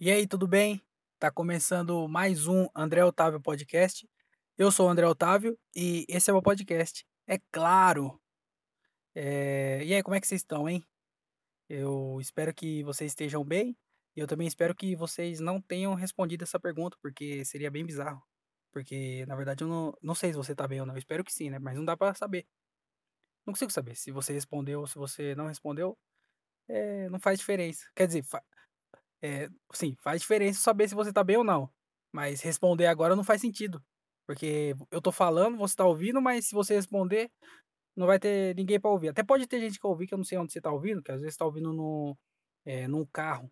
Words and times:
E 0.00 0.10
aí, 0.10 0.26
tudo 0.26 0.46
bem? 0.48 0.80
Tá 1.18 1.30
começando 1.30 2.08
mais 2.08 2.46
um 2.46 2.66
André 2.74 3.04
Otávio 3.04 3.40
Podcast. 3.40 4.08
Eu 4.56 4.72
sou 4.72 4.86
o 4.86 4.88
André 4.88 5.06
Otávio 5.06 5.58
e 5.76 6.06
esse 6.08 6.30
é 6.30 6.32
o 6.32 6.36
meu 6.36 6.42
podcast. 6.42 7.06
É 7.26 7.38
claro! 7.52 8.18
É, 9.14 9.84
E 9.84 9.92
aí, 9.94 10.02
como 10.02 10.14
é 10.14 10.20
que 10.20 10.26
vocês 10.26 10.40
estão, 10.40 10.68
hein? 10.68 10.82
Eu 11.68 12.18
espero 12.20 12.54
que 12.54 12.82
vocês 12.82 13.10
estejam 13.12 13.44
bem 13.44 13.76
e 14.16 14.20
eu 14.20 14.26
também 14.26 14.46
espero 14.48 14.74
que 14.74 14.96
vocês 14.96 15.38
não 15.38 15.60
tenham 15.60 15.94
respondido 15.94 16.44
essa 16.44 16.58
pergunta, 16.58 16.96
porque 17.02 17.44
seria 17.44 17.70
bem 17.70 17.84
bizarro. 17.84 18.22
Porque, 18.72 19.26
na 19.26 19.36
verdade, 19.36 19.64
eu 19.64 19.68
não, 19.68 19.92
não 20.02 20.14
sei 20.14 20.30
se 20.30 20.36
você 20.36 20.54
tá 20.54 20.66
bem 20.66 20.80
ou 20.80 20.86
não. 20.86 20.94
Eu 20.94 20.98
espero 20.98 21.24
que 21.24 21.32
sim, 21.32 21.50
né? 21.50 21.58
Mas 21.58 21.76
não 21.76 21.84
dá 21.84 21.96
pra 21.96 22.14
saber. 22.14 22.46
Não 23.46 23.52
consigo 23.52 23.70
saber 23.72 23.96
se 23.96 24.10
você 24.10 24.32
respondeu 24.32 24.80
ou 24.80 24.86
se 24.86 24.94
você 24.96 25.34
não 25.34 25.46
respondeu. 25.48 25.98
É, 26.68 27.08
não 27.10 27.20
faz 27.20 27.38
diferença. 27.38 27.86
Quer 27.94 28.06
dizer, 28.06 28.22
fa- 28.22 28.42
É, 29.22 29.48
sim, 29.74 29.96
faz 30.02 30.20
diferença 30.22 30.60
saber 30.60 30.88
se 30.88 30.94
você 30.94 31.12
tá 31.12 31.22
bem 31.22 31.36
ou 31.36 31.44
não. 31.44 31.70
Mas 32.12 32.40
responder 32.40 32.86
agora 32.86 33.14
não 33.16 33.24
faz 33.24 33.40
sentido. 33.40 33.82
Porque 34.26 34.74
eu 34.90 35.00
tô 35.02 35.12
falando, 35.12 35.56
você 35.58 35.74
tá 35.76 35.84
ouvindo, 35.84 36.20
mas 36.22 36.46
se 36.46 36.54
você 36.54 36.74
responder, 36.74 37.30
não 37.96 38.06
vai 38.06 38.18
ter 38.20 38.54
ninguém 38.56 38.80
pra 38.80 38.90
ouvir. 38.90 39.08
Até 39.10 39.22
pode 39.24 39.46
ter 39.46 39.60
gente 39.60 39.80
que 39.80 39.86
ouvir, 39.86 40.06
que 40.08 40.14
eu 40.14 40.18
não 40.18 40.24
sei 40.26 40.38
onde 40.38 40.52
você 40.52 40.60
tá 40.60 40.72
ouvindo, 40.72 41.02
que 41.02 41.12
às 41.12 41.20
vezes 41.22 41.36
tá 41.36 41.44
ouvindo 41.46 41.72
no, 41.72 42.18
é, 42.66 42.88
num 42.88 43.06
carro. 43.06 43.50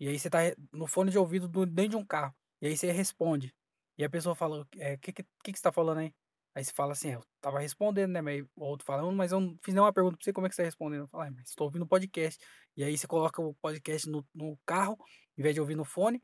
E 0.00 0.08
aí 0.08 0.18
você 0.18 0.28
tá 0.30 0.38
no 0.72 0.86
fone 0.86 1.10
de 1.10 1.18
ouvido 1.18 1.48
do- 1.48 1.66
dentro 1.66 1.90
de 1.92 1.96
um 1.96 2.04
carro. 2.04 2.34
E 2.60 2.66
aí 2.66 2.76
você 2.76 2.90
responde. 2.92 3.54
E 3.98 4.04
a 4.04 4.10
pessoa 4.10 4.34
fala, 4.34 4.66
é, 4.76 4.96
que, 4.96 5.12
que, 5.12 5.22
que 5.44 5.52
que 5.52 5.58
você 5.58 5.62
tá 5.62 5.72
falando 5.72 5.98
aí? 5.98 6.14
Aí 6.54 6.64
você 6.64 6.72
fala 6.72 6.92
assim, 6.92 7.10
"É, 7.10 7.14
eu 7.16 7.24
tava 7.40 7.58
respondendo, 7.60 8.12
né? 8.12 8.20
Mas 8.20 8.44
o 8.56 8.64
outro 8.64 8.84
falando, 8.86 9.14
mas 9.16 9.32
eu 9.32 9.40
não 9.40 9.58
fiz 9.64 9.74
nenhuma 9.74 9.92
pergunta 9.92 10.16
pra 10.16 10.24
você, 10.24 10.32
como 10.32 10.46
é 10.46 10.50
que 10.50 10.54
você 10.56 10.62
tá 10.62 10.66
respondendo? 10.66 11.02
Eu 11.02 11.08
falo, 11.08 11.24
"É, 11.24 11.30
mas 11.30 11.48
estou 11.48 11.66
ouvindo 11.66 11.82
o 11.82 11.88
podcast. 11.88 12.44
E 12.76 12.84
aí 12.84 12.96
você 12.96 13.06
coloca 13.06 13.40
o 13.42 13.54
podcast 13.54 14.08
no, 14.08 14.26
no 14.34 14.58
carro, 14.66 14.98
em 15.36 15.42
vez 15.42 15.54
de 15.54 15.60
ouvir 15.60 15.76
no 15.76 15.84
fone, 15.84 16.22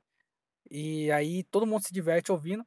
e 0.70 1.10
aí 1.12 1.44
todo 1.44 1.66
mundo 1.66 1.84
se 1.86 1.92
diverte 1.92 2.32
ouvindo, 2.32 2.64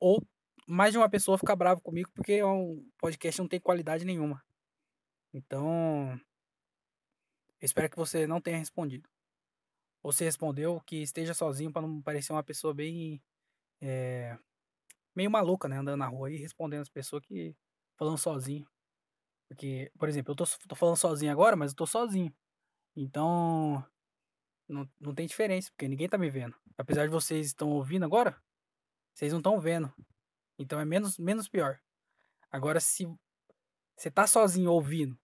ou 0.00 0.22
mais 0.68 0.92
de 0.92 0.98
uma 0.98 1.08
pessoa 1.08 1.38
fica 1.38 1.54
bravo 1.56 1.80
comigo, 1.80 2.10
porque 2.14 2.34
é 2.34 2.46
um 2.46 2.84
podcast 2.98 3.40
não 3.40 3.48
tem 3.48 3.60
qualidade 3.60 4.04
nenhuma. 4.04 4.42
Então, 5.32 6.18
eu 7.60 7.66
espero 7.66 7.90
que 7.90 7.96
você 7.96 8.26
não 8.26 8.40
tenha 8.40 8.58
respondido. 8.58 9.08
Ou 10.02 10.12
se 10.12 10.24
respondeu, 10.24 10.80
que 10.86 11.02
esteja 11.02 11.34
sozinho 11.34 11.72
para 11.72 11.82
não 11.82 12.00
parecer 12.02 12.32
uma 12.32 12.42
pessoa 12.42 12.72
bem. 12.74 13.22
é, 13.80 14.38
meio 15.16 15.30
maluca, 15.30 15.68
né? 15.68 15.78
Andando 15.78 15.98
na 15.98 16.06
rua 16.06 16.30
e 16.30 16.36
respondendo 16.36 16.82
as 16.82 16.88
pessoas 16.88 17.22
que. 17.24 17.56
falando 17.96 18.18
sozinho. 18.18 18.68
Porque, 19.48 19.90
por 19.98 20.08
exemplo, 20.08 20.32
eu 20.32 20.36
tô, 20.36 20.44
tô 20.68 20.74
falando 20.74 20.96
sozinho 20.96 21.32
agora, 21.32 21.56
mas 21.56 21.72
eu 21.72 21.76
tô 21.76 21.86
sozinho. 21.86 22.34
Então, 22.94 23.84
não, 24.68 24.88
não 25.00 25.14
tem 25.14 25.26
diferença, 25.26 25.70
porque 25.70 25.88
ninguém 25.88 26.08
tá 26.08 26.18
me 26.18 26.28
vendo. 26.28 26.54
Apesar 26.76 27.06
de 27.06 27.12
vocês 27.12 27.46
estão 27.46 27.70
ouvindo 27.70 28.04
agora, 28.04 28.40
vocês 29.14 29.32
não 29.32 29.38
estão 29.38 29.60
vendo. 29.60 29.92
Então 30.58 30.80
é 30.80 30.84
menos, 30.84 31.18
menos 31.18 31.48
pior. 31.48 31.80
Agora, 32.50 32.80
se 32.80 33.06
você 33.96 34.10
tá 34.10 34.26
sozinho 34.26 34.70
ouvindo 34.70 35.18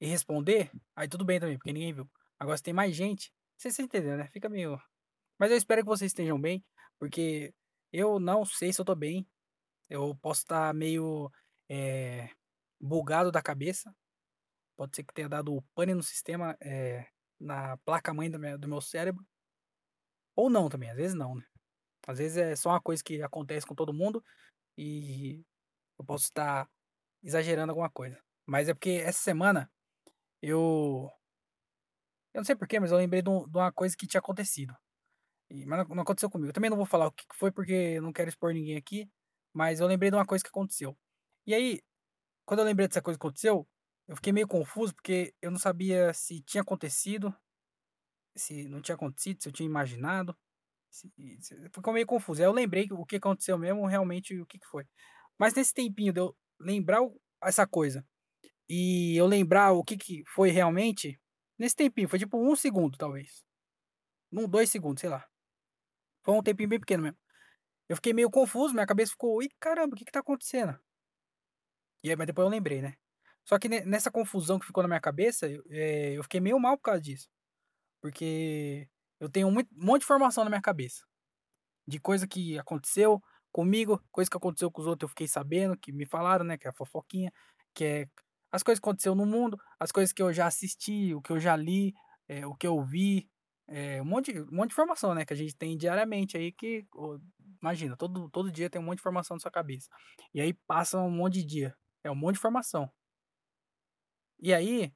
e 0.00 0.06
responder, 0.06 0.70
aí 0.94 1.08
tudo 1.08 1.24
bem 1.24 1.40
também, 1.40 1.56
porque 1.56 1.72
ninguém 1.72 1.92
viu. 1.92 2.10
Agora, 2.38 2.56
se 2.56 2.62
tem 2.62 2.74
mais 2.74 2.94
gente, 2.94 3.32
vocês 3.56 3.78
entenderam, 3.78 4.18
né? 4.18 4.28
Fica 4.28 4.48
meio. 4.48 4.80
Mas 5.38 5.50
eu 5.50 5.56
espero 5.56 5.82
que 5.82 5.88
vocês 5.88 6.10
estejam 6.10 6.40
bem, 6.40 6.64
porque 6.98 7.54
eu 7.96 8.20
não 8.20 8.44
sei 8.44 8.72
se 8.72 8.80
eu 8.80 8.84
tô 8.84 8.94
bem. 8.94 9.26
Eu 9.88 10.14
posso 10.16 10.42
estar 10.42 10.74
meio 10.74 11.30
é, 11.68 12.30
bugado 12.80 13.32
da 13.32 13.42
cabeça. 13.42 13.94
Pode 14.76 14.96
ser 14.96 15.04
que 15.04 15.14
tenha 15.14 15.28
dado 15.28 15.62
pane 15.74 15.94
no 15.94 16.02
sistema, 16.02 16.56
é, 16.60 17.06
na 17.40 17.76
placa-mãe 17.78 18.30
do 18.30 18.38
do 18.58 18.68
meu 18.68 18.80
cérebro. 18.80 19.24
Ou 20.34 20.50
não 20.50 20.68
também, 20.68 20.90
às 20.90 20.96
vezes 20.96 21.14
não, 21.14 21.34
né? 21.34 21.44
Às 22.06 22.18
vezes 22.18 22.36
é 22.36 22.56
só 22.56 22.70
uma 22.70 22.80
coisa 22.80 23.02
que 23.02 23.22
acontece 23.22 23.66
com 23.66 23.74
todo 23.74 23.94
mundo 23.94 24.22
e 24.78 25.44
eu 25.98 26.04
posso 26.04 26.24
estar 26.24 26.68
exagerando 27.22 27.72
alguma 27.72 27.90
coisa. 27.90 28.18
Mas 28.46 28.68
é 28.68 28.74
porque 28.74 29.02
essa 29.04 29.20
semana 29.20 29.70
eu. 30.42 31.10
Eu 32.34 32.40
não 32.40 32.44
sei 32.44 32.54
porquê, 32.54 32.78
mas 32.78 32.92
eu 32.92 32.98
lembrei 32.98 33.22
de 33.22 33.30
uma 33.30 33.72
coisa 33.72 33.96
que 33.96 34.06
tinha 34.06 34.20
acontecido. 34.20 34.76
E- 35.50 35.66
mas 35.66 35.86
não, 35.88 36.00
aconteceu 36.02 36.30
comigo. 36.30 36.50
Eu 36.50 36.52
também 36.54 36.70
não 36.70 36.76
vou 36.76 36.86
falar 36.86 37.06
o 37.08 37.12
que 37.12 37.24
foi 37.34 37.50
porque 37.52 37.72
eu 37.72 38.02
não 38.02 38.12
quero 38.12 38.28
expor 38.28 38.52
ninguém 38.52 38.76
aqui. 38.76 39.08
Mas 39.52 39.80
eu 39.80 39.86
lembrei 39.86 40.10
de 40.10 40.16
uma 40.16 40.26
coisa 40.26 40.44
que 40.44 40.50
aconteceu. 40.50 40.96
E 41.46 41.54
aí, 41.54 41.80
quando 42.46 42.60
eu 42.60 42.66
lembrei 42.66 42.88
dessa 42.88 43.02
coisa 43.02 43.18
que 43.18 43.26
aconteceu, 43.26 43.68
eu 44.08 44.16
fiquei 44.16 44.32
meio 44.32 44.48
confuso 44.48 44.94
porque 44.94 45.34
eu 45.42 45.50
não 45.50 45.58
sabia 45.58 46.12
se 46.14 46.42
tinha 46.42 46.62
acontecido, 46.62 47.34
se 48.36 48.68
não 48.68 48.80
tinha 48.80 48.94
acontecido, 48.94 49.42
se 49.42 49.48
eu 49.48 49.52
tinha 49.52 49.66
imaginado. 49.66 50.36
Se, 50.90 51.10
se- 51.40 51.70
ficou 51.74 51.94
meio 51.94 52.06
confuso. 52.06 52.42
Aí 52.42 52.48
eu 52.48 52.52
lembrei 52.52 52.88
o 52.92 53.06
que 53.06 53.16
aconteceu 53.16 53.58
mesmo, 53.58 53.86
realmente 53.86 54.40
o 54.40 54.46
que, 54.46 54.58
que 54.58 54.66
foi. 54.68 54.86
Mas 55.38 55.54
nesse 55.54 55.74
tempinho 55.74 56.12
de 56.12 56.20
eu 56.20 56.36
lembrar 56.60 57.00
essa 57.42 57.66
coisa 57.66 58.06
e 58.68 59.16
eu 59.16 59.26
lembrar 59.26 59.72
o 59.72 59.84
que, 59.84 59.96
que 59.96 60.24
foi 60.34 60.50
realmente, 60.50 61.20
nesse 61.58 61.76
tempinho, 61.76 62.08
foi 62.08 62.18
tipo 62.20 62.38
um 62.38 62.56
segundo, 62.56 62.98
talvez. 62.98 63.44
Um, 64.32 64.48
dois 64.48 64.70
segundos, 64.70 65.00
sei 65.00 65.10
lá. 65.10 65.26
Foi 66.26 66.34
um 66.34 66.42
tempinho 66.42 66.68
bem 66.68 66.80
pequeno 66.80 67.04
mesmo. 67.04 67.18
Eu 67.88 67.96
fiquei 67.96 68.12
meio 68.14 68.30
confuso, 68.30 68.74
minha 68.74 68.86
cabeça 68.86 69.12
ficou, 69.12 69.42
ih, 69.42 69.50
caramba, 69.60 69.94
o 69.94 69.98
que 69.98 70.04
que 70.06 70.12
tá 70.12 70.20
acontecendo? 70.20 70.78
E 72.02 72.10
aí, 72.10 72.16
mas 72.16 72.26
depois 72.26 72.44
eu 72.46 72.50
lembrei, 72.50 72.82
né? 72.82 72.94
Só 73.44 73.58
que 73.58 73.68
ne- 73.68 73.84
nessa 73.84 74.10
confusão 74.10 74.58
que 74.58 74.66
ficou 74.66 74.82
na 74.82 74.88
minha 74.88 75.00
cabeça, 75.00 75.48
eu, 75.48 75.62
eh, 75.70 76.14
eu 76.14 76.22
fiquei 76.22 76.40
meio 76.40 76.58
mal 76.58 76.76
por 76.76 76.82
causa 76.84 77.00
disso. 77.00 77.28
Porque 78.02 78.88
eu 79.20 79.30
tenho 79.30 79.50
muito, 79.50 79.70
um 79.76 79.86
monte 79.86 80.00
de 80.02 80.06
informação 80.06 80.44
na 80.44 80.50
minha 80.50 80.62
cabeça. 80.62 81.04
De 81.88 82.00
coisa 82.00 82.26
que 82.28 82.58
aconteceu 82.58 83.22
comigo, 83.52 84.02
coisa 84.12 84.30
que 84.30 84.36
aconteceu 84.36 84.70
com 84.72 84.82
os 84.82 84.88
outros, 84.88 85.04
eu 85.08 85.10
fiquei 85.10 85.28
sabendo, 85.28 85.78
que 85.78 85.92
me 85.92 86.06
falaram, 86.06 86.44
né? 86.46 86.58
Que 86.58 86.68
é 86.68 86.70
a 86.70 86.74
fofoquinha, 86.74 87.32
que 87.74 87.84
é 87.84 88.08
as 88.52 88.62
coisas 88.64 88.80
que 88.80 88.86
aconteceu 88.88 89.14
no 89.14 89.26
mundo, 89.26 89.58
as 89.80 89.92
coisas 89.92 90.12
que 90.12 90.22
eu 90.22 90.32
já 90.32 90.46
assisti, 90.48 91.14
o 91.14 91.22
que 91.22 91.32
eu 91.32 91.40
já 91.40 91.56
li, 91.56 91.94
eh, 92.28 92.46
o 92.46 92.54
que 92.56 92.66
eu 92.66 92.82
vi, 92.84 93.28
eh, 93.68 94.00
um 94.02 94.04
monte, 94.04 94.32
um 94.40 94.46
monte 94.52 94.68
de 94.70 94.74
informação, 94.74 95.14
né? 95.14 95.24
Que 95.24 95.32
a 95.32 95.36
gente 95.36 95.56
tem 95.56 95.76
diariamente 95.76 96.36
aí 96.36 96.52
que, 96.52 96.86
imagina, 97.62 97.96
todo, 97.96 98.28
todo 98.30 98.50
dia 98.52 98.70
tem 98.70 98.80
um 98.80 98.84
monte 98.84 98.96
de 98.98 99.02
informação 99.02 99.36
na 99.36 99.40
sua 99.40 99.50
cabeça. 99.50 99.88
E 100.34 100.40
aí 100.40 100.52
passa 100.66 100.98
um 100.98 101.10
monte 101.10 101.34
de 101.34 101.44
dia. 101.44 101.76
É 102.04 102.10
um 102.10 102.14
monte 102.16 102.34
de 102.34 102.38
informação. 102.40 102.90
E 104.40 104.52
aí, 104.54 104.92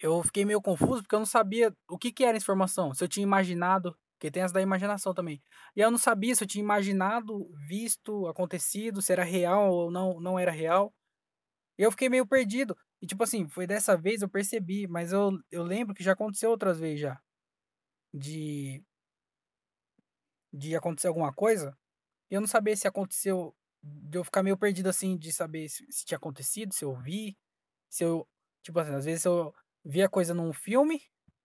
eu 0.00 0.22
fiquei 0.22 0.44
meio 0.44 0.60
confuso 0.60 1.02
porque 1.02 1.14
eu 1.14 1.20
não 1.20 1.26
sabia 1.26 1.74
o 1.88 1.98
que 1.98 2.10
que 2.12 2.24
era 2.24 2.36
essa 2.36 2.44
informação. 2.44 2.92
Se 2.94 3.04
eu 3.04 3.08
tinha 3.08 3.22
imaginado, 3.22 3.96
porque 4.18 4.30
tem 4.30 4.42
as 4.42 4.52
da 4.52 4.60
imaginação 4.60 5.14
também. 5.14 5.42
E 5.76 5.80
eu 5.80 5.90
não 5.90 5.98
sabia 5.98 6.34
se 6.34 6.42
eu 6.44 6.48
tinha 6.48 6.62
imaginado, 6.62 7.48
visto, 7.68 8.26
acontecido, 8.26 9.00
se 9.02 9.12
era 9.12 9.22
real 9.24 9.70
ou 9.72 9.90
não, 9.90 10.20
não 10.20 10.38
era 10.38 10.50
real. 10.50 10.92
E 11.78 11.82
eu 11.82 11.90
fiquei 11.92 12.08
meio 12.08 12.26
perdido. 12.26 12.76
E 13.02 13.06
tipo 13.06 13.24
assim, 13.24 13.48
foi 13.48 13.66
dessa 13.66 13.96
vez 13.96 14.22
eu 14.22 14.28
percebi, 14.28 14.86
mas 14.86 15.12
eu, 15.12 15.32
eu 15.50 15.64
lembro 15.64 15.92
que 15.92 16.04
já 16.04 16.12
aconteceu 16.12 16.50
outras 16.50 16.78
vezes 16.78 17.00
já. 17.00 17.20
De, 18.14 18.80
de 20.52 20.76
acontecer 20.76 21.08
alguma 21.08 21.32
coisa. 21.32 21.76
E 22.30 22.34
eu 22.34 22.40
não 22.40 22.46
sabia 22.46 22.76
se 22.76 22.86
aconteceu. 22.86 23.56
De 23.82 24.18
eu 24.18 24.22
ficar 24.22 24.44
meio 24.44 24.56
perdido 24.56 24.88
assim, 24.88 25.18
de 25.18 25.32
saber 25.32 25.68
se, 25.68 25.84
se 25.90 26.04
tinha 26.04 26.16
acontecido, 26.16 26.72
se 26.72 26.84
eu 26.84 26.94
vi. 26.94 27.36
Se 27.90 28.04
eu. 28.04 28.28
Tipo 28.62 28.78
assim, 28.78 28.94
às 28.94 29.04
vezes 29.04 29.24
eu 29.24 29.52
vi 29.84 30.00
a 30.00 30.08
coisa 30.08 30.32
num 30.32 30.52
filme. 30.52 31.02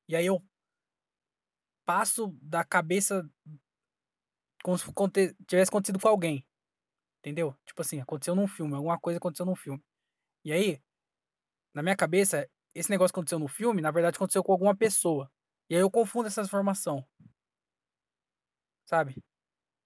E 0.08 0.16
aí 0.16 0.28
eu 0.28 0.40
passo 1.84 2.38
da 2.40 2.64
cabeça 2.64 3.28
como 4.64 4.78
se 4.78 4.86
tivesse 5.48 5.70
acontecido 5.70 6.00
com 6.00 6.08
alguém. 6.08 6.46
Entendeu? 7.20 7.56
Tipo 7.66 7.82
assim, 7.82 8.00
aconteceu 8.00 8.36
num 8.36 8.48
filme, 8.48 8.76
alguma 8.76 9.00
coisa 9.00 9.18
aconteceu 9.18 9.46
num 9.46 9.56
filme. 9.56 9.84
E 10.46 10.52
aí, 10.54 10.82
na 11.78 11.84
minha 11.84 11.96
cabeça, 11.96 12.50
esse 12.76 12.90
negócio 12.90 13.14
que 13.14 13.20
aconteceu 13.20 13.40
no 13.40 13.48
filme, 13.48 13.82
na 13.82 13.92
verdade 13.92 14.18
aconteceu 14.18 14.44
com 14.44 14.52
alguma 14.52 14.76
pessoa. 14.76 15.32
E 15.70 15.76
aí 15.76 15.82
eu 15.82 15.92
confundo 15.92 16.28
essa 16.28 16.42
informação, 16.42 17.06
sabe? 18.86 19.16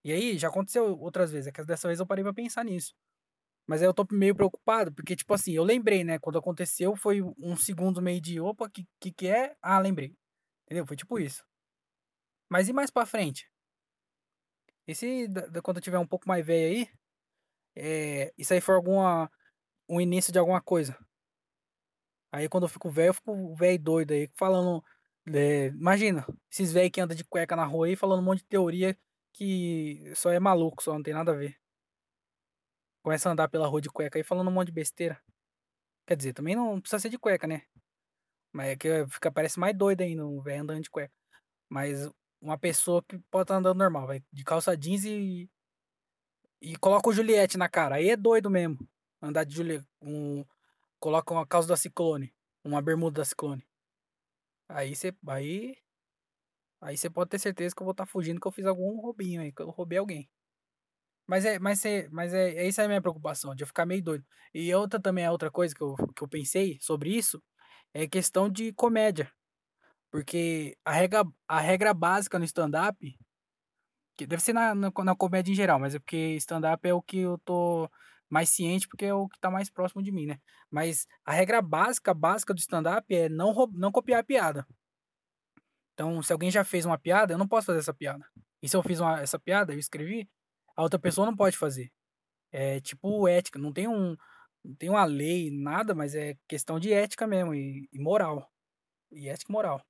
E 0.05 0.13
aí 0.13 0.38
já 0.39 0.49
aconteceu 0.49 0.99
outras 0.99 1.31
vezes, 1.31 1.47
é 1.47 1.51
que 1.51 1.63
dessa 1.65 1.88
vez 1.89 1.99
eu 1.99 2.07
parei 2.07 2.23
pra 2.23 2.33
pensar 2.33 2.65
nisso. 2.65 2.93
Mas 3.67 3.81
aí 3.81 3.88
eu 3.88 3.93
tô 3.93 4.05
meio 4.11 4.35
preocupado, 4.35 4.93
porque, 4.93 5.15
tipo 5.15 5.33
assim, 5.33 5.53
eu 5.53 5.63
lembrei, 5.63 6.03
né? 6.03 6.19
Quando 6.19 6.39
aconteceu, 6.39 6.95
foi 6.95 7.21
um 7.39 7.55
segundo 7.57 8.01
meio 8.01 8.21
de 8.21 8.39
opa, 8.41 8.69
que 8.69 8.88
que, 8.99 9.11
que 9.13 9.27
é? 9.27 9.55
Ah, 9.61 9.79
lembrei. 9.79 10.15
Entendeu? 10.65 10.85
Foi 10.88 10.97
tipo 10.97 11.19
isso. 11.19 11.43
Mas 12.49 12.69
e 12.69 12.73
mais 12.73 12.91
pra 12.91 13.05
frente? 13.05 13.49
E 14.88 14.93
se 14.95 15.27
quando 15.63 15.77
eu 15.77 15.81
tiver 15.83 15.99
um 15.99 16.07
pouco 16.07 16.27
mais 16.27 16.45
velho 16.45 16.67
aí, 16.81 16.89
é, 17.75 18.33
isso 18.38 18.53
aí 18.53 18.61
for 18.61 18.75
alguma, 18.75 19.31
um 19.89 20.01
início 20.01 20.33
de 20.33 20.39
alguma 20.39 20.61
coisa? 20.61 20.97
Aí 22.31 22.47
quando 22.49 22.63
eu 22.63 22.69
fico 22.69 22.89
velho, 22.89 23.09
eu 23.09 23.13
fico 23.13 23.55
velho 23.55 23.79
doido 23.79 24.11
aí, 24.13 24.29
falando. 24.35 24.83
é, 25.33 25.67
imagina, 25.67 26.25
esses 26.51 26.71
velhos 26.71 26.91
que 26.91 27.01
andam 27.01 27.15
de 27.15 27.23
cueca 27.25 27.55
na 27.55 27.65
rua 27.65 27.87
aí 27.87 27.95
falando 27.95 28.21
um 28.21 28.23
monte 28.25 28.39
de 28.39 28.45
teoria 28.45 28.97
que 29.33 30.11
só 30.15 30.31
é 30.31 30.39
maluco, 30.39 30.83
só 30.83 30.93
não 30.93 31.03
tem 31.03 31.13
nada 31.13 31.31
a 31.31 31.35
ver. 31.35 31.57
Começa 33.03 33.29
a 33.29 33.31
andar 33.31 33.47
pela 33.49 33.67
rua 33.67 33.81
de 33.81 33.89
cueca 33.89 34.19
aí 34.19 34.23
falando 34.23 34.47
um 34.49 34.51
monte 34.51 34.67
de 34.67 34.73
besteira. 34.73 35.19
Quer 36.07 36.17
dizer, 36.17 36.33
também 36.33 36.55
não 36.55 36.81
precisa 36.81 36.99
ser 36.99 37.09
de 37.09 37.19
cueca, 37.19 37.47
né? 37.47 37.63
Mas 38.53 38.69
é 38.69 38.75
que 38.75 39.07
fica, 39.09 39.31
parece 39.31 39.59
mais 39.59 39.75
doido 39.77 40.01
ainda, 40.01 40.25
um 40.25 40.41
velho 40.41 40.63
andando 40.63 40.81
de 40.83 40.89
cueca. 40.89 41.13
Mas 41.69 42.09
uma 42.41 42.57
pessoa 42.57 43.03
que 43.03 43.19
pode 43.31 43.43
estar 43.45 43.57
andando 43.57 43.77
normal, 43.77 44.07
vai 44.07 44.23
de 44.33 44.43
calça 44.43 44.77
jeans 44.77 45.05
e 45.05 45.49
e 46.61 46.75
coloca 46.77 47.09
o 47.09 47.13
Juliette 47.13 47.57
na 47.57 47.67
cara, 47.67 47.95
aí 47.95 48.09
é 48.09 48.15
doido 48.15 48.49
mesmo, 48.49 48.77
andar 49.21 49.43
de 49.43 49.55
Juliette 49.55 49.87
um 50.01 50.45
coloca 51.01 51.33
uma 51.33 51.45
calça 51.48 51.68
da 51.68 51.75
Ciclone, 51.77 52.33
uma 52.63 52.81
bermuda 52.81 53.21
da 53.21 53.25
Ciclone. 53.25 53.65
Aí 54.68 54.95
você 54.95 55.13
aí 55.27 55.75
aí 56.81 56.98
você 56.98 57.09
pode 57.09 57.30
ter 57.30 57.39
certeza 57.39 57.75
que 57.75 57.81
eu 57.81 57.86
vou 57.86 57.92
estar 57.92 58.06
fugindo 58.06 58.39
que 58.42 58.48
eu 58.48 58.51
fiz 58.51 58.65
algum 58.65 59.00
roubinho 59.01 59.42
aí, 59.42 59.51
que 59.51 59.62
eu 59.62 59.69
roubei 59.69 59.98
alguém. 60.00 60.30
Mas 61.27 61.45
é 61.45 61.59
mas 61.59 61.86
é 61.86 62.07
mas 62.12 62.33
é 62.33 62.56
é 62.56 62.68
isso 62.68 62.81
é 62.81 62.86
a 62.86 62.88
minha 62.88 63.01
preocupação, 63.01 63.56
de 63.56 63.63
eu 63.63 63.68
ficar 63.68 63.86
meio 63.86 64.03
doido. 64.03 64.25
E 64.53 64.74
outra 64.75 65.00
também, 65.00 65.25
a 65.25 65.31
outra 65.31 65.51
coisa 65.51 65.74
que 65.75 65.81
eu 65.81 65.95
que 66.15 66.24
eu 66.24 66.27
pensei 66.27 66.77
sobre 66.81 67.12
isso, 67.15 67.42
é 67.94 68.07
questão 68.07 68.50
de 68.50 68.74
comédia, 68.74 69.31
porque 70.12 70.77
a 70.86 70.94
regra 70.94 71.24
a 71.48 71.62
regra 71.62 71.94
básica 71.94 72.39
no 72.39 72.45
stand-up 72.45 72.98
que 74.18 74.25
deve 74.27 74.42
ser 74.42 74.53
na 74.53 74.75
na 74.75 74.92
na 75.03 75.15
comédia 75.15 75.51
em 75.51 75.56
geral, 75.56 75.80
mas 75.80 75.95
é 75.95 76.00
porque 76.00 76.36
stand-up 76.38 76.88
é 76.88 76.94
o 76.94 77.01
que 77.01 77.19
eu 77.19 77.38
tô 77.39 77.89
mais 78.31 78.49
ciente, 78.49 78.87
porque 78.87 79.05
é 79.05 79.13
o 79.13 79.27
que 79.29 79.39
tá 79.39 79.51
mais 79.51 79.69
próximo 79.69 80.01
de 80.01 80.11
mim, 80.11 80.25
né. 80.27 80.39
Mas 80.71 81.05
a 81.25 81.33
regra 81.33 81.61
básica, 81.61 82.13
básica 82.13 82.53
do 82.53 82.59
stand-up 82.59 83.13
é 83.13 83.29
não 83.29 83.53
não 83.73 83.91
copiar 83.91 84.21
a 84.21 84.23
piada. 84.23 84.65
Então, 85.93 86.21
se 86.21 86.31
alguém 86.33 86.49
já 86.51 86.63
fez 86.63 86.85
uma 86.85 86.97
piada, 86.97 87.33
eu 87.33 87.37
não 87.37 87.47
posso 87.47 87.67
fazer 87.67 87.79
essa 87.79 87.93
piada. 87.93 88.25
E 88.61 88.69
se 88.69 88.75
eu 88.75 88.83
fiz 88.83 88.99
uma 88.99 89.21
essa 89.21 89.39
piada, 89.39 89.73
eu 89.73 89.79
escrevi, 89.79 90.29
a 90.75 90.83
outra 90.83 90.99
pessoa 90.99 91.25
não 91.27 91.35
pode 91.35 91.57
fazer. 91.57 91.91
É 92.51 92.81
tipo 92.81 93.27
ética, 93.27 93.59
não 93.59 93.73
tem 93.73 93.87
um 93.87 94.17
não 94.63 94.75
tem 94.75 94.89
uma 94.89 95.05
lei, 95.05 95.51
nada, 95.51 95.95
mas 95.95 96.15
é 96.15 96.35
questão 96.47 96.79
de 96.79 96.93
ética 96.93 97.27
mesmo 97.27 97.53
e 97.55 97.89
e 97.93 97.99
moral. 97.99 98.49
E 99.11 99.29
ética 99.29 99.51
e 99.51 99.53
moral. 99.53 99.81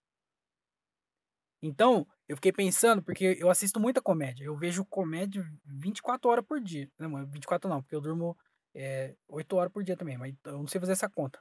Então, 1.61 2.07
eu 2.27 2.35
fiquei 2.37 2.51
pensando, 2.51 3.03
porque 3.03 3.37
eu 3.39 3.49
assisto 3.49 3.79
muita 3.79 4.01
comédia, 4.01 4.43
eu 4.45 4.55
vejo 4.57 4.85
comédia 4.85 5.45
24 5.65 6.29
horas 6.29 6.45
por 6.45 6.59
dia. 6.59 6.89
Não, 6.97 7.25
24 7.27 7.69
não, 7.69 7.81
porque 7.81 7.95
eu 7.95 8.01
durmo, 8.01 8.37
eh, 8.75 9.15
8 9.27 9.55
horas 9.57 9.71
por 9.71 9.83
dia 9.83 9.95
também, 9.97 10.17
mas 10.17 10.33
eu 10.45 10.57
não 10.59 10.67
sei 10.67 10.79
fazer 10.81 10.93
essa 10.93 11.09
conta. 11.09 11.39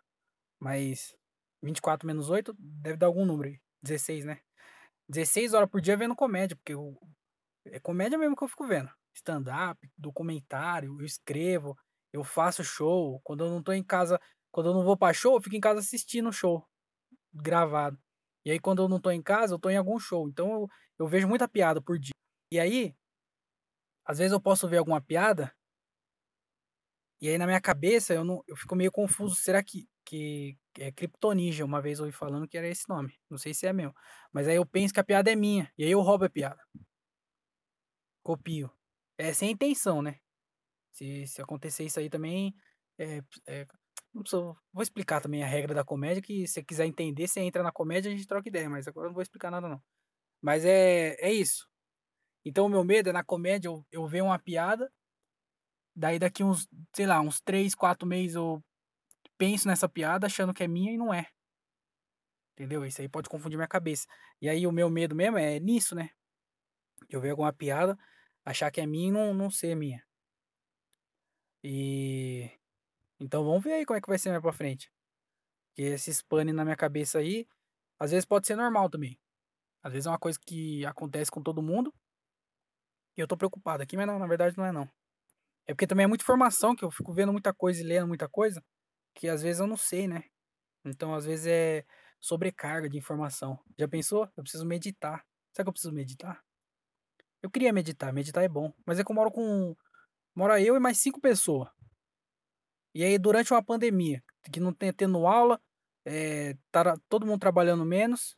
Mas 0.61 1.15
24 1.63 2.07
menos 2.07 2.31
8 2.31 2.55
deve 2.59 2.97
dar 2.99 3.07
algum 3.07 3.25
número 3.25 3.51
aí, 3.51 3.61
16, 3.83 4.25
né. 4.25 4.41
16 5.09 5.55
horas 5.55 5.69
por 5.71 5.81
dia 5.81 5.97
vendo 5.97 6.17
comédia, 6.17 6.57
porque 6.57 6.75
eu 6.75 6.99
é 7.67 7.79
comédia 7.81 8.19
mesmo 8.19 8.37
que 8.37 8.45
eu 8.45 8.49
fico 8.49 8.67
vendo. 8.67 8.91
Stand-up, 9.15 9.91
documentário, 9.99 10.97
eu 11.01 11.05
escrevo, 11.05 11.77
eu 12.13 12.25
faço 12.25 12.65
show, 12.65 13.21
quando 13.25 13.45
eu 13.45 13.51
não 13.51 13.63
tô 13.63 13.73
em 13.73 13.83
casa 13.83 14.21
quando 14.53 14.71
eu 14.71 14.75
não 14.75 14.85
vou 14.85 14.97
pra 14.97 15.13
show, 15.13 15.37
eu 15.37 15.41
fico 15.43 15.55
em 15.57 15.61
casa 15.61 15.79
assistindo 15.81 16.33
show, 16.33 16.67
gravado. 17.33 17.99
E 18.45 18.51
aí 18.51 18.59
quando 18.61 18.83
eu 18.83 18.89
não 18.89 19.01
tô 19.01 19.11
em 19.11 19.23
casa, 19.23 19.55
eu 19.55 19.59
tô 19.59 19.71
em 19.71 19.77
algum 19.77 19.99
show, 19.99 20.29
então 20.29 20.51
eu 20.53 20.69
eu 20.99 21.09
vejo 21.09 21.27
muita 21.29 21.49
piada 21.49 21.81
por 21.81 21.99
dia. 21.99 22.13
E 22.53 22.61
aí 22.61 22.95
às 24.05 24.19
vezes 24.19 24.33
eu 24.33 24.41
posso 24.41 24.69
ver 24.69 24.79
alguma 24.79 25.01
piada 25.01 25.53
e 27.21 27.29
aí 27.29 27.37
na 27.39 27.47
minha 27.47 27.61
cabeça 27.61 28.15
eu 28.15 28.25
não 28.25 28.43
eu 28.49 28.57
fico 28.57 28.75
meio 28.75 28.91
confuso, 28.91 29.35
será 29.37 29.63
que 29.63 29.87
que 30.05 30.57
é 30.79 30.91
Kryptonija, 30.91 31.65
uma 31.65 31.81
vez 31.81 31.99
eu 31.99 32.05
ouvi 32.07 32.17
falando 32.17 32.49
que 32.49 32.59
era 32.59 32.67
esse 32.67 32.89
nome, 32.89 33.15
não 33.31 33.39
sei 33.39 33.55
se 33.55 33.67
é 33.67 33.73
mesmo. 33.73 33.95
Mas 34.33 34.49
aí 34.49 34.57
eu 34.57 34.67
penso 34.67 34.93
que 34.95 34.99
a 35.01 35.05
piada 35.05 35.31
é 35.31 35.37
minha, 35.37 35.71
e 35.79 35.85
aí 35.85 35.91
eu 35.93 36.01
roubo 36.01 36.25
a 36.25 36.31
piada. 36.31 36.59
Copio. 38.27 38.71
É 39.19 39.33
sem 39.33 39.51
intenção, 39.51 40.03
né. 40.03 40.17
Se 40.93 41.27
se 41.29 41.43
acontecer 41.43 41.85
isso 41.87 42.01
aí 42.01 42.11
também, 42.11 42.55
eh 42.99 43.23
eh, 43.49 43.67
vou 44.73 44.83
explicar 44.83 45.21
também 45.21 45.43
a 45.43 45.47
regra 45.47 45.75
da 45.75 45.85
comédia 45.85 46.23
que 46.23 46.47
se 46.47 46.55
você 46.55 46.62
quiser 46.65 46.87
entender, 46.87 47.29
você 47.29 47.41
entra 47.41 47.62
na 47.62 47.73
comédia 47.73 48.09
e 48.11 48.15
a 48.15 48.17
gente 48.17 48.27
troca 48.27 48.49
ideia, 48.49 48.69
mas 48.69 48.89
agora 48.89 49.07
eu 49.07 49.11
não 49.11 49.15
vou 49.15 49.23
explicar 49.23 49.51
nada 49.51 49.69
não. 49.69 49.83
Mas 50.43 50.65
é 50.65 51.17
é 51.21 51.33
isso. 51.33 51.69
Então 52.45 52.67
o 52.67 52.71
meu 52.71 52.85
medo 52.85 53.11
é 53.11 53.12
na 53.15 53.25
comédia 53.25 53.69
eu 53.69 53.87
eu 53.93 54.07
ver 54.09 54.23
uma 54.23 54.39
piada, 54.39 54.93
daí 55.95 56.19
daqui 56.19 56.43
uns, 56.45 56.69
sei 56.95 57.07
lá, 57.07 57.21
uns 57.21 57.41
3, 57.41 57.75
4 57.75 58.07
meses 58.07 58.37
eu 58.37 58.62
penso 59.39 59.69
nessa 59.69 59.89
piada 59.89 60.27
achando 60.27 60.55
que 60.55 60.65
é 60.65 60.69
minha 60.69 60.93
e 60.93 60.99
não 60.99 61.12
é. 61.15 61.27
Entendeu? 62.57 62.85
Isso 62.85 63.01
aí 63.01 63.09
pode 63.09 63.29
confundir 63.29 63.57
minha 63.57 63.69
cabeça. 63.69 64.07
E 64.41 64.49
aí 64.49 64.67
o 64.67 64.73
meu 64.73 64.91
medo 64.91 65.15
mesmo 65.15 65.39
é 65.39 65.59
nisso, 65.61 65.95
né. 65.95 66.11
Eu 67.09 67.21
ver 67.21 67.31
alguma 67.31 67.53
piada, 67.53 67.99
achar 68.45 68.71
que 68.71 68.81
é 68.81 68.87
minha 68.87 69.09
e 69.09 69.12
não 69.12 69.35
não 69.35 69.51
ser 69.51 69.75
minha. 69.77 70.05
E 71.62 72.51
então 73.21 73.45
vamos 73.45 73.63
ver 73.63 73.75
aí 73.75 73.87
como 73.87 73.99
é 73.99 74.01
que 74.01 74.09
vai 74.09 74.19
ser 74.19 74.31
mais 74.31 74.43
pra 74.43 74.53
frente. 74.53 74.91
Porque 75.69 75.83
esses 75.83 76.23
pane 76.23 76.53
na 76.53 76.65
minha 76.65 76.77
cabeça 76.77 77.19
aí, 77.19 77.47
às 77.99 78.11
vezes 78.13 78.27
pode 78.27 78.47
ser 78.47 78.57
normal 78.57 78.91
também. 78.91 79.19
Às 79.83 79.93
vezes 79.93 80.07
é 80.07 80.11
uma 80.11 80.19
coisa 80.19 80.39
que 80.41 80.85
acontece 80.87 81.31
com 81.31 81.43
todo 81.43 81.63
mundo 81.63 81.93
e 83.17 83.21
eu 83.21 83.27
tô 83.27 83.37
preocupado 83.37 83.83
aqui, 83.83 83.97
mas 83.97 84.07
não, 84.07 84.19
na 84.19 84.27
verdade 84.27 84.57
não 84.57 84.65
é 84.65 84.73
não. 84.73 84.89
É 85.67 85.75
porque 85.75 85.87
também 85.87 86.05
é 86.05 86.07
muita 86.07 86.25
informação 86.25 86.75
que 86.75 86.85
eu 86.85 86.91
fico 86.91 87.13
vendo 87.13 87.33
muita 87.33 87.53
coisa 87.55 87.81
e 87.81 87.85
lendo 87.85 88.09
muita 88.09 88.29
coisa, 88.29 88.63
que 89.15 89.29
às 89.29 89.43
vezes 89.43 89.61
eu 89.61 89.67
não 89.67 89.77
sei, 89.77 90.09
né. 90.09 90.25
Então 90.85 91.15
às 91.15 91.27
vezes 91.27 91.47
é 91.47 91.85
sobrecarga 92.21 92.89
de 92.89 92.99
informação. 92.99 93.59
Já 93.79 93.89
pensou? 93.89 94.29
Eu 94.37 94.43
preciso 94.43 94.67
meditar. 94.67 95.25
Será 95.53 95.65
que 95.65 95.69
eu 95.69 95.73
preciso 95.73 95.95
meditar? 95.95 96.43
Eu 97.43 97.51
queria 97.51 97.73
meditar, 97.73 98.13
meditar 98.13 98.45
é 98.45 98.49
bom, 98.49 98.73
mas 98.87 98.99
é 98.99 99.05
que 99.05 99.11
eu 99.11 99.15
moro 99.17 99.31
com 99.31 99.75
mora 100.35 100.61
eu 100.61 100.77
e 100.77 100.81
mais 100.81 100.99
5 100.99 101.21
pessoa. 101.21 101.73
E 102.95 103.05
aí 103.05 103.19
durante 103.19 103.53
uma 103.53 103.63
pandemia, 103.63 104.23
que 104.53 104.59
não 104.61 104.73
tem 104.73 104.93
tendo 104.93 105.27
aula, 105.27 105.61
eh, 106.05 106.57
tá 106.73 106.97
todo 107.09 107.27
mundo 107.27 107.41
trabalhando 107.41 107.85
menos, 107.85 108.37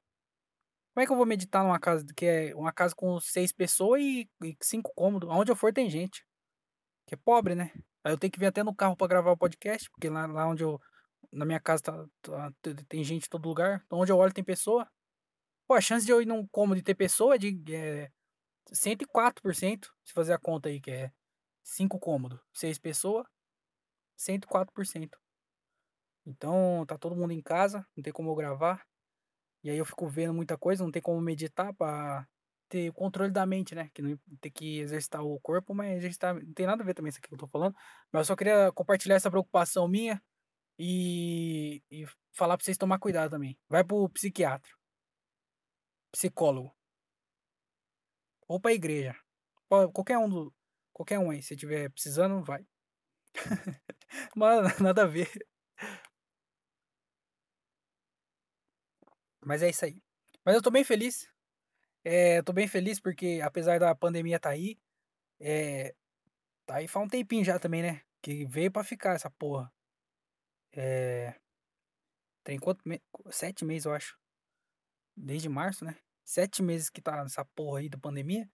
como 0.94 1.02
é 1.04 1.06
que 1.06 1.12
eu 1.12 1.16
vou 1.16 1.26
meditar 1.26 1.64
numa 1.64 1.81
casa 1.81 2.04
que 2.16 2.26
é 2.26 2.54
uma 2.56 2.72
casa 2.72 2.94
com 2.96 3.20
6 3.20 3.52
pessoa 3.52 4.00
e 4.00 4.28
e 4.44 4.56
5 4.62 4.93
cômodo, 4.96 5.31
aonde 5.31 5.52
eu 5.52 5.56
for 5.56 5.72
tem 5.72 5.90
gente, 5.90 6.26
que 7.06 7.14
é 7.14 7.19
pobre, 7.19 7.54
né. 7.56 7.72
Aí 8.04 8.12
eu 8.14 8.19
tenho 8.19 8.32
que 8.32 8.38
vir 8.40 8.46
até 8.46 8.62
no 8.64 8.75
carro 8.75 8.96
pra 8.96 9.06
gravar 9.08 9.32
o 9.32 9.37
podcast, 9.38 9.90
porque 9.90 10.08
lá 10.10 10.26
lá 10.26 10.46
onde 10.49 10.64
eu 10.64 10.81
na 11.32 11.44
minha 11.46 11.60
casa 11.60 11.82
tá 11.84 12.06
tá 12.22 12.52
te 12.62 12.75
tem 12.87 13.05
gente 13.05 13.26
em 13.26 13.31
todo 13.31 13.48
lugar, 13.48 13.82
então 13.87 14.00
onde 14.00 14.12
eu 14.12 14.19
olho 14.19 14.32
tem 14.34 14.44
pessoa. 14.44 14.88
Pô, 15.69 15.75
a 15.75 15.81
chance 15.81 16.06
de 16.06 16.12
eu 16.12 16.22
ir 16.22 16.26
num 16.26 16.46
cômodo 16.48 16.78
e 16.81 16.82
ter 16.82 16.94
pessoa 16.96 17.37
é 17.37 17.38
de, 17.38 17.60
eh, 17.75 18.10
104%, 18.72 19.93
se 20.05 20.12
fazer 20.14 20.32
a 20.34 20.38
conta 20.38 20.69
aí 20.70 20.81
que 20.81 20.90
é 20.90 21.12
5 21.64 21.98
cômodo, 22.00 22.40
6 22.55 22.78
pessoa, 22.78 23.26
104%. 24.22 25.19
Então 26.26 26.84
tá 26.86 26.96
todo 26.96 27.16
mundo 27.16 27.32
em 27.32 27.42
casa, 27.42 27.86
não 27.96 28.02
tem 28.02 28.12
como 28.12 28.30
eu 28.30 28.34
gravar, 28.34 28.84
e 29.64 29.70
aí 29.70 29.78
eu 29.78 29.86
fico 29.86 30.08
vendo 30.08 30.34
muita 30.34 30.58
coisa, 30.58 30.84
não 30.84 30.90
tem 30.92 31.02
como 31.02 31.20
meditar 31.20 31.74
pra 31.74 32.26
ter 32.69 32.93
controle 32.94 33.32
da 33.32 33.46
mente, 33.46 33.74
né, 33.74 33.91
que 33.94 34.02
não 34.02 34.19
ter 34.41 34.50
que 34.50 34.81
exercitar 34.81 35.22
o 35.24 35.41
corpo, 35.41 35.74
mas 35.74 35.98
exercitar 35.98 36.34
não 36.34 36.55
tem 36.55 36.67
nada 36.67 36.82
a 36.82 36.86
ver 36.86 36.94
também 36.94 37.10
isso 37.10 37.19
aqui 37.19 37.29
que 37.29 37.34
eu 37.34 37.38
tô 37.38 37.48
falando, 37.48 37.74
mas 38.12 38.22
eu 38.22 38.26
só 38.26 38.36
queria 38.36 38.72
compartilhar 38.72 39.17
essa 39.17 39.31
preocupação 39.31 39.88
minha, 39.88 40.22
e 40.79 41.82
e 41.91 42.06
falar 42.34 42.56
pra 42.58 42.64
vocês 42.64 42.79
tomar 42.79 42.98
cuidado 43.00 43.31
também. 43.32 43.58
Vai 43.69 43.84
para 43.84 43.96
o 43.96 44.08
psiquiatra. 44.10 44.72
Psicólogo. 46.12 46.74
Ou 48.48 48.60
pra 48.60 48.72
igreja. 48.72 49.17
Qual 49.69 49.91
qualquer 49.93 50.19
um 50.19 50.29
do 50.29 50.55
qualquer 50.93 51.19
um 51.19 51.31
aí, 51.31 51.43
se 51.43 51.56
tiver 51.56 51.91
precisando, 51.91 52.43
vai. 52.44 52.64
Mas 54.36 54.79
nada 54.81 55.03
a 55.03 55.06
ver. 55.06 55.31
Mas 59.44 59.62
é 59.62 59.70
isso 59.70 59.84
aí. 59.84 60.01
Mas 60.44 60.55
eu 60.55 60.62
tô 60.62 60.70
bem 60.70 60.84
feliz. 60.84 61.29
Eu 62.05 62.44
tô 62.44 62.53
bem 62.53 62.69
feliz 62.69 63.01
porque 63.01 63.41
apesar 63.44 63.79
da 63.81 63.94
pandemia 63.94 64.41
tá 64.41 64.51
aí, 64.51 64.79
eh, 65.41 65.94
tá 66.67 66.77
aí 66.77 66.89
faz 66.89 67.06
um 67.06 67.08
tempinho 67.10 67.44
já 67.44 67.58
também, 67.58 67.82
né, 67.82 68.03
que 68.22 68.46
veio 68.46 68.72
pra 68.72 68.84
ficar 68.84 69.15
essa 69.17 69.31
porra. 69.31 69.72
Eh, 70.72 71.34
tem 72.44 72.58
quanto 72.58 72.89
me 72.89 73.01
7 73.31 73.65
meses 73.65 73.84
eu 73.86 73.93
acho. 73.94 74.17
Desde 75.17 75.48
março, 75.48 75.84
né, 75.84 75.96
7 76.24 76.62
meses 76.62 76.91
que 76.91 77.03
tá 77.03 77.22
essa 77.24 77.44
porra 77.44 77.81
aí 77.81 77.89
da 77.89 77.98
pandemia. 77.98 78.48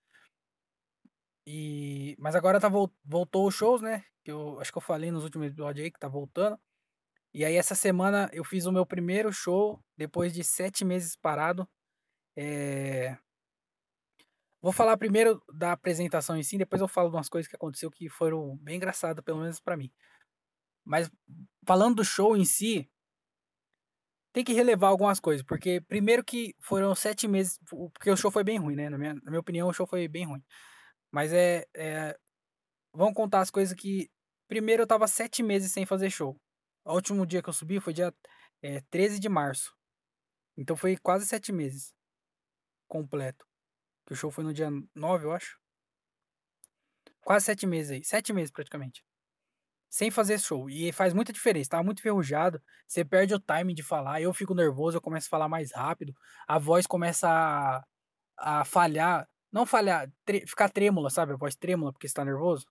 E 1.50 2.14
mas 2.18 2.36
agora 2.36 2.60
tá 2.60 2.68
vol 2.68 2.92
voltou 3.02 3.48
os 3.48 3.54
shows, 3.54 3.80
né, 3.80 4.04
que 4.22 4.30
eu 4.30 4.60
acho 4.60 4.70
que 4.70 4.76
eu 4.76 4.82
falei 4.82 5.10
nos 5.10 5.24
últimos 5.24 5.46
episódio 5.48 5.82
aí 5.82 5.90
que 5.90 5.98
tá 5.98 6.06
voltando. 6.06 6.58
E 7.34 7.44
aí 7.44 7.56
essa 7.56 7.74
semana 7.74 8.28
eu 8.34 8.44
fiz 8.44 8.66
o 8.66 8.72
meu 8.72 8.86
primeiro 8.86 9.32
show 9.32 9.82
depois 9.96 10.34
de 10.34 10.44
7 10.44 10.84
meses 10.84 11.16
parado. 11.16 11.66
Eh 12.36 13.16
vou 14.62 14.72
falar 14.72 14.96
primeiro 14.96 15.40
da 15.52 15.72
apresentação 15.72 16.36
em 16.36 16.42
si, 16.42 16.58
depois 16.58 16.82
eu 16.82 16.88
falo 16.88 17.08
de 17.10 17.16
umas 17.16 17.28
coisas 17.28 17.48
que 17.48 17.56
aconteceu 17.56 17.90
que 17.90 18.08
foram 18.08 18.56
bem 18.58 18.76
engraçada, 18.76 19.22
pelo 19.22 19.40
menos 19.40 19.60
pra 19.60 19.76
mim. 19.76 19.90
Mas 20.84 21.10
falando 21.66 21.96
do 21.96 22.04
show 22.04 22.36
em 22.36 22.44
si 22.44 22.90
tem 24.34 24.44
que 24.44 24.52
relevar 24.52 24.88
algumas 24.88 25.18
coisas, 25.20 25.44
porque 25.44 25.80
primeiro 25.80 26.22
que 26.24 26.54
foram 26.60 26.94
7 26.94 27.26
meses 27.26 27.58
porque 27.94 28.10
o 28.10 28.16
show 28.16 28.30
foi 28.30 28.44
bem 28.44 28.58
ruim, 28.58 28.76
né, 28.76 28.88
na 28.90 28.98
minha 28.98 29.14
na 29.14 29.30
minha 29.30 29.40
opinião 29.40 29.68
o 29.68 29.72
show 29.72 29.86
foi 29.86 30.06
bem 30.08 30.26
ruim. 30.26 30.42
Mas, 31.10 31.32
eh 31.32 31.64
eh, 31.74 32.18
vamos 32.92 33.14
contar 33.14 33.40
as 33.40 33.50
coisas 33.50 33.74
que 33.74 34.10
primeiro 34.48 34.82
eu 34.82 34.84
estava 34.84 35.06
7 35.08 35.42
meses 35.42 35.72
sem 35.72 35.86
fazer 35.86 36.10
show. 36.10 36.36
O 36.84 36.94
último 36.94 37.26
dia 37.26 37.42
que 37.42 37.48
eu 37.48 37.52
subi 37.52 37.80
foi 37.80 37.92
dia, 37.92 38.14
eh, 38.62 38.82
13 38.90 39.20
de 39.20 39.28
março. 39.28 39.72
Então 40.56 40.76
foi 40.76 40.96
quase 40.96 41.26
7 41.26 41.52
meses 41.52 41.94
completo. 42.88 43.46
Que 44.06 44.14
o 44.14 44.16
show 44.16 44.30
foi 44.30 44.44
no 44.44 44.52
dia 44.52 44.70
9, 44.94 45.26
eu 45.26 45.32
acho. 45.32 45.58
Quase 47.22 47.44
7 47.46 47.66
meses 47.66 47.90
aí. 47.92 48.04
7 48.04 48.32
meses 48.32 48.50
praticamente. 48.50 49.04
Sem 49.90 50.10
fazer 50.10 50.38
show. 50.38 50.68
E 50.70 50.92
faz 50.92 51.14
muita 51.14 51.32
diferença. 51.32 51.70
Tava 51.70 51.82
muito 51.84 52.00
enferrujado. 52.00 52.62
Você 52.86 53.04
perde 53.04 53.34
o 53.34 53.40
timing 53.40 53.74
de 53.74 53.82
falar. 53.82 54.20
Eu 54.20 54.32
fico 54.34 54.54
nervoso, 54.54 54.96
eu 54.96 55.00
começo 55.02 55.26
a 55.28 55.30
falar 55.30 55.48
mais 55.48 55.72
rápido. 55.72 56.14
A 56.46 56.58
voz 56.58 56.86
começa 56.86 57.28
a, 57.28 57.82
a 58.60 58.64
falhar. 58.64 59.28
Não 59.52 59.64
falhar, 59.66 60.10
tre 60.24 60.46
ficar 60.46 60.68
trêmula, 60.68 61.10
sabe? 61.10 61.32
A 61.32 61.36
voz 61.36 61.54
trêmula 61.54 61.92
porque 61.92 62.08
você 62.08 62.14
tá 62.14 62.24
nervoso. 62.24 62.66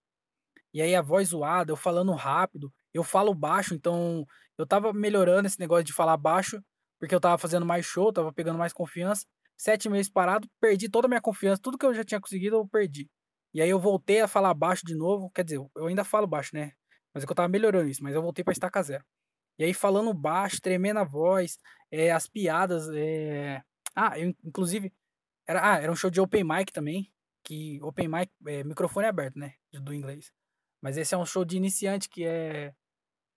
E 0.74 0.81
aí 0.81 0.96
a 0.96 1.01
voz 1.01 1.29
zoada, 1.29 1.72
eu 1.72 1.75
falando 1.75 2.12
rápido. 2.13 2.72
Eu 2.93 3.03
falo 3.03 3.34
baixo, 3.34 3.74
então 3.74 4.25
eu 4.57 4.65
tava 4.65 4.93
melhorando 4.93 5.48
esse 5.48 5.60
negócio 5.60 5.84
de 5.84 5.93
falar 5.93 6.17
baixo, 6.17 6.62
porque 7.00 7.13
eu 7.15 7.19
tava 7.19 7.38
fazendo 7.38 7.65
mais 7.65 7.86
show, 7.86 8.12
tava 8.13 8.31
pegando 8.34 8.57
mais 8.57 8.74
confiança. 8.74 9.25
Sete 9.57 9.89
meses 9.89 10.12
parado, 10.12 10.48
perdi 10.60 10.88
toda 10.89 11.07
a 11.07 11.10
minha 11.10 11.22
confiança, 11.22 11.62
tudo 11.62 11.77
que 11.77 11.86
eu 11.86 11.93
já 11.93 12.03
tinha 12.03 12.22
conseguido, 12.22 12.57
eu 12.57 12.67
perdi. 12.67 13.10
E 13.53 13.62
aí 13.62 13.69
eu 13.69 13.79
voltei 13.79 14.22
a 14.22 14.27
falar 14.27 14.53
baixo 14.53 14.86
de 14.86 14.96
novo, 14.96 15.31
quer 15.31 15.43
dizer, 15.43 15.60
eu 15.75 15.88
ainda 15.88 16.03
falo 16.03 16.27
baixo, 16.27 16.51
né? 16.53 16.74
Mas 17.13 17.24
é 17.24 17.25
que 17.25 17.31
eu 17.31 17.36
tava 17.36 17.48
melhorando 17.48 17.89
isso, 17.89 18.03
mas 18.03 18.13
eu 18.13 18.22
voltei 18.22 18.43
pra 18.43 18.51
estaca 18.51 18.81
zero. 18.84 19.03
E 19.57 19.63
aí 19.63 19.74
falando 19.74 20.13
baixo, 20.13 20.62
tremendo 20.62 21.00
a 21.00 21.03
voz, 21.03 21.57
é, 21.91 22.12
as 22.12 22.27
piadas, 22.27 22.88
é... 22.93 23.63
Ah, 23.96 24.19
eu, 24.19 24.36
inclusive, 24.43 24.93
era, 25.48 25.74
ah, 25.74 25.82
era 25.82 25.92
um 25.92 25.96
show 25.96 26.10
de 26.10 26.22
open 26.22 26.44
mic 26.44 26.72
também, 26.72 27.12
que 27.44 27.80
open 27.82 28.08
mic, 28.08 28.32
é, 28.48 28.63
microfone 28.63 29.08
aberto, 29.08 29.38
né, 29.39 29.54
do 29.74 29.94
inglês. 29.94 30.32
Mas 30.82 30.98
esse 30.98 31.16
é 31.16 31.18
um 31.18 31.25
show 31.25 31.46
de 31.46 31.58
iniciante 31.58 32.10
que 32.10 32.25
é 32.25 32.74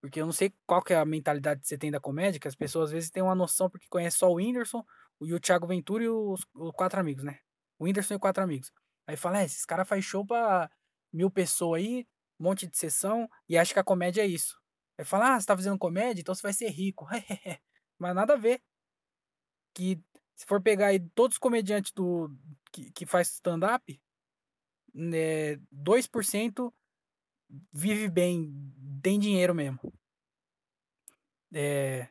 porque 0.00 0.20
eu 0.20 0.24
não 0.24 0.32
sei 0.32 0.52
qual 0.66 0.82
que 0.82 0.94
é 0.94 0.96
a 0.96 1.04
mentalidade 1.04 1.60
que 1.60 1.68
você 1.68 1.76
tem 1.76 1.90
da 1.90 2.00
comédia, 2.00 2.40
que 2.40 2.48
as 2.48 2.54
pessoas 2.54 2.86
às 2.86 2.92
vezes 2.92 3.10
têm 3.10 3.22
uma 3.22 3.34
noção 3.34 3.68
porque 3.68 3.86
conhece 3.88 4.16
só 4.18 4.30
o 4.30 4.36
Whindersson, 4.36 4.84
o, 5.18 5.26
o 5.26 5.40
Thiago 5.40 5.66
Ventura 5.66 6.04
e 6.04 6.08
os, 6.08 6.40
os 6.54 6.72
quatro 6.72 6.98
amigos, 7.00 7.22
né? 7.22 7.38
O 7.78 7.84
Whindersson 7.84 8.14
e 8.14 8.18
quatro 8.18 8.42
amigos. 8.42 8.72
Aí 9.06 9.16
fala, 9.16 9.42
é, 9.42 9.44
esses 9.44 9.66
caras 9.66 9.86
faz 9.86 10.04
show 10.04 10.24
pra 10.26 10.70
mil 11.12 11.30
pessoas 11.30 11.82
aí, 11.82 12.06
um 12.38 12.44
monte 12.44 12.66
de 12.66 12.78
sessão, 12.78 13.28
e 13.48 13.58
acha 13.58 13.74
que 13.74 13.80
a 13.80 13.84
comédia 13.84 14.22
é 14.22 14.26
isso. 14.26 14.58
Aí 14.98 15.04
fala, 15.04 15.34
ah, 15.34 15.40
você 15.40 15.46
tá 15.46 15.56
fazendo 15.56 15.78
comédia, 15.78 16.22
então 16.22 16.34
você 16.34 16.42
vai 16.42 16.52
ser 16.54 16.68
rico. 16.68 17.06
Mas 17.98 18.14
nada 18.14 18.34
a 18.34 18.36
ver. 18.36 18.62
Que 19.74 20.02
se 20.40 20.46
for 20.46 20.62
pegar 20.62 20.86
aí 20.86 20.98
todos 21.14 21.34
os 21.34 21.38
comediantes 21.38 21.92
do, 21.92 22.34
que, 22.72 22.90
que 22.92 23.04
faz 23.04 23.28
stand-up, 23.28 24.00
né, 24.94 25.56
2% 25.70 26.72
vive 27.70 28.08
bem, 28.08 28.50
tem 29.02 29.18
dinheiro 29.18 29.54
mesmo. 29.54 29.92
É, 31.52 32.08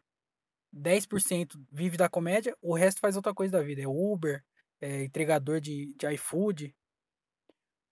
10% 0.71 1.59
vive 1.71 1.98
da 1.98 2.07
comédia, 2.07 2.55
o 2.62 2.75
resto 2.75 3.01
faz 3.01 3.15
outra 3.15 3.33
coisa 3.33 3.57
da 3.57 3.63
vida. 3.63 3.81
É 3.81 3.88
Uber, 3.88 4.45
é 4.79 5.05
entregador 5.05 5.59
de, 5.59 5.91
de 5.95 6.13
iFood. 6.13 6.75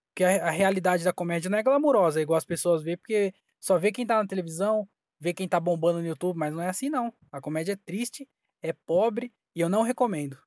Porque 0.09 0.23
a, 0.23 0.49
a, 0.49 0.51
realidade 0.51 1.03
da 1.03 1.11
comédia 1.11 1.49
não 1.49 1.57
é 1.57 1.63
glamurosa, 1.63 2.21
igual 2.21 2.37
as 2.37 2.45
pessoas 2.45 2.83
veem, 2.83 2.97
porque 2.97 3.33
só 3.59 3.79
vê 3.79 3.91
quem 3.91 4.05
tá 4.05 4.21
na 4.21 4.27
televisão, 4.27 4.87
vê 5.19 5.33
quem 5.33 5.49
tá 5.49 5.59
bombando 5.59 5.99
no 5.99 6.05
YouTube, 6.05 6.37
mas 6.37 6.53
não 6.53 6.61
é 6.61 6.69
assim 6.69 6.91
não. 6.91 7.11
A 7.31 7.41
comédia 7.41 7.73
é 7.73 7.75
triste, 7.75 8.29
é 8.61 8.71
pobre 8.71 9.33
e 9.57 9.61
eu 9.61 9.69
não 9.69 9.81
recomendo. 9.81 10.37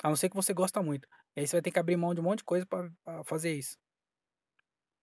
A 0.00 0.08
não 0.08 0.14
ser 0.16 0.30
que 0.30 0.36
você 0.36 0.54
gosta 0.54 0.80
muito. 0.80 1.08
E 1.34 1.40
aí 1.40 1.46
você 1.48 1.56
vai 1.56 1.62
ter 1.62 1.72
que 1.72 1.78
abrir 1.80 1.96
mão 1.96 2.14
de 2.14 2.20
um 2.20 2.24
monte 2.24 2.38
de 2.38 2.44
coisa 2.44 2.64
para 2.64 3.24
fazer 3.24 3.52
isso. 3.52 3.76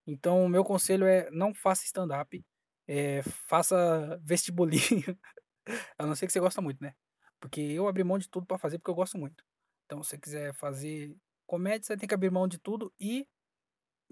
Então, 0.08 0.46
o 0.46 0.50
meu 0.50 0.64
conselho 0.64 1.06
é 1.06 1.30
não 1.32 1.54
faça 1.54 1.84
stand-up, 1.84 2.46
é, 2.88 3.22
faça 3.24 4.18
vestibulinho, 4.24 5.20
a 6.00 6.06
não 6.06 6.16
ser 6.16 6.28
que 6.28 6.32
você 6.34 6.40
gosta 6.40 6.62
muito, 6.62 6.82
né? 6.82 6.96
Porque 7.42 7.60
eu 7.60 7.90
abri 7.90 8.06
mão 8.06 8.18
de 8.18 8.30
tudo 8.30 8.46
para 8.46 8.58
fazer 8.58 8.80
porque 8.80 8.90
eu 8.92 8.96
gosto 8.96 9.18
muito. 9.18 9.44
Então, 9.86 10.02
se 10.02 10.12
você 10.12 10.18
quiser 10.18 10.54
fazer 10.56 11.14
comédia, 11.46 11.84
você 11.86 11.98
tem 11.98 12.08
que 12.08 12.16
abrir 12.16 12.32
mão 12.32 12.48
de 12.48 12.58
tudo 12.58 12.94
e 12.98 13.28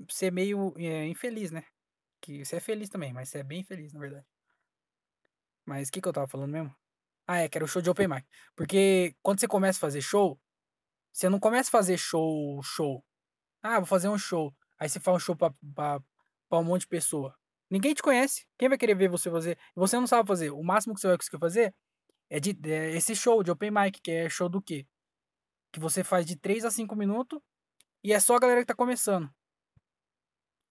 ser 0.10 0.32
meio 0.34 0.74
é, 0.78 1.08
infeliz, 1.08 1.52
né? 1.52 1.64
Que 2.22 2.44
você 2.44 2.58
é 2.58 2.60
feliz 2.60 2.90
também, 2.90 3.14
mas 3.14 3.30
você 3.30 3.40
é 3.40 3.44
bem 3.44 3.64
feliz, 3.64 3.94
na 3.94 4.02
verdade. 4.02 4.28
Mas 5.66 5.88
o 5.88 5.92
que, 5.94 6.02
que 6.02 6.08
eu 6.08 6.14
tava 6.14 6.28
falando 6.28 6.52
mesmo? 6.52 6.79
Ah, 7.32 7.42
é, 7.42 7.48
que 7.48 7.56
era 7.60 7.64
o 7.64 7.68
show 7.68 7.80
de 7.80 7.88
open 7.92 8.08
mic. 8.08 8.26
Porque 8.56 9.16
quando 9.22 9.40
você 9.40 9.48
começa 9.48 9.78
a 9.78 9.82
fazer 9.82 10.02
show, 10.02 10.42
você 11.14 11.30
não 11.30 11.40
começa 11.40 11.70
a 11.70 11.72
fazer 11.72 11.96
show, 11.96 12.60
show. 12.64 13.06
Ah, 13.62 13.78
vou 13.78 13.86
fazer 13.86 14.10
um 14.10 14.18
show. 14.18 14.52
Aí 14.80 14.90
você 14.90 15.00
faz 15.00 15.18
um 15.18 15.20
show 15.20 15.36
pra, 15.36 15.54
pra, 15.76 16.02
pra 16.50 16.58
um 16.58 16.64
monte 16.64 16.82
de 16.82 16.88
pessoa. 16.88 17.38
Ninguém 17.70 17.94
te 17.94 18.02
conhece. 18.02 18.48
Quem 18.58 18.68
vai 18.68 18.80
querer 18.80 18.96
ver 18.96 19.10
você 19.10 19.30
fazer? 19.30 19.60
Você 19.76 19.96
não 19.98 20.08
sabe 20.08 20.28
fazer. 20.28 20.50
O 20.50 20.64
máximo 20.64 20.96
que 20.96 21.02
você 21.02 21.08
vai 21.08 21.18
conseguir 21.18 21.38
fazer 21.38 21.76
é, 22.32 22.40
de, 22.40 22.58
é 22.68 22.96
esse 22.96 23.16
show 23.16 23.44
de 23.44 23.52
open 23.52 23.70
mic, 23.70 24.02
que 24.02 24.10
é 24.10 24.28
show 24.28 24.50
do 24.50 24.60
quê? 24.60 24.88
Que 25.72 25.80
você 25.80 26.04
faz 26.04 26.26
de 26.26 26.36
3 26.36 26.66
a 26.66 26.72
5 26.72 26.96
minutos 26.96 27.40
e 28.04 28.12
é 28.12 28.20
só 28.20 28.38
a 28.38 28.40
galera 28.40 28.62
que 28.62 28.66
tá 28.66 28.76
começando. 28.76 29.30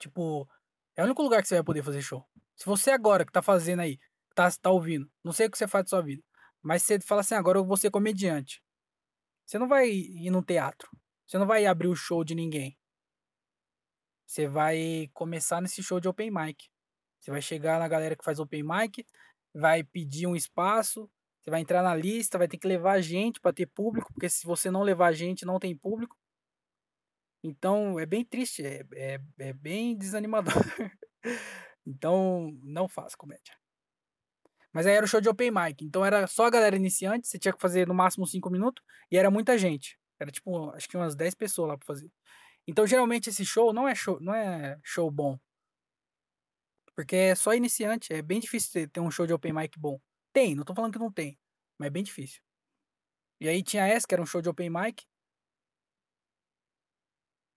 Tipo, 0.01 0.49
é 0.97 1.03
o 1.03 1.05
único 1.05 1.23
lugar 1.23 1.41
que 1.41 1.47
você 1.47 1.55
vai 1.55 1.63
poder 1.63 1.85
fazer 1.85 2.03
show. 2.03 2.27
Se 2.57 2.67
você 2.67 2.91
agora 2.91 3.25
que 3.25 3.31
tá 3.31 3.43
fazendo 3.43 3.79
aí, 3.79 4.01
tá, 4.35 4.51
tá 4.61 4.71
ouvindo, 4.73 5.09
não 5.23 5.33
sei 5.33 5.47
o 5.47 5.51
que 5.53 5.57
você 5.57 5.69
faz 5.69 5.85
da 5.85 5.91
sua 5.91 6.03
vida, 6.03 6.21
mas 6.63 6.83
você 6.83 7.01
fala 7.01 7.21
assim, 7.21 7.35
agora 7.35 7.59
eu 7.59 7.65
vou 7.65 7.77
ser 7.77 7.91
comediante. 7.91 8.63
Você 9.47 9.59
não 9.59 9.69
vai 9.69 9.89
ir 9.89 10.31
num 10.31 10.43
teatro. 10.43 10.91
Você 11.27 11.39
não 11.39 11.47
vai 11.47 11.67
abrir 11.67 11.89
o 11.89 11.97
show 11.97 12.25
de 12.25 12.35
ninguém. 12.35 12.79
Você 14.27 14.47
vai 14.47 15.09
começar 15.15 15.61
nesse 15.61 15.83
show 15.83 15.99
de 16.01 16.09
open 16.09 16.31
mic. 16.31 16.69
Você 17.21 17.31
vai 17.31 17.41
chegar 17.41 17.79
na 17.79 17.89
galera 17.89 18.17
que 18.17 18.25
faz 18.25 18.39
open 18.39 18.63
mic, 18.63 19.07
vai 19.55 19.83
pedir 19.83 20.27
um 20.27 20.37
espaço, 20.37 21.11
você 21.41 21.51
vai 21.51 21.61
entrar 21.61 21.83
na 21.83 21.95
lista, 21.95 22.39
vai 22.39 22.47
ter 22.47 22.59
que 22.59 22.69
levar 22.69 23.01
gente 23.01 23.41
para 23.41 23.53
ter 23.53 23.67
público, 23.67 24.13
porque 24.13 24.29
se 24.29 24.47
você 24.47 24.71
não 24.71 24.83
levar 24.83 25.13
gente, 25.13 25.47
não 25.47 25.59
tem 25.59 25.77
público. 25.77 26.17
Então 27.43 27.99
é 27.99 28.05
bem 28.05 28.25
triste, 28.25 28.65
é, 28.65 28.85
é, 28.95 29.21
é 29.39 29.53
bem 29.53 29.97
desanimador. 29.97 30.53
então 31.87 32.51
não 32.63 32.89
faça 32.89 33.17
comédia. 33.17 33.57
Mas 34.73 34.87
aí 34.87 34.95
era 34.95 35.05
o 35.05 35.09
show 35.09 35.21
de 35.21 35.29
open 35.29 35.51
mic, 35.51 35.85
então 35.85 36.05
era 36.05 36.27
só 36.27 36.47
a 36.47 36.51
galera 36.51 36.77
iniciante, 36.77 37.27
você 37.27 37.39
tinha 37.39 37.53
que 37.53 37.61
fazer 37.61 37.87
no 37.87 37.95
máximo 37.95 38.27
5 38.27 38.51
minutos, 38.51 38.85
e 39.11 39.17
era 39.17 39.31
muita 39.31 39.57
gente. 39.57 39.99
Era 40.21 40.31
tipo, 40.31 40.71
acho 40.71 40.89
que 40.89 40.97
umas 40.97 41.15
10 41.15 41.35
pessoas 41.35 41.69
lá 41.69 41.79
pra 41.79 41.87
fazer. 41.87 42.11
Então, 42.67 42.87
geralmente, 42.87 43.31
esse 43.31 43.47
show 43.47 43.73
não 43.73 43.89
é 43.89 43.95
show, 43.95 44.21
não 44.21 44.35
é 44.35 44.79
show 44.85 45.11
bom. 45.11 45.39
Porque 46.95 47.17
é 47.17 47.35
só 47.35 47.55
iniciante. 47.55 48.13
É 48.13 48.21
bem 48.21 48.41
difícil 48.41 48.89
ter 48.91 49.01
um 49.01 49.11
show 49.11 49.27
de 49.27 49.33
open 49.33 49.53
mic 49.53 49.79
bom. 49.79 50.01
Tem, 50.33 50.55
não 50.55 50.65
tô 50.65 50.75
falando 50.75 50.93
que 50.93 50.99
não 50.99 51.11
tem. 51.11 51.39
Mas 51.79 51.87
é 51.87 51.91
bem 51.91 52.03
difícil. 52.03 52.43
E 53.41 53.49
aí 53.49 53.63
tinha 53.63 53.87
essa, 53.87 54.07
que 54.07 54.15
era 54.15 54.23
um 54.23 54.27
show 54.27 54.43
de 54.43 54.49
open 54.49 54.69
mic. 54.69 55.03
O 55.03 55.07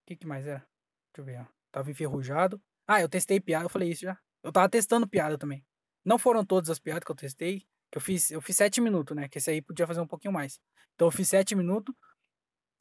que, 0.08 0.16
que 0.16 0.28
mais 0.28 0.46
era? 0.46 0.60
Deixa 0.60 1.20
eu 1.20 1.26
ver, 1.26 1.42
ó. 1.42 1.46
Tava 1.72 1.90
enferrujado. 1.92 2.62
Ah, 2.88 3.02
eu 3.02 3.10
testei 3.10 3.40
piada, 3.40 3.66
eu 3.66 3.70
falei 3.70 3.90
isso 3.90 4.02
já. 4.02 4.18
Eu 4.44 4.52
tava 4.52 4.70
testando 4.70 5.08
piada 5.08 5.38
também. 5.38 5.66
Não 6.06 6.18
foram 6.18 6.46
todas 6.46 6.70
as 6.70 6.80
piadas 6.80 7.04
que 7.04 7.12
eu 7.12 7.16
testei. 7.16 7.66
Que 7.92 7.98
eu 7.98 8.02
fiz, 8.02 8.32
eu 8.32 8.42
fiz 8.42 8.56
sete 8.56 8.80
minutos, 8.82 9.16
né? 9.16 9.28
Que 9.28 9.38
esse 9.38 9.52
aí 9.52 9.62
podia 9.62 9.86
fazer 9.88 10.02
um 10.02 10.08
pouquinho 10.08 10.34
mais. 10.34 10.60
Então 10.96 11.08
eu 11.08 11.12
fiz 11.12 11.28
sete 11.30 11.56
minutos. 11.56 11.94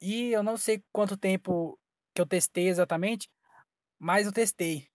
E 0.01 0.31
eu 0.31 0.43
não 0.43 0.57
sei 0.57 0.83
quanto 0.91 1.17
tempo 1.17 1.79
que 2.13 2.21
eu 2.21 2.25
testei 2.25 2.67
exatamente, 2.67 3.29
mas 3.99 4.25
eu 4.25 4.31
testei. 4.33 4.87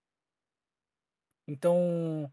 Então, 1.47 2.30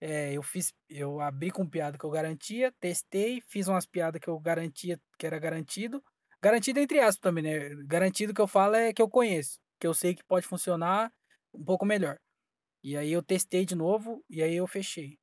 é, 0.00 0.32
eu 0.34 0.42
fiz, 0.42 0.72
eu 0.88 1.20
abri 1.20 1.50
com 1.50 1.68
piada 1.68 1.98
que 1.98 2.04
eu 2.04 2.10
garantia, 2.10 2.72
testei, 2.80 3.40
fiz 3.48 3.68
umas 3.68 3.86
piadas 3.86 4.20
que 4.20 4.28
eu 4.28 4.38
garantia 4.38 5.00
que 5.18 5.26
era 5.26 5.38
garantido. 5.38 6.02
Garantido 6.42 6.78
entre 6.80 7.00
aspas 7.00 7.18
também, 7.20 7.44
né? 7.44 7.70
Garantido 7.86 8.34
que 8.34 8.40
eu 8.40 8.46
falo 8.46 8.76
é 8.76 8.92
que 8.92 9.02
eu 9.02 9.08
conheço, 9.08 9.58
que 9.80 9.86
eu 9.86 9.94
sei 9.94 10.14
que 10.14 10.24
pode 10.24 10.46
funcionar 10.46 11.12
um 11.54 11.64
pouco 11.64 11.86
melhor. 11.86 12.18
E 12.84 12.96
aí 12.96 13.12
eu 13.12 13.22
testei 13.22 13.64
de 13.66 13.74
novo 13.74 14.24
e 14.30 14.42
aí 14.42 14.56
eu 14.56 14.66
fechei. 14.66 15.18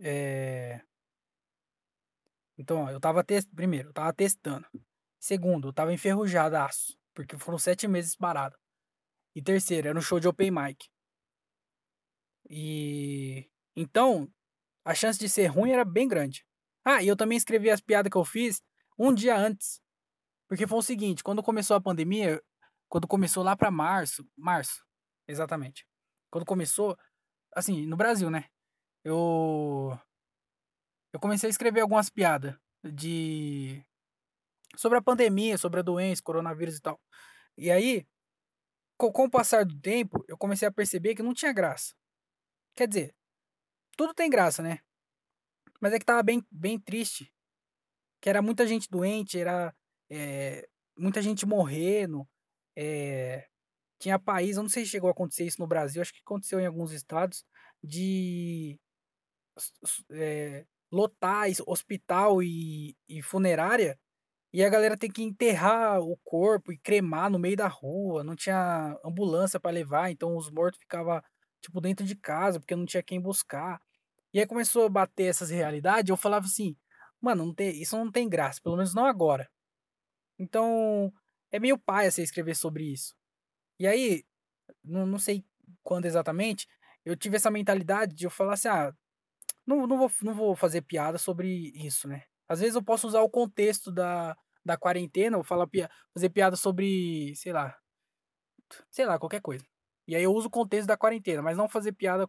É... 0.00 0.80
Então, 2.58 2.84
ó, 2.84 2.90
eu 2.90 3.00
tava 3.00 3.24
test... 3.24 3.48
primeiro, 3.54 3.90
eu 3.90 3.92
tava 3.92 4.12
testando. 4.12 4.66
Segundo, 5.18 5.68
eu 5.68 5.72
tava 5.72 5.92
enferrujadaço, 5.92 6.98
porque 7.14 7.36
foram 7.38 7.58
sete 7.58 7.86
meses 7.88 8.16
parado. 8.16 8.56
E 9.34 9.42
terceiro, 9.42 9.88
era 9.88 9.98
um 9.98 10.02
show 10.02 10.18
de 10.18 10.28
open 10.28 10.50
mic. 10.50 10.86
E 12.48 13.50
então, 13.74 14.32
a 14.84 14.94
chance 14.94 15.18
de 15.18 15.28
ser 15.28 15.46
ruim 15.46 15.72
era 15.72 15.84
bem 15.84 16.08
grande. 16.08 16.46
Ah, 16.84 17.02
e 17.02 17.08
eu 17.08 17.16
também 17.16 17.36
escrevi 17.36 17.70
as 17.70 17.80
piadas 17.80 18.10
que 18.10 18.16
eu 18.16 18.24
fiz 18.24 18.62
um 18.98 19.12
dia 19.12 19.36
antes. 19.36 19.80
Porque 20.48 20.66
foi 20.66 20.78
o 20.78 20.82
seguinte, 20.82 21.24
quando 21.24 21.42
começou 21.42 21.76
a 21.76 21.80
pandemia, 21.80 22.40
quando 22.88 23.08
começou 23.08 23.42
lá 23.42 23.56
para 23.56 23.70
março, 23.70 24.24
março, 24.36 24.84
exatamente. 25.26 25.84
Quando 26.30 26.46
começou, 26.46 26.96
assim, 27.54 27.84
no 27.86 27.96
Brasil, 27.96 28.30
né? 28.30 28.48
Eu 29.06 29.96
eu 31.12 31.20
comecei 31.20 31.48
a 31.48 31.50
escrever 31.50 31.80
algumas 31.80 32.10
piadas 32.10 32.56
de 32.84 33.80
sobre 34.76 34.98
a 34.98 35.02
pandemia, 35.02 35.56
sobre 35.56 35.78
a 35.78 35.82
doença, 35.82 36.20
coronavírus 36.24 36.78
e 36.78 36.80
tal. 36.82 37.00
E 37.56 37.70
aí, 37.70 38.04
com, 38.98 39.12
com 39.12 39.24
o 39.26 39.30
passar 39.30 39.64
do 39.64 39.80
tempo, 39.80 40.24
eu 40.26 40.36
comecei 40.36 40.66
a 40.66 40.72
perceber 40.72 41.14
que 41.14 41.22
não 41.22 41.32
tinha 41.32 41.52
graça. 41.52 41.94
Quer 42.76 42.88
dizer, 42.88 43.14
tudo 43.96 44.12
tem 44.12 44.28
graça, 44.28 44.60
né? 44.62 44.80
Mas 45.80 45.92
é 45.92 46.00
que 46.00 46.04
tava 46.04 46.22
bem, 46.24 46.44
bem 46.50 46.78
triste. 46.80 47.32
Que 48.20 48.28
era 48.28 48.42
muita 48.42 48.66
gente 48.66 48.88
doente, 48.90 49.38
era, 49.38 49.72
eh, 50.10 50.68
muita 50.98 51.22
gente 51.22 51.46
morrendo, 51.46 52.28
eh, 52.76 53.46
tinha 54.00 54.18
país 54.18 54.56
eu 54.56 54.64
não 54.64 54.70
sei 54.70 54.84
se 54.84 54.90
chegou 54.90 55.08
a 55.08 55.12
acontecer 55.12 55.46
isso 55.46 55.60
no 55.60 55.68
Brasil, 55.68 56.02
acho 56.02 56.12
que 56.12 56.22
aconteceu 56.24 56.60
em 56.60 56.66
alguns 56.66 56.92
estados, 56.92 57.44
de 57.82 58.80
es 59.56 59.72
hospital 61.66 62.42
e 62.42 62.96
e 63.08 63.22
funerária, 63.22 63.98
e 64.52 64.64
a 64.64 64.68
galera 64.70 64.96
ter 64.98 65.08
que 65.10 65.22
enterrar 65.22 66.00
o 66.00 66.16
corpo 66.24 66.72
e 66.72 66.78
cremar 66.78 67.30
no 67.30 67.38
meio 67.38 67.56
da 67.56 67.68
rua, 67.68 68.24
não 68.24 68.36
tinha 68.36 68.98
ambulância 69.04 69.60
pra 69.60 69.70
levar, 69.72 70.10
então 70.10 70.36
os 70.36 70.50
mortos 70.50 70.80
ficava, 70.80 71.22
tipo, 71.62 71.80
dentro 71.80 72.04
de 72.06 72.14
casa, 72.16 72.58
porque 72.60 72.76
não 72.76 72.86
tinha 72.86 73.02
quem 73.02 73.20
buscar. 73.20 73.80
E 74.34 74.40
aí 74.40 74.46
começou 74.46 74.86
a 74.86 74.88
bater 74.90 75.28
essas 75.30 75.50
realidade, 75.50 76.10
eu 76.12 76.16
falava 76.18 76.46
assim: 76.46 76.76
"Mano, 77.20 77.46
não 77.46 77.54
tem 77.54 77.80
isso 77.82 77.96
não 77.98 78.10
tem 78.12 78.28
graça, 78.28 78.60
pelo 78.62 78.76
menos 78.76 78.94
não 78.94 79.06
agora". 79.06 79.48
Então, 80.38 81.12
é 81.50 81.58
meio 81.58 81.78
paia 81.78 82.10
você 82.10 82.22
escrever 82.22 82.54
sobre 82.56 82.84
isso. 82.92 83.14
E 83.80 83.88
aí, 83.88 84.24
não 84.84 85.06
não 85.06 85.18
sei 85.20 85.44
quando 85.84 86.06
exatamente, 86.06 86.66
eu 87.04 87.16
tive 87.16 87.36
essa 87.36 87.50
mentalidade 87.50 88.14
de 88.14 88.26
eu 88.26 88.30
falar 88.30 88.54
assim: 88.54 88.68
"Ah, 88.68 88.92
não 89.66 89.86
não 89.86 89.98
vou 89.98 90.10
não 90.22 90.34
vou 90.34 90.56
fazer 90.56 90.82
piada 90.82 91.18
sobre 91.18 91.72
isso, 91.74 92.08
né". 92.08 92.22
Às 92.48 92.60
vezes 92.60 92.74
eu 92.76 92.82
posso 92.84 93.06
usar 93.08 93.22
o 93.22 93.30
contexto 93.30 93.92
da 93.92 94.36
da 94.64 94.76
quarentena, 94.76 95.36
vou 95.36 95.44
falar 95.44 95.68
fazer 96.14 96.28
piada 96.30 96.56
sobre, 96.56 97.34
sei 97.36 97.52
lá 97.52 97.76
sei 98.90 99.06
lá, 99.06 99.18
qualquer 99.18 99.40
coisa. 99.40 99.64
E 100.06 100.14
aí 100.16 100.22
eu 100.22 100.32
uso 100.32 100.48
o 100.48 100.50
contexto 100.50 100.86
da 100.88 100.96
quarentena, 100.96 101.42
mas 101.42 101.56
não 101.56 101.68
fazer 101.68 101.92
piada 101.92 102.28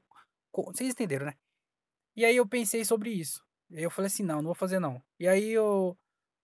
co 0.51 0.71
vocês 0.73 0.89
entenderam, 0.91 1.25
né. 1.27 1.33
E 2.15 2.25
aí 2.25 2.37
eu 2.37 2.47
pensei 2.47 2.85
sobre 2.85 3.11
isso, 3.11 3.43
e 3.71 3.77
aí 3.79 3.83
eu 3.83 3.91
falei 3.91 4.07
assim: 4.07 4.23
"Não, 4.23 4.37
não 4.37 4.45
vou 4.47 4.55
fazer 4.55 4.79
não". 4.79 5.01
E 5.19 5.27
aí 5.27 5.51
eu 5.51 5.97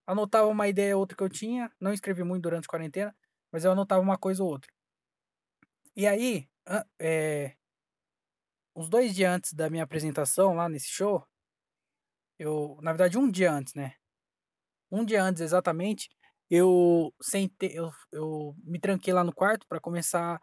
anotava 0.08 0.48
uma 0.50 0.68
ideia 0.70 0.96
ou 0.98 1.02
outra 1.02 1.18
que 1.18 1.24
eu 1.24 1.30
tinha, 1.30 1.72
não 1.82 1.94
escrevi 1.94 2.24
muito 2.24 2.44
durante 2.44 2.66
a 2.66 2.70
quarentena, 2.70 3.16
mas 3.52 3.66
eu 3.66 3.72
anotava 3.74 4.02
uma 4.02 4.18
coisa 4.20 4.44
ou 4.44 4.50
outra. 4.52 4.72
E 5.96 6.08
aí, 6.08 6.50
eh 7.00 7.56
uns 8.76 8.90
2 8.90 9.14
dia 9.16 9.32
antes 9.32 9.54
da 9.54 9.70
minha 9.70 9.84
apresentação 9.84 10.54
lá 10.56 10.70
nesse 10.70 10.90
show 10.90 11.26
eu 12.40 12.78
na 12.82 12.92
verdade 12.92 13.18
1 13.18 13.30
dia 13.30 13.52
antes, 13.52 13.74
né. 13.74 13.94
1 14.92 15.06
dia 15.06 15.24
antes 15.24 15.42
exatamente, 15.42 16.10
eu 16.50 17.14
sentei 17.22 17.72
eu 17.78 17.92
eu 18.12 18.56
me 18.64 18.80
tranquei 18.80 19.14
lá 19.14 19.24
no 19.24 19.34
quarto 19.34 19.68
pra 19.68 19.80
começar 19.82 20.42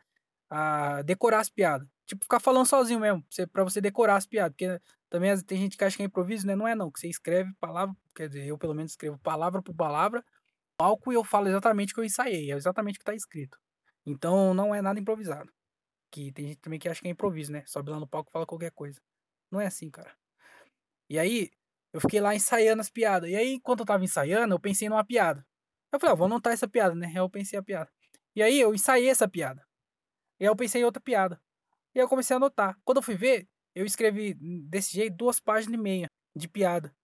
a 0.50 1.02
decorar 1.02 1.40
as 1.40 1.50
piada. 1.50 1.86
Tipo, 2.06 2.24
ficar 2.24 2.40
falando 2.40 2.66
sozinho 2.66 3.00
mesmo, 3.00 3.24
pra 3.52 3.64
você 3.64 3.80
decorar 3.80 4.16
as 4.16 4.26
piada, 4.26 4.50
porque 4.52 4.80
também 5.10 5.36
tem 5.44 5.58
gente 5.58 5.76
que 5.78 5.84
acha 5.84 5.96
que 5.96 6.02
é 6.04 6.06
improviso, 6.06 6.46
né, 6.46 6.56
não 6.56 6.68
é 6.68 6.74
não, 6.76 6.90
que 6.92 7.00
você 7.00 7.08
escreve 7.08 7.52
palavra 7.60 7.94
quer 8.16 8.28
dizer, 8.28 8.46
eu 8.46 8.58
pelo 8.58 8.74
menos 8.74 8.92
escrevo 8.92 9.18
palavra 9.20 9.62
por 9.62 9.74
palavra, 9.74 10.24
palco 10.78 11.12
e 11.12 11.16
eu 11.16 11.24
falo 11.24 11.48
exatamente 11.48 11.92
o 11.92 11.96
que 11.96 12.00
eu 12.02 12.04
ensaiei, 12.06 12.52
é 12.52 12.56
exatamente 12.56 12.96
o 12.96 13.00
que 13.00 13.04
tá 13.06 13.14
escrito. 13.14 13.58
Então 14.06 14.54
não 14.54 14.74
é 14.74 14.82
nada 14.82 15.00
improvisado. 15.00 15.52
Que 16.12 16.32
tem 16.32 16.48
gente 16.48 16.58
também 16.60 16.78
que 16.78 16.88
acha 16.88 17.00
que 17.00 17.08
é 17.08 17.10
improviso, 17.10 17.52
né, 17.52 17.62
sobe 17.66 17.90
lá 17.90 17.98
no 18.00 18.06
palco 18.06 18.30
e 18.30 18.32
fala 18.32 18.46
qualquer 18.46 18.72
coisa. 18.72 19.00
Não 19.50 19.60
é 19.60 19.66
assim, 19.66 19.90
cara. 19.90 20.12
E 21.10 21.18
aí, 21.18 21.50
eu 21.92 22.00
fiquei 22.00 22.20
lá 22.20 22.34
ensaiando 22.34 22.80
as 22.82 22.90
piada, 22.90 23.28
e 23.28 23.36
aí 23.36 23.54
enquanto 23.54 23.80
eu 23.80 23.84
estava 23.84 24.04
ensaiando, 24.04 24.54
eu 24.54 24.60
pensei 24.60 24.88
numa 24.88 25.04
piada. 25.04 25.46
Eu 25.92 26.00
falei: 26.00 26.12
"Ah, 26.14 26.16
vou 26.16 26.26
anotar 26.26 26.52
essa 26.54 26.68
piada, 26.68 26.94
né", 26.94 27.08
aí 27.08 27.16
eu 27.16 27.30
pensei 27.30 27.58
a 27.58 27.62
piada. 27.62 27.90
E 28.36 28.42
aí 28.42 28.60
eu 28.60 28.74
ensaiei 28.74 29.08
essa 29.10 29.28
piada. 29.28 29.64
E 30.40 30.44
aí 30.44 30.48
eu 30.50 30.56
pensei 30.56 30.82
em 30.82 30.84
outra 30.86 31.02
piada. 31.02 31.40
E 31.94 32.00
aí 32.00 32.04
eu 32.04 32.08
comecei 32.08 32.34
a 32.34 32.38
anotar. 32.38 32.78
Quando 32.84 32.98
eu 32.98 33.02
fui 33.04 33.16
ver, 33.16 33.48
eu 33.74 33.86
escrevi 33.86 34.34
desse 34.68 34.92
jeito 34.94 35.16
2 35.16 35.40
página 35.40 35.76
e 35.76 35.78
meia 35.80 36.08
de 36.36 36.48
piada, 36.48 36.94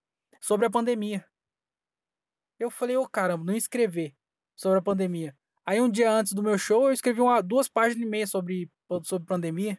sobre 0.42 0.66
a 0.66 0.70
pandemia. 0.70 1.26
Eu 2.60 2.70
falei: 2.70 2.96
"Ô 2.96 3.06
caramba, 3.08 3.44
não 3.44 3.54
escrever 3.54 4.14
sobre 4.56 4.78
a 4.78 4.82
pandemia". 4.82 5.36
Aí 5.64 5.80
1 5.80 5.90
dia 5.90 6.10
antes 6.10 6.32
do 6.32 6.42
meu 6.42 6.56
show 6.58 6.86
eu 6.86 6.92
escrevi 6.92 7.20
uma 7.20 7.42
2 7.42 7.68
página 7.68 8.02
e 8.04 8.08
meia 8.08 8.26
sobre 8.26 8.70
sobre 9.04 9.26
pandemia. 9.26 9.76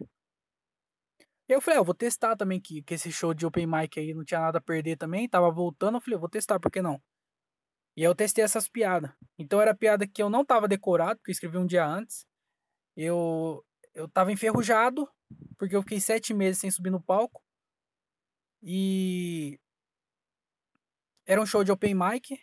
E 1.49 1.53
eu 1.53 1.61
falei: 1.61 1.77
"Ah, 1.77 1.81
eu 1.81 1.85
vou 1.85 1.93
testar 1.95 2.35
também 2.35 2.59
que 2.59 2.81
que 2.83 2.93
esse 2.93 3.11
show 3.11 3.33
de 3.33 3.45
open 3.45 3.65
mic 3.67 3.97
aí 3.99 4.13
não 4.13 4.23
tinha 4.25 4.39
nada 4.41 4.57
a 4.59 4.61
perder 4.61 4.97
também, 4.97 5.25
estava 5.25 5.49
voltando", 5.51 5.95
eu 5.97 6.01
falei: 6.01 6.15
"Eu 6.15 6.19
vou 6.19 6.29
testar, 6.29 6.59
por 6.59 6.71
que 6.71 6.81
não?". 6.81 7.01
E 7.97 8.01
aí 8.03 8.05
eu 8.07 8.15
testei 8.15 8.43
essas 8.43 8.69
piada. 8.69 9.15
Então 9.39 9.61
era 9.61 9.75
piada 9.75 10.07
que 10.07 10.21
eu 10.23 10.29
não 10.29 10.41
estava 10.43 10.67
decorado, 10.67 11.17
porque 11.19 11.31
eu 11.31 11.33
escrevi 11.33 11.57
1 11.59 11.67
dia 11.67 11.85
antes. 11.87 12.25
Eu 12.97 13.63
eu 13.95 14.05
estava 14.07 14.31
enferrujado, 14.31 15.09
porque 15.57 15.75
eu 15.75 15.81
fiquei 15.83 15.99
7 16.01 16.33
meses 16.33 16.59
sem 16.59 16.71
subir 16.71 16.91
no 16.91 17.01
palco. 17.01 17.41
E 18.61 19.59
era 21.27 21.41
um 21.41 21.45
show 21.45 21.63
de 21.63 21.71
open 21.71 21.93
mic. 21.93 22.39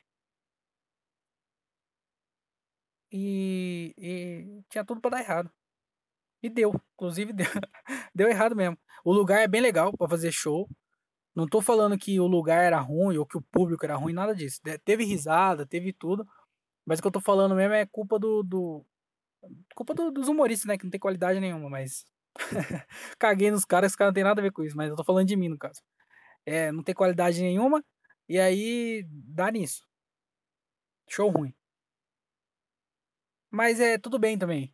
E 3.13 3.95
e 3.97 4.63
tinha 4.69 4.85
tudo 4.85 5.01
pra 5.01 5.11
dar 5.11 5.21
errado. 5.21 5.51
E 6.45 6.51
deu, 6.51 6.75
inclusive 6.95 7.33
deu 7.33 7.47
deu 8.15 8.29
errado 8.29 8.55
mesmo. 8.55 8.77
O 9.03 9.15
lugar 9.15 9.41
é 9.41 9.49
bem 9.49 9.63
legal 9.63 9.97
pra 9.97 10.07
fazer 10.07 10.31
show, 10.31 10.69
não 11.35 11.47
tô 11.49 11.63
falando 11.63 11.99
que 11.99 12.21
o 12.21 12.27
lugar 12.27 12.65
era 12.65 12.81
ruim 12.81 13.19
ou 13.19 13.27
que 13.27 13.39
o 13.39 13.43
público 13.43 13.85
era 13.87 13.97
ruim, 13.97 14.13
nada 14.13 14.35
disso, 14.35 14.61
teve 14.85 15.05
risada, 15.05 15.67
teve 15.67 15.93
tudo, 15.93 16.29
mas 16.87 16.99
o 16.99 17.03
que 17.03 17.09
eu 17.09 17.13
tô 17.13 17.21
falando 17.21 17.55
mesmo 17.57 17.75
é 17.75 17.87
culpa 17.87 18.19
do 18.19 18.43
do 18.43 18.85
culpa 19.75 19.95
do 19.95 20.11
dos 20.13 20.29
humoristas, 20.29 20.67
né, 20.69 20.79
que 20.79 20.85
não 20.85 20.91
tem 20.93 21.01
qualidade 21.01 21.41
nenhuma, 21.41 21.71
mas 21.71 22.07
caguei 23.19 23.51
nos 23.51 23.65
caras, 23.65 23.93
os 23.93 23.97
cara 23.97 24.11
não 24.11 24.15
tem 24.15 24.25
nada 24.25 24.41
a 24.41 24.45
ver 24.45 24.53
com 24.53 24.65
isso, 24.65 24.77
mas 24.77 24.91
eu 24.91 24.97
tô 24.97 25.05
falando 25.05 25.29
de 25.29 25.37
mim 25.37 25.49
no 25.49 25.59
caso. 25.59 25.83
Eh, 26.47 26.73
não 26.73 26.83
tem 26.85 26.95
qualidade 26.95 27.43
nenhuma, 27.43 27.85
e 28.29 28.39
aí 28.41 29.05
dá 29.09 29.51
nisso. 29.51 29.87
Show 31.09 31.31
ruim. 31.31 31.55
Mas 33.51 33.81
é 33.81 33.97
tudo 33.99 34.19
bem 34.19 34.37
também. 34.39 34.74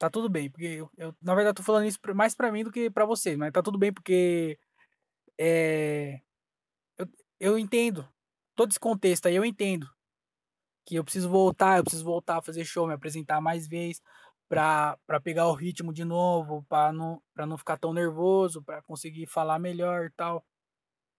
Tá 0.00 0.08
tudo 0.08 0.28
bem, 0.28 0.48
porque 0.48 0.64
eu 0.66 0.88
eu 0.96 1.14
na 1.20 1.34
verdade 1.34 1.56
tô 1.56 1.62
falando 1.62 1.86
isso 1.86 1.98
mais 2.14 2.32
pra 2.34 2.52
mim 2.52 2.62
do 2.62 2.70
que 2.70 2.88
pra 2.88 3.04
você, 3.04 3.36
mas 3.36 3.50
tá 3.52 3.60
tudo 3.62 3.76
bem 3.78 3.92
porque, 3.92 4.56
eh, 5.38 6.20
eu 6.98 7.06
eu 7.40 7.58
entendo, 7.58 8.08
todo 8.56 8.70
esse 8.70 8.80
contexto 8.80 9.26
aí 9.28 9.36
eu 9.36 9.44
entendo, 9.44 9.88
que 10.86 10.96
eu 10.96 11.04
preciso 11.04 11.28
voltar 11.30 11.78
eu 11.78 11.84
preciso 11.84 12.04
voltar 12.04 12.38
a 12.38 12.42
fazer 12.42 12.64
show, 12.64 12.86
me 12.88 12.94
apresentar 12.94 13.40
mais 13.40 13.68
vez, 13.68 14.00
pra 14.48 14.98
pra 15.06 15.20
pegar 15.20 15.48
o 15.48 15.54
ritmo 15.54 15.92
de 15.92 16.04
novo, 16.04 16.64
pra 16.68 16.92
não 16.92 17.22
pra 17.34 17.46
não 17.46 17.58
ficar 17.58 17.78
tão 17.78 17.92
nervoso, 17.94 18.62
pra 18.62 18.82
conseguir 18.82 19.26
falar 19.26 19.58
melhor 19.60 20.06
e 20.06 20.10
tal. 20.12 20.44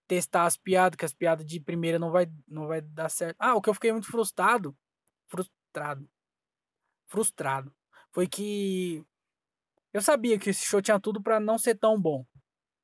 Testar 0.08 0.46
as 0.46 0.58
piada, 0.58 0.98
que 0.98 1.06
as 1.06 1.13
piada 1.13 1.44
de 1.46 1.60
primeira 1.62 2.00
não 2.00 2.12
vai 2.12 2.28
não 2.48 2.68
vai 2.68 2.82
dar 2.82 3.10
certo. 3.10 3.38
Ah, 3.39 3.56
o 3.56 3.62
que 3.62 3.70
eu 3.70 3.76
fiquei 3.76 3.92
muito 3.94 4.08
frustrado 4.12 4.76
frustrado 5.30 6.08
frustrado, 7.10 7.74
foi 8.12 8.28
que 8.28 9.04
eu 9.93 10.02
sabia 10.02 10.39
que 10.39 10.50
esse 10.52 10.65
show 10.65 10.82
tinha 10.82 11.00
tudo 11.00 11.22
pra 11.22 11.39
não 11.39 11.58
ser 11.58 11.76
tão 11.76 12.00
bom, 12.00 12.26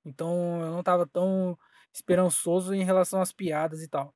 então 0.06 0.62
eu 0.62 0.72
não 0.72 0.80
estava 0.80 1.08
tão 1.08 1.58
esperançoso 1.94 2.74
em 2.74 2.84
relação 2.84 3.22
às 3.22 3.32
piadas 3.32 3.82
e 3.82 3.88
tal. 3.88 4.14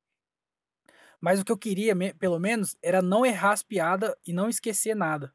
Mas 1.20 1.40
o 1.40 1.44
que 1.44 1.52
eu 1.52 1.58
queria 1.58 1.94
pelo 2.14 2.38
menos 2.38 2.76
era 2.82 3.02
não 3.02 3.26
errar 3.26 3.52
as 3.52 3.62
piada 3.62 4.16
e 4.26 4.32
não 4.32 4.48
esquecer 4.48 4.94
nada. 4.94 5.34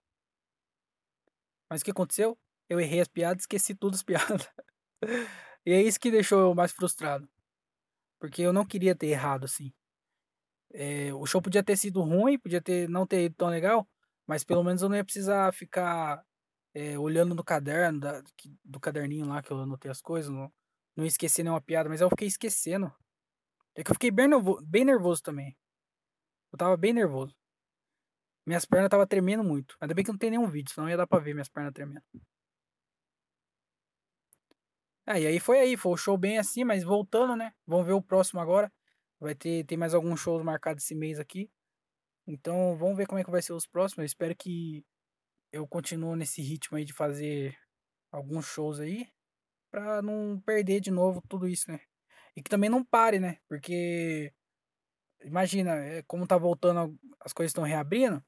Mas 1.69 1.81
o 1.81 1.85
que 1.85 1.91
aconteceu? 1.91 2.37
Eu 2.69 2.79
errei 2.79 3.01
as 3.01 3.07
piada 3.07 3.39
e 3.39 3.41
esqueci 3.41 3.75
tudo 3.75 3.95
as 3.95 4.03
piada. 4.03 4.45
E 5.67 5.71
é 5.71 5.81
isso 5.81 5.99
que 5.99 6.11
deixou 6.11 6.39
eu 6.41 6.53
mais 6.53 6.71
frustrado, 6.71 7.27
porque 8.19 8.43
eu 8.43 8.53
não 8.53 8.63
queria 8.65 8.95
ter 8.95 9.07
errado 9.07 9.45
assim. 9.45 9.73
Eh, 10.71 11.11
o 11.13 11.25
show 11.25 11.41
podia 11.41 11.63
ter 11.63 11.75
sido 11.75 12.01
ruim, 12.01 12.37
podia 12.37 12.61
ter 12.61 12.87
não 12.87 13.07
ter 13.07 13.25
ido 13.25 13.35
tão 13.35 13.49
legal, 13.49 13.87
mas 14.27 14.43
pelo 14.43 14.63
menos 14.63 14.81
eu 14.81 14.89
não 14.89 14.95
ia 14.97 15.03
precisar 15.05 15.53
ficar, 15.53 16.23
eh, 16.73 16.97
olhando 16.99 17.35
no 17.35 17.43
caderno 17.43 17.99
da 17.99 18.23
do 18.63 18.79
caderninho 18.79 19.27
lá 19.27 19.41
que 19.41 19.51
eu 19.51 19.59
anotei 19.61 19.91
as 19.91 20.01
coisas, 20.01 20.31
não 20.31 20.51
não 20.97 21.03
ia 21.05 21.09
esquecer 21.09 21.43
nenhuma 21.43 21.61
piada, 21.61 21.89
mas 21.89 22.01
eu 22.01 22.09
fiquei 22.09 22.27
esquecendo. 22.27 22.91
É 23.75 23.83
que 23.83 23.91
eu 23.91 23.95
fiquei 23.95 24.11
bem 24.11 24.27
nervo 24.29 24.59
bem 24.63 24.85
nervoso 24.85 25.21
também. 25.23 25.57
Eu 26.51 26.57
estava 26.57 26.77
bem 26.77 26.93
nervoso. 26.93 27.35
Minhas 28.45 28.65
perna 28.65 28.85
estava 28.87 29.07
tremendo 29.07 29.43
muito, 29.43 29.75
ainda 29.81 29.93
bem 29.95 30.05
que 30.05 30.11
não 30.11 30.17
tem 30.19 30.29
nenhum 30.29 30.47
vídeo, 30.47 30.71
senão 30.73 30.89
ia 30.89 30.97
dar 30.97 31.07
pra 31.07 31.19
ver 31.19 31.33
minhas 31.33 31.49
perna 31.49 31.71
tremendo. 31.71 32.03
É, 35.07 35.21
e 35.21 35.27
aí 35.27 35.39
foi 35.39 35.59
aí, 35.59 35.77
foi 35.77 35.91
o 35.93 35.97
show 35.97 36.17
bem 36.17 36.37
assim, 36.39 36.63
mas 36.63 36.83
voltando, 36.83 37.35
né, 37.35 37.53
vamos 37.65 37.85
ver 37.85 37.93
o 37.93 38.01
próximo 38.01 38.39
agora, 38.39 38.71
vai 39.19 39.35
ter 39.35 39.63
tem 39.65 39.77
mais 39.77 39.93
alguns 39.93 40.19
shows 40.19 40.43
marcados 40.43 40.83
esse 40.83 40.95
mês 40.95 41.19
aqui, 41.19 41.49
então 42.27 42.77
vamos 42.77 42.97
ver 42.97 43.07
como 43.07 43.19
é 43.19 43.23
que 43.23 43.31
vai 43.31 43.41
ser 43.41 43.53
os 43.53 43.67
próximos, 43.67 43.99
eu 43.99 44.05
espero 44.05 44.35
que 44.35 44.85
eu 45.51 45.67
continuo 45.67 46.15
nesse 46.15 46.41
ritmo 46.41 46.77
aí 46.77 46.85
de 46.85 46.93
fazer 46.93 47.57
alguns 48.11 48.45
shows 48.47 48.79
aí, 48.79 49.07
pra 49.71 50.01
não 50.01 50.41
perder 50.45 50.81
de 50.81 50.91
novo 50.91 51.21
tudo 51.29 51.47
isso, 51.47 51.71
né. 51.71 51.79
E 52.35 52.43
que 52.43 52.49
também 52.49 52.69
não 52.69 52.83
pare, 52.85 53.19
né, 53.19 53.39
porque 53.49 54.33
imagina, 55.23 55.75
eh, 55.77 56.03
como 56.07 56.27
tá 56.27 56.37
voltando 56.37 56.97
as 57.21 57.33
coisas 57.33 57.51
estão 57.51 57.63
reabrindo 57.65 58.23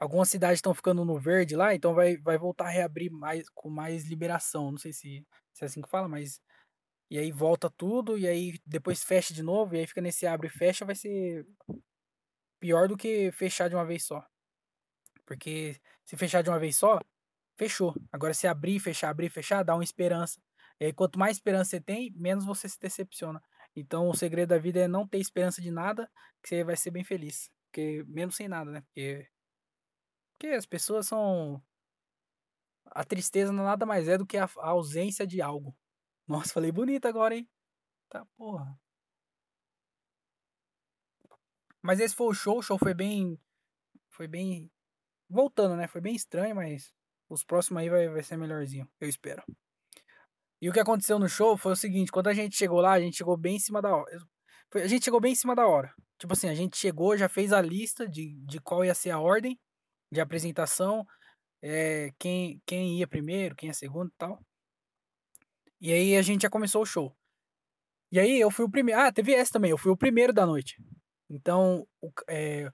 algumas 0.00 0.28
cidades 0.28 0.58
estão 0.58 0.72
ficando 0.74 1.04
no 1.04 1.18
verde 1.18 1.56
lá, 1.56 1.74
então 1.74 1.92
vai 1.94 2.16
vai 2.18 2.38
voltar 2.38 2.66
a 2.66 2.70
reabrir 2.70 3.10
mais 3.10 3.48
com 3.50 3.68
mais 3.68 4.04
liberação, 4.06 4.70
não 4.70 4.78
sei 4.78 4.92
se 4.92 5.26
se 5.52 5.64
é 5.64 5.66
assim 5.66 5.82
que 5.82 5.88
fala, 5.90 6.08
mas 6.08 6.40
e 7.10 7.18
aí 7.18 7.32
volta 7.32 7.70
tudo, 7.70 8.18
e 8.18 8.26
aí 8.28 8.58
depois 8.66 9.04
fecha 9.04 9.34
de 9.34 9.42
novo, 9.42 9.74
e 9.76 9.80
aí 9.80 9.86
fica 9.88 10.00
nesse 10.02 10.26
abre 10.26 10.48
e 10.48 10.50
fecha, 10.50 10.84
vai 10.86 10.94
ser 10.96 11.46
pior 12.60 12.88
do 12.88 12.96
que 12.96 13.30
fechar 13.32 13.68
de 13.68 13.74
uma 13.74 13.84
vez 13.84 14.04
só. 14.04 14.24
Porque 15.26 15.80
se 16.04 16.16
fechar 16.16 16.42
de 16.42 16.50
uma 16.50 16.58
vez 16.58 16.76
só, 16.76 16.98
fechou. 17.56 17.94
Agora 18.12 18.32
se 18.34 18.46
abrir, 18.46 18.80
fechar, 18.80 19.10
abrir, 19.10 19.28
fechar, 19.30 19.62
dá 19.62 19.74
uma 19.74 19.84
esperança. 19.84 20.40
E 20.80 20.86
aí 20.86 20.92
quanto 20.92 21.18
mais 21.18 21.36
esperança 21.36 21.70
você 21.70 21.80
tem, 21.80 22.12
menos 22.16 22.44
você 22.44 22.68
se 22.68 22.78
decepciona. 22.78 23.42
Então 23.74 24.08
o 24.08 24.14
segredo 24.14 24.50
da 24.50 24.58
vida 24.58 24.80
é 24.80 24.88
não 24.88 25.06
ter 25.06 25.18
esperança 25.18 25.60
de 25.60 25.70
nada, 25.70 26.10
que 26.42 26.48
você 26.48 26.64
vai 26.64 26.76
ser 26.76 26.90
bem 26.90 27.04
feliz. 27.04 27.50
Porque 27.66 28.04
mesmo 28.08 28.32
sem 28.32 28.48
nada, 28.48 28.70
né? 28.70 28.80
Porque, 28.82 29.28
porque 30.32 30.46
as 30.54 30.66
pessoas 30.66 31.06
são 31.06 31.62
a 32.86 33.04
tristeza 33.04 33.52
nada 33.52 33.84
mais 33.84 34.08
é 34.08 34.16
do 34.16 34.26
que 34.26 34.38
a, 34.38 34.44
a 34.44 34.68
ausência 34.68 35.26
de 35.26 35.42
algo. 35.42 35.76
Nossa, 36.26 36.54
falei 36.54 36.72
bonito 36.72 37.06
agora, 37.06 37.36
hein? 37.36 37.48
Tá, 38.08 38.24
porra. 38.36 38.78
Mas 41.82 42.00
esse 42.00 42.14
foi 42.14 42.28
o 42.28 42.34
show, 42.34 42.58
o 42.58 42.62
show 42.62 42.78
foi 42.78 42.94
bem. 42.94 43.38
Foi 44.10 44.26
bem. 44.26 44.70
Voltando, 45.28 45.76
né? 45.76 45.86
Foi 45.86 46.00
bem 46.00 46.14
estranho, 46.14 46.56
mas 46.56 46.92
os 47.28 47.44
próximos 47.44 47.82
aí 47.82 47.90
vai, 47.90 48.08
vai 48.08 48.22
ser 48.22 48.36
melhorzinho, 48.36 48.88
eu 49.00 49.08
espero. 49.08 49.42
E 50.60 50.68
o 50.68 50.72
que 50.72 50.80
aconteceu 50.80 51.18
no 51.18 51.28
show 51.28 51.56
foi 51.56 51.72
o 51.72 51.76
seguinte: 51.76 52.10
quando 52.10 52.28
a 52.28 52.34
gente 52.34 52.56
chegou 52.56 52.80
lá, 52.80 52.92
a 52.92 53.00
gente 53.00 53.16
chegou 53.16 53.36
bem 53.36 53.56
em 53.56 53.60
cima 53.60 53.80
da 53.80 53.94
hora. 53.94 54.18
A 54.74 54.86
gente 54.86 55.04
chegou 55.04 55.20
bem 55.20 55.32
em 55.32 55.36
cima 55.36 55.54
da 55.54 55.66
hora. 55.66 55.92
Tipo 56.18 56.32
assim, 56.32 56.48
a 56.48 56.54
gente 56.54 56.76
chegou, 56.76 57.16
já 57.16 57.28
fez 57.28 57.52
a 57.52 57.60
lista 57.60 58.08
de, 58.08 58.34
de 58.44 58.60
qual 58.60 58.84
ia 58.84 58.94
ser 58.94 59.10
a 59.10 59.20
ordem 59.20 59.58
de 60.10 60.20
apresentação, 60.20 61.06
é, 61.62 62.10
quem, 62.18 62.60
quem 62.66 62.98
ia 62.98 63.06
primeiro, 63.06 63.54
quem 63.54 63.68
ia 63.68 63.74
segundo 63.74 64.08
e 64.08 64.14
tal. 64.18 64.40
E 65.80 65.92
aí 65.92 66.16
a 66.16 66.22
gente 66.22 66.42
já 66.42 66.50
começou 66.50 66.82
o 66.82 66.86
show. 66.86 67.16
E 68.10 68.18
aí 68.18 68.40
eu 68.40 68.50
fui 68.50 68.64
o 68.64 68.70
primeiro. 68.70 69.00
Ah, 69.00 69.12
teve 69.12 69.32
essa 69.32 69.52
também, 69.52 69.70
eu 69.70 69.78
fui 69.78 69.92
o 69.92 69.96
primeiro 69.96 70.32
da 70.32 70.44
noite. 70.44 70.82
Então, 71.28 71.86
o, 72.00 72.10
é, 72.28 72.70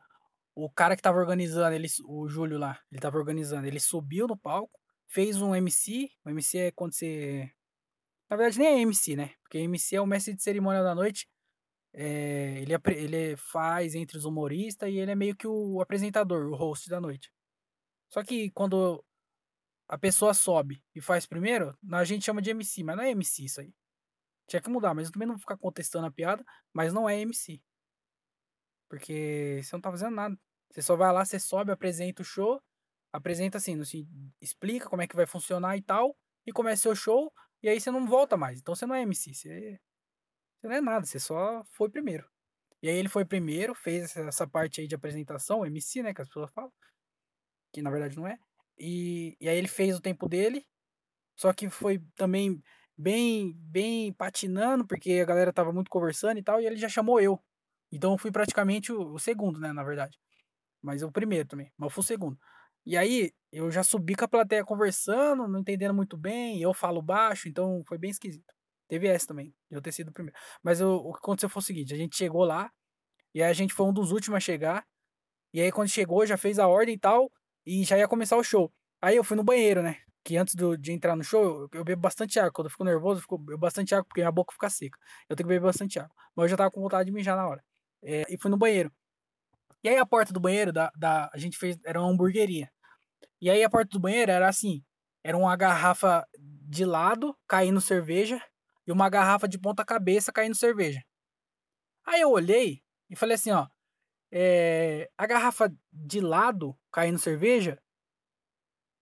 o 0.54 0.70
cara 0.70 0.96
que 0.96 1.02
tava 1.02 1.18
organizando, 1.18 1.74
ele, 1.74 1.88
o 2.06 2.28
Júlio 2.28 2.58
lá, 2.58 2.78
ele 2.90 3.00
tava 3.00 3.18
organizando, 3.18 3.66
ele 3.66 3.80
subiu 3.80 4.26
no 4.26 4.36
palco, 4.36 4.78
fez 5.08 5.40
um 5.40 5.54
MC. 5.54 6.10
O 6.24 6.30
MC 6.30 6.58
é 6.58 6.70
quando 6.70 6.94
você. 6.94 7.50
Na 8.30 8.36
verdade, 8.36 8.58
nem 8.58 8.68
é 8.68 8.80
MC, 8.80 9.16
né? 9.16 9.34
Porque 9.42 9.58
MC 9.58 9.96
é 9.96 10.00
o 10.00 10.06
mestre 10.06 10.34
de 10.34 10.42
cerimônia 10.42 10.82
da 10.82 10.94
noite. 10.94 11.28
É, 11.92 12.60
ele, 12.60 12.74
ele 12.96 13.36
faz 13.36 13.94
entre 13.94 14.16
os 14.18 14.24
humoristas 14.24 14.90
e 14.90 14.98
ele 14.98 15.12
é 15.12 15.14
meio 15.14 15.36
que 15.36 15.46
o 15.46 15.80
apresentador, 15.80 16.46
o 16.46 16.56
host 16.56 16.88
da 16.88 17.00
noite. 17.00 17.30
Só 18.10 18.22
que 18.22 18.50
quando 18.50 19.04
a 19.88 19.98
pessoa 19.98 20.34
sobe 20.34 20.82
e 20.94 21.00
faz 21.00 21.26
primeiro, 21.26 21.76
a 21.92 22.04
gente 22.04 22.24
chama 22.24 22.42
de 22.42 22.50
MC, 22.50 22.82
mas 22.82 22.96
não 22.96 23.04
é 23.04 23.10
MC 23.10 23.44
isso 23.44 23.60
aí. 23.60 23.72
Tinha 24.48 24.60
que 24.60 24.70
mudar, 24.70 24.94
mas 24.94 25.06
eu 25.06 25.12
também 25.12 25.26
não 25.26 25.34
vou 25.34 25.40
ficar 25.40 25.56
contestando 25.56 26.06
a 26.06 26.10
piada, 26.10 26.44
mas 26.72 26.92
não 26.92 27.08
é 27.08 27.20
MC. 27.20 27.62
Porque 28.94 29.60
você 29.60 29.74
não 29.74 29.80
tá 29.80 29.90
fazendo 29.90 30.14
nada. 30.14 30.38
Você 30.70 30.80
só 30.80 30.94
vai 30.94 31.12
lá, 31.12 31.24
você 31.24 31.40
sobe, 31.40 31.72
apresenta 31.72 32.22
o 32.22 32.24
show, 32.24 32.62
apresenta 33.12 33.58
assim, 33.58 33.80
assim, 33.80 34.08
explica 34.40 34.88
como 34.88 35.02
é 35.02 35.06
que 35.08 35.16
vai 35.16 35.26
funcionar 35.26 35.76
e 35.76 35.82
tal, 35.82 36.16
e 36.46 36.52
começa 36.52 36.82
seu 36.82 36.94
show, 36.94 37.32
e 37.60 37.68
aí 37.68 37.80
você 37.80 37.90
não 37.90 38.06
volta 38.06 38.36
mais. 38.36 38.60
Então 38.60 38.72
você 38.74 38.86
não 38.86 38.94
é 38.94 39.02
MC, 39.02 39.34
você, 39.34 39.80
você 40.60 40.68
não 40.68 40.76
é 40.76 40.80
nada, 40.80 41.06
você 41.06 41.18
só 41.18 41.64
foi 41.72 41.90
primeiro. 41.90 42.24
E 42.82 42.88
aí 42.88 42.96
ele 42.96 43.08
foi 43.08 43.24
primeiro, 43.24 43.74
fez 43.74 44.16
essa 44.16 44.46
parte 44.46 44.80
aí 44.80 44.86
de 44.86 44.94
apresentação, 44.94 45.66
MC, 45.66 46.02
né, 46.02 46.14
que 46.14 46.22
as 46.22 46.28
pessoas 46.28 46.52
falam, 46.52 46.72
que 47.72 47.82
na 47.82 47.90
verdade 47.90 48.16
não 48.16 48.28
é. 48.28 48.38
E, 48.78 49.36
e 49.40 49.48
aí 49.48 49.56
ele 49.58 49.68
fez 49.68 49.96
o 49.96 50.00
tempo 50.00 50.28
dele, 50.28 50.64
só 51.36 51.52
que 51.52 51.68
foi 51.70 52.00
também 52.16 52.62
bem 52.96 53.54
bem 53.56 54.12
patinando, 54.12 54.86
porque 54.86 55.14
a 55.20 55.24
galera 55.24 55.52
tava 55.52 55.72
muito 55.72 55.90
conversando 55.90 56.38
e 56.38 56.42
tal, 56.44 56.60
e 56.60 56.66
ele 56.66 56.76
já 56.76 56.88
chamou 56.88 57.20
eu. 57.20 57.40
Então 57.94 58.12
eu 58.12 58.18
fui 58.18 58.30
praticamente 58.32 58.92
o, 58.92 59.12
o 59.14 59.18
segundo, 59.18 59.60
né, 59.60 59.72
na 59.72 59.84
verdade. 59.84 60.18
Mas 60.82 61.02
o 61.02 61.12
primeiro 61.12 61.48
também, 61.48 61.72
mas 61.78 61.86
eu 61.86 61.90
fui 61.90 62.02
o 62.02 62.06
segundo. 62.06 62.38
E 62.86 62.96
aí 62.96 63.32
eu 63.52 63.70
já 63.70 63.82
subi 63.82 64.14
com 64.14 64.24
a 64.24 64.28
plateia 64.28 64.64
conversando, 64.64 65.48
não 65.48 65.60
entendendo 65.60 65.94
muito 65.94 66.16
bem, 66.16 66.60
eu 66.60 66.74
falo 66.74 67.00
baixo, 67.00 67.48
então 67.48 67.82
foi 67.86 67.98
bem 67.98 68.10
esquisito. 68.10 68.52
Teve 68.88 69.06
essa 69.08 69.28
também, 69.28 69.54
eu 69.70 69.80
ter 69.80 69.92
sido 69.92 70.08
o 70.10 70.12
primeiro. 70.12 70.38
Mas 70.62 70.80
o, 70.80 70.96
o 70.96 71.12
que 71.12 71.18
aconteceu 71.20 71.48
foi 71.48 71.60
o 71.60 71.64
seguinte, 71.64 71.94
a 71.94 71.96
gente 71.96 72.16
chegou 72.16 72.44
lá, 72.44 72.70
e 73.34 73.42
aí 73.42 73.50
a 73.50 73.54
gente 73.54 73.74
foi 73.74 73.86
um 73.86 73.92
dos 73.92 74.12
últimos 74.12 74.36
a 74.36 74.40
chegar, 74.40 74.86
e 75.52 75.60
aí 75.60 75.72
quando 75.72 75.88
chegou 75.88 76.26
já 76.26 76.36
fez 76.36 76.58
a 76.58 76.68
ordem 76.68 76.94
e 76.94 76.98
tal, 76.98 77.30
e 77.66 77.84
já 77.84 77.98
ia 77.98 78.08
começar 78.08 78.36
o 78.36 78.44
show. 78.44 78.72
Aí 79.00 79.16
eu 79.16 79.24
fui 79.24 79.36
no 79.36 79.44
banheiro, 79.44 79.82
né? 79.82 79.98
Que 80.24 80.36
antes 80.36 80.54
do, 80.54 80.76
de 80.76 80.92
entrar 80.92 81.16
no 81.16 81.24
show, 81.24 81.42
eu, 81.44 81.68
eu 81.80 81.84
bebo 81.84 82.02
bastante 82.02 82.38
água. 82.38 82.52
Quando 82.52 82.66
eu 82.66 82.70
fico 82.70 82.84
nervoso, 82.84 83.18
eu 83.18 83.22
fico, 83.22 83.38
bebo 83.38 83.58
bastante 83.58 83.94
água 83.94 84.04
porque 84.04 84.20
minha 84.20 84.32
boca 84.32 84.52
fica 84.52 84.70
seca. 84.70 84.98
Eu 85.28 85.36
tenho 85.36 85.46
que 85.48 85.54
beber 85.54 85.66
bastante 85.66 85.98
água. 85.98 86.14
Mas 86.34 86.44
eu 86.44 86.48
já 86.50 86.56
tava 86.56 86.70
com 86.70 86.80
vontade 86.80 87.06
de 87.06 87.12
mijar 87.12 87.36
na 87.36 87.46
hora. 87.46 87.62
É, 88.04 88.22
e 88.28 88.38
fui 88.38 88.50
no 88.50 88.58
banheiro. 88.58 88.92
E 89.82 89.88
aí 89.88 89.98
a 89.98 90.06
porta 90.06 90.32
do 90.32 90.40
banheiro, 90.40 90.72
da, 90.72 90.90
da, 90.96 91.30
a 91.32 91.38
gente 91.38 91.58
fez, 91.58 91.78
era 91.84 92.00
uma 92.00 92.10
hamburgueria. 92.10 92.70
E 93.40 93.50
aí 93.50 93.62
a 93.62 93.70
porta 93.70 93.90
do 93.90 94.00
banheiro 94.00 94.30
era 94.30 94.48
assim, 94.48 94.84
era 95.22 95.36
uma 95.36 95.56
garrafa 95.56 96.26
de 96.38 96.84
lado 96.84 97.36
caindo 97.46 97.80
cerveja 97.80 98.40
e 98.86 98.92
uma 98.92 99.08
garrafa 99.08 99.48
de 99.48 99.58
ponta 99.58 99.84
cabeça 99.84 100.32
caindo 100.32 100.54
cerveja. 100.54 101.02
Aí 102.06 102.20
eu 102.20 102.30
olhei 102.30 102.82
e 103.08 103.16
falei 103.16 103.34
assim, 103.34 103.50
ó, 103.50 103.66
é, 104.30 105.10
a 105.16 105.26
garrafa 105.26 105.74
de 105.92 106.20
lado 106.20 106.78
caindo 106.90 107.18
cerveja, 107.18 107.80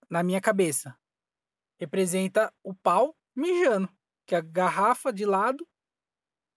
na 0.09 0.23
minha 0.23 0.41
cabeça, 0.41 0.97
representa 1.79 2.53
o 2.63 2.75
pau 2.75 3.17
mijando, 3.35 3.89
que 4.27 4.35
a 4.35 4.41
garrafa 4.41 5.13
de 5.13 5.25
lado 5.25 5.67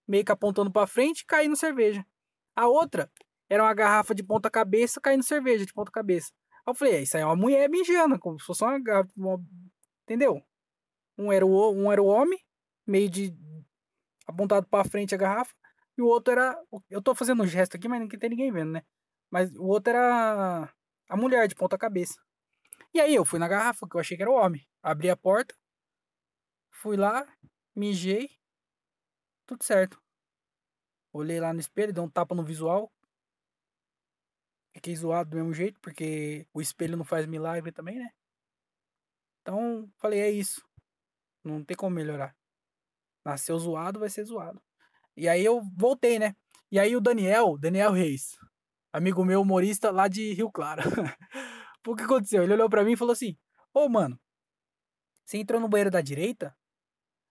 meio 0.06 0.24
que 0.24 0.32
apontando 0.32 0.70
para 0.70 0.86
frente, 0.86 1.24
caindo 1.24 1.56
cerveja. 1.56 2.06
A 2.56 2.66
outra 2.66 3.10
era 3.48 3.62
uma 3.62 3.74
garrafa 3.74 4.14
de 4.14 4.24
ponta 4.24 4.50
cabeça 4.50 5.00
caindo 5.00 5.22
cerveja 5.22 5.66
de 5.66 5.72
ponta 5.72 5.92
cabeça. 5.92 6.32
Aí 6.66 6.72
eu 6.72 6.74
falei, 6.74 6.94
é, 6.94 7.02
isso 7.02 7.16
aí 7.16 7.22
é 7.22 7.26
uma 7.26 7.36
mulher 7.36 7.68
mijando, 7.68 8.18
como 8.18 8.40
se 8.40 8.46
fosse 8.46 8.64
uma 8.64 8.78
garrafa. 8.80 9.10
Entendeu? 10.04 10.42
Um 11.18 11.32
era, 11.32 11.46
o, 11.46 11.72
um 11.72 11.92
era 11.92 12.02
o 12.02 12.06
homem, 12.06 12.38
meio 12.86 13.08
de. 13.08 13.34
apontado 14.26 14.66
para 14.68 14.88
frente 14.88 15.14
a 15.14 15.18
garrafa, 15.18 15.54
e 15.96 16.02
o 16.02 16.06
outro 16.06 16.32
era. 16.32 16.58
Eu 16.90 17.02
tô 17.02 17.14
fazendo 17.14 17.42
um 17.42 17.46
gesto 17.46 17.76
aqui, 17.76 17.88
mas 17.88 18.00
não 18.00 18.08
tem 18.08 18.30
ninguém 18.30 18.52
vendo, 18.52 18.72
né? 18.72 18.82
Mas 19.30 19.54
o 19.56 19.64
outro 19.64 19.90
era 19.90 20.72
a 21.08 21.16
mulher 21.16 21.48
de 21.48 21.54
ponta 21.54 21.78
cabeça. 21.78 22.20
E 22.94 23.00
aí 23.00 23.14
eu 23.14 23.24
fui 23.24 23.38
na 23.38 23.48
garrafa, 23.48 23.86
que 23.88 23.96
eu 23.96 24.00
achei 24.00 24.16
que 24.16 24.22
era 24.22 24.30
o 24.30 24.34
homem. 24.34 24.66
Abri 24.82 25.10
a 25.10 25.16
porta, 25.16 25.54
fui 26.70 26.96
lá, 26.96 27.26
mijei, 27.74 28.30
tudo 29.46 29.64
certo. 29.64 30.00
Olhei 31.16 31.40
lá 31.40 31.52
no 31.52 31.60
espelho, 31.60 31.92
dei 31.92 32.02
um 32.02 32.08
tapa 32.08 32.34
no 32.34 32.44
visual. 32.44 32.92
Fiquei 34.74 34.94
zoado 34.94 35.30
do 35.30 35.36
mesmo 35.36 35.54
jeito, 35.54 35.80
porque 35.80 36.46
o 36.52 36.60
espelho 36.60 36.96
não 36.96 37.04
faz 37.04 37.26
milagre 37.26 37.72
também, 37.72 37.98
né? 37.98 38.10
Então, 39.40 39.90
falei, 39.96 40.20
é 40.20 40.30
isso. 40.30 40.62
Não 41.42 41.64
tem 41.64 41.76
como 41.76 41.94
melhorar. 41.94 42.36
Nasceu 43.24 43.58
zoado, 43.58 44.00
vai 44.00 44.10
ser 44.10 44.24
zoado. 44.24 44.62
E 45.16 45.28
aí 45.28 45.44
eu 45.44 45.62
voltei, 45.76 46.18
né? 46.18 46.36
E 46.70 46.78
aí 46.78 46.94
o 46.94 47.00
Daniel, 47.00 47.56
Daniel 47.56 47.92
Reis, 47.92 48.36
amigo 48.92 49.24
meu 49.24 49.40
humorista 49.40 49.90
lá 49.90 50.08
de 50.08 50.32
Rio 50.34 50.50
Claro. 50.50 50.82
o 51.86 51.96
que 51.96 52.02
aconteceu? 52.02 52.42
Ele 52.42 52.52
olhou 52.52 52.68
para 52.68 52.84
mim 52.84 52.92
e 52.92 52.96
falou 52.96 53.12
assim: 53.12 53.36
Ô, 53.72 53.84
oh, 53.84 53.88
mano, 53.88 54.20
você 55.24 55.38
entrou 55.38 55.60
no 55.60 55.68
banheiro 55.68 55.90
da 55.90 56.00
direita? 56.00 56.56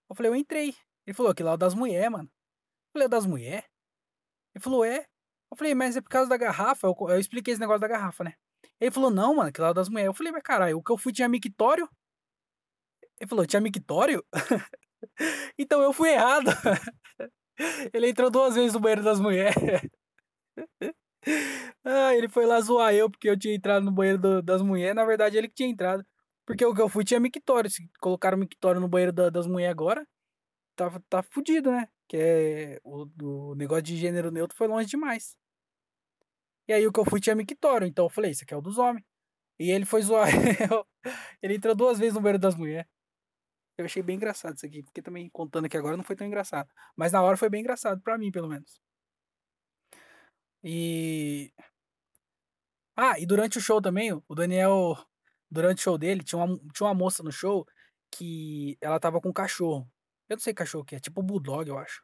Eu 0.10 0.16
falei, 0.16 0.32
eu 0.32 0.36
entrei. 0.36 0.76
Ele 1.06 1.14
falou, 1.14 1.34
que 1.34 1.44
lá 1.44 1.52
é 1.52 1.54
o 1.54 1.58
das 1.58 1.74
mulheres, 1.74 2.12
mano. 2.12 2.30
Eu 2.30 2.92
falei, 2.94 3.06
é 3.06 3.10
das 3.10 3.26
mulheres? 3.26 3.70
Ele 4.56 4.64
falou, 4.64 4.86
é. 4.86 5.06
Eu 5.52 5.58
falei, 5.58 5.76
mas 5.76 5.96
é 5.98 6.02
por 6.02 6.10
causa 6.10 6.30
da 6.30 6.38
garrafa. 6.38 6.88
Eu, 6.88 6.96
eu 7.10 7.20
expliquei 7.20 7.52
esse 7.54 7.62
negócio 7.62 7.82
da 7.82 7.88
garrafa, 7.88 8.24
né? 8.24 8.34
Ele 8.80 8.92
falou, 8.92 9.12
não, 9.12 9.36
mano, 9.36 9.52
que 9.52 9.62
lá 9.62 9.74
das 9.74 9.90
mulheres. 9.90 10.08
Eu 10.08 10.14
falei, 10.14 10.32
mas 10.32 10.44
caralho, 10.44 10.78
o 10.78 10.84
que 10.84 10.92
eu 10.92 10.98
fui 10.98 11.14
tinha 11.14 11.30
mictório? 11.30 11.90
Ele 13.20 13.30
falou, 13.30 13.46
tinha 13.46 13.62
mictório? 13.62 14.24
então 15.58 15.82
eu 15.82 15.94
fui 15.94 16.10
errado. 16.10 16.46
ele 17.94 18.10
entrou 18.10 18.30
duas 18.30 18.56
vezes 18.56 18.74
no 18.74 18.80
banheiro 18.80 19.04
das 19.04 19.20
mulheres. 19.20 19.56
ah, 21.84 22.14
ele 22.16 22.28
foi 22.30 22.46
lá 22.46 22.60
zoar 22.62 22.94
eu 22.94 23.10
porque 23.10 23.30
eu 23.30 23.38
tinha 23.38 23.56
entrado 23.56 23.86
no 23.86 23.92
banheiro 23.92 24.20
do, 24.20 24.42
das 24.42 24.62
mulheres. 24.62 24.96
Na 24.96 25.06
verdade, 25.06 25.38
ele 25.38 25.48
que 25.48 25.56
tinha 25.56 25.70
entrado. 25.70 26.06
Porque 26.46 26.66
o 26.66 26.74
que 26.74 26.82
eu 26.82 26.90
fui 26.90 27.04
tinha 27.04 27.20
mictório. 27.20 27.70
Se 27.70 27.90
colocaram 28.00 28.38
mictório 28.38 28.82
no 28.82 28.88
banheiro 28.88 29.14
da, 29.14 29.30
das 29.30 29.48
mulheres 29.48 29.72
agora, 29.72 30.06
tá, 30.76 31.02
tá 31.10 31.24
fudido, 31.24 31.72
né? 31.72 31.88
Que 32.08 32.18
é 32.18 32.80
o, 32.84 33.08
o 33.22 33.56
negócio 33.56 33.84
de 33.84 33.98
gênero 33.98 34.32
neutro 34.32 34.58
foi 34.58 34.68
longe 34.68 34.88
demais. 34.88 35.38
E 36.68 36.74
aí 36.74 36.86
o 36.88 36.92
que 36.92 37.00
eu 37.00 37.06
fui 37.06 37.20
tinha 37.20 37.36
mictório, 37.36 37.88
então 37.88 38.06
eu 38.06 38.10
falei, 38.10 38.32
isso 38.32 38.44
aqui 38.44 38.54
é 38.54 38.58
o 38.58 38.62
dos 38.62 38.78
homens. 38.78 39.06
E 39.60 39.72
ele 39.72 39.86
foi 39.86 40.02
zoar. 40.02 40.28
ele 41.42 41.56
entrou 41.56 41.76
duas 41.76 42.00
vezes 42.00 42.16
no 42.16 42.22
banheiro 42.22 42.40
das 42.40 42.56
mulheres. 42.56 42.90
Eu 43.78 43.86
achei 43.86 44.02
bem 44.04 44.16
engraçado 44.16 44.56
isso 44.56 44.66
aqui, 44.66 44.84
porque 44.84 45.02
também 45.02 45.30
contando 45.30 45.66
aqui 45.66 45.78
agora 45.78 45.98
não 45.98 46.04
foi 46.04 46.16
tão 46.16 46.28
engraçado. 46.28 46.70
Mas 46.96 47.12
na 47.12 47.22
hora 47.22 47.38
foi 47.38 47.50
bem 47.50 47.62
engraçado, 47.62 48.02
para 48.02 48.18
mim, 48.18 48.32
pelo 48.32 48.48
menos. 48.48 48.80
E. 50.64 51.54
Ah, 52.98 53.20
e 53.20 53.26
durante 53.26 53.58
o 53.58 53.62
show 53.62 53.82
também, 53.82 54.14
o 54.14 54.36
Daniel, 54.36 54.98
durante 55.52 55.80
o 55.80 55.82
show 55.82 55.98
dele, 55.98 56.24
tinha 56.24 56.42
uma, 56.42 56.58
tinha 56.74 56.88
uma 56.88 56.94
moça 56.94 57.22
no 57.24 57.32
show 57.32 57.66
que 58.12 58.78
ela 58.82 59.00
tava 59.00 59.22
com 59.22 59.30
um 59.30 59.34
cachorro. 59.34 59.90
Eu 60.30 60.36
não 60.36 60.42
sei 60.42 60.54
que 60.54 60.60
cachorro 60.60 60.86
que 60.86 60.96
é, 60.96 61.00
tipo 61.00 61.22
bulldog, 61.22 61.68
eu 61.70 61.78
acho. 61.78 62.04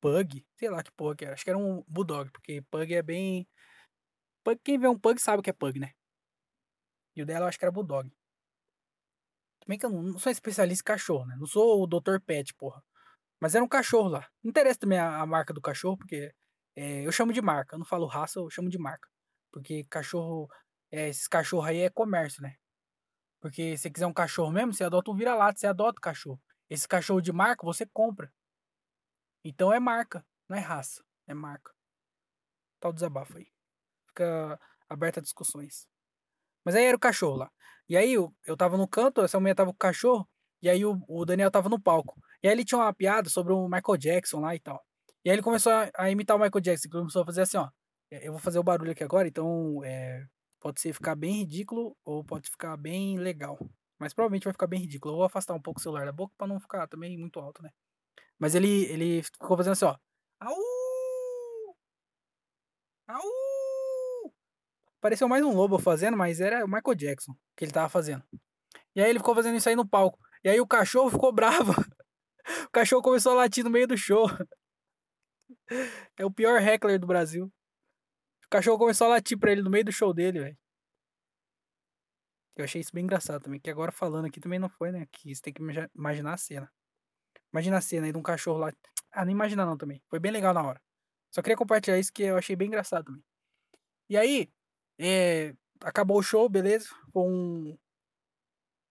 Pug, 0.00 0.46
sei 0.56 0.70
lá 0.70 0.82
que 0.82 0.92
porra 0.92 1.16
que 1.16 1.24
era. 1.24 1.34
Acho 1.34 1.44
que 1.44 1.50
era 1.50 1.58
um 1.58 1.82
bulldog, 1.88 2.30
porque 2.32 2.62
pug 2.70 2.94
é 2.94 3.02
bem 3.02 3.48
pug, 4.44 4.60
quem 4.64 4.78
vê 4.78 4.88
um 4.88 4.98
pug 4.98 5.20
sabe 5.20 5.40
o 5.40 5.42
que 5.42 5.50
é 5.50 5.52
pug, 5.52 5.78
né? 5.78 5.92
E 7.16 7.22
o 7.22 7.26
dela 7.26 7.46
eu 7.46 7.48
acho 7.48 7.58
que 7.58 7.64
era 7.64 7.72
bulldog. 7.72 8.10
Também 9.60 9.78
que 9.78 9.86
eu 9.86 9.90
não, 9.90 10.18
sou 10.18 10.30
especialista 10.32 10.82
em 10.82 10.84
cachorro, 10.84 11.26
né? 11.26 11.36
Não 11.38 11.46
sou 11.46 11.82
o 11.82 11.86
Dr. 11.86 12.20
Pet, 12.24 12.54
porra. 12.54 12.82
Mas 13.40 13.54
era 13.54 13.64
um 13.64 13.68
cachorro 13.68 14.08
lá. 14.08 14.26
Não 14.42 14.50
interessa 14.50 14.78
também 14.80 14.98
a, 14.98 15.20
a 15.20 15.26
marca 15.26 15.52
do 15.52 15.60
cachorro, 15.60 15.96
porque 15.98 16.32
é, 16.76 17.06
eu 17.06 17.12
chamo 17.12 17.32
de 17.32 17.42
marca. 17.42 17.74
Eu 17.74 17.78
não 17.80 17.86
falo 17.86 18.06
raça, 18.06 18.38
eu 18.40 18.50
chamo 18.50 18.68
de 18.70 18.78
marca. 18.78 19.08
Porque 19.52 19.84
cachorro, 19.90 20.48
é, 20.90 21.08
esses 21.08 21.28
cachorros 21.28 21.66
aí 21.66 21.80
é 21.80 21.90
comércio, 21.90 22.42
né? 22.42 22.54
Porque 23.40 23.76
se 23.76 23.90
quiser 23.90 24.06
um 24.06 24.12
cachorro 24.12 24.50
mesmo, 24.52 24.72
você 24.72 24.84
adota 24.84 25.10
um 25.10 25.16
vira-lata, 25.16 25.58
você 25.58 25.66
adota 25.66 25.98
o 25.98 26.02
cachorro. 26.02 26.40
Esse 26.70 26.86
cachorro 26.86 27.20
de 27.20 27.32
marca, 27.32 27.64
você 27.64 27.86
compra. 27.86 28.32
Então 29.44 29.72
é 29.72 29.80
marca, 29.80 30.24
não 30.48 30.56
é 30.56 30.60
raça, 30.60 31.02
é 31.26 31.34
marca. 31.34 31.72
Tal 32.80 32.92
desabafo 32.92 33.38
aí. 33.38 33.48
Fica 34.08 34.60
aberta 34.88 35.20
a 35.20 35.22
discussões. 35.22 35.86
Mas 36.64 36.74
aí 36.74 36.84
era 36.84 36.96
o 36.96 37.00
cachorro 37.00 37.36
lá. 37.36 37.50
E 37.88 37.96
aí 37.96 38.12
eu, 38.12 38.34
eu 38.46 38.56
tava 38.56 38.76
no 38.76 38.86
canto, 38.86 39.22
essa 39.22 39.40
mulher 39.40 39.54
tava 39.54 39.70
com 39.70 39.76
o 39.76 39.78
cachorro, 39.78 40.28
e 40.60 40.68
aí 40.68 40.84
o, 40.84 41.00
o 41.08 41.24
Daniel 41.24 41.50
tava 41.50 41.68
no 41.68 41.80
palco. 41.80 42.20
E 42.42 42.48
aí 42.48 42.52
ele 42.52 42.64
tinha 42.64 42.78
uma 42.78 42.92
piada 42.92 43.30
sobre 43.30 43.52
o 43.52 43.68
Michael 43.68 43.96
Jackson 43.96 44.40
lá 44.40 44.54
e 44.54 44.60
tal. 44.60 44.84
E 45.24 45.30
aí 45.30 45.36
ele 45.36 45.42
começou 45.42 45.72
a, 45.72 45.90
a 45.96 46.10
imitar 46.10 46.36
o 46.36 46.40
Michael 46.40 46.60
Jackson, 46.60 46.88
começou 46.90 47.22
a 47.22 47.26
fazer 47.26 47.42
assim, 47.42 47.56
ó. 47.56 47.68
Eu 48.10 48.32
vou 48.32 48.40
fazer 48.40 48.58
o 48.58 48.62
barulho 48.62 48.92
aqui 48.92 49.04
agora, 49.04 49.28
então 49.28 49.82
é, 49.84 50.26
pode 50.60 50.80
ser 50.80 50.92
ficar 50.92 51.14
bem 51.14 51.40
ridículo 51.40 51.96
ou 52.04 52.24
pode 52.24 52.50
ficar 52.50 52.76
bem 52.76 53.18
legal. 53.18 53.58
Mas 53.98 54.14
provavelmente 54.14 54.44
vai 54.44 54.52
ficar 54.52 54.66
bem 54.66 54.80
ridículo. 54.80 55.14
Eu 55.14 55.16
vou 55.18 55.26
afastar 55.26 55.54
um 55.54 55.60
pouco 55.60 55.80
o 55.80 55.82
celular 55.82 56.06
da 56.06 56.12
boca 56.12 56.34
para 56.38 56.46
não 56.46 56.60
ficar 56.60 56.86
também 56.86 57.18
muito 57.18 57.40
alto, 57.40 57.62
né? 57.62 57.70
Mas 58.38 58.54
ele, 58.54 58.84
ele 58.84 59.22
ficou 59.22 59.56
fazendo 59.56 59.72
assim, 59.72 59.84
ó. 59.84 59.96
Au! 60.40 60.54
Au! 63.08 63.22
Pareceu 65.00 65.28
mais 65.28 65.44
um 65.44 65.54
lobo 65.54 65.78
fazendo, 65.78 66.16
mas 66.16 66.40
era 66.40 66.64
o 66.64 66.68
Michael 66.68 66.94
Jackson 66.94 67.34
que 67.56 67.64
ele 67.64 67.72
tava 67.72 67.88
fazendo. 67.88 68.22
E 68.94 69.00
aí 69.00 69.10
ele 69.10 69.18
ficou 69.18 69.34
fazendo 69.34 69.56
isso 69.56 69.68
aí 69.68 69.76
no 69.76 69.88
palco. 69.88 70.18
E 70.44 70.48
aí 70.48 70.60
o 70.60 70.66
cachorro 70.66 71.10
ficou 71.10 71.32
bravo. 71.32 71.72
o 72.66 72.70
cachorro 72.70 73.02
começou 73.02 73.32
a 73.32 73.36
latir 73.36 73.64
no 73.64 73.70
meio 73.70 73.86
do 73.86 73.96
show. 73.96 74.26
É 76.16 76.24
o 76.24 76.30
pior 76.30 76.60
heckler 76.60 76.98
do 76.98 77.06
Brasil. 77.06 77.44
O 78.46 78.48
cachorro 78.50 78.78
começou 78.78 79.06
a 79.06 79.10
latir 79.10 79.38
pra 79.38 79.52
ele 79.52 79.62
no 79.62 79.70
meio 79.70 79.84
do 79.84 79.92
show 79.92 80.14
dele, 80.14 80.40
velho. 80.40 80.58
Eu 82.58 82.64
achei 82.64 82.80
isso 82.80 82.90
bem 82.92 83.04
engraçado 83.04 83.40
também. 83.40 83.60
Que 83.60 83.70
agora 83.70 83.92
falando 83.92 84.26
aqui 84.26 84.40
também 84.40 84.58
não 84.58 84.68
foi, 84.68 84.90
né? 84.90 85.06
Que 85.12 85.32
você 85.32 85.40
tem 85.40 85.52
que 85.52 85.62
imaginar 85.94 86.34
a 86.34 86.36
cena. 86.36 86.68
Imagina 87.52 87.78
a 87.78 87.80
cena 87.80 88.06
aí 88.06 88.12
de 88.12 88.18
um 88.18 88.22
cachorro 88.22 88.58
lá. 88.58 88.72
Ah, 89.12 89.24
não 89.24 89.30
imagina 89.30 89.64
não 89.64 89.76
também. 89.76 90.02
Foi 90.08 90.18
bem 90.18 90.32
legal 90.32 90.52
na 90.52 90.62
hora. 90.62 90.82
Só 91.30 91.40
queria 91.40 91.56
compartilhar 91.56 91.98
isso 91.98 92.12
que 92.12 92.24
eu 92.24 92.36
achei 92.36 92.56
bem 92.56 92.66
engraçado 92.66 93.04
também. 93.04 93.22
E 94.10 94.16
aí, 94.16 94.50
é, 94.98 95.54
acabou 95.80 96.18
o 96.18 96.22
show, 96.22 96.48
beleza? 96.48 96.88
Foi 97.12 97.22
um, 97.22 97.78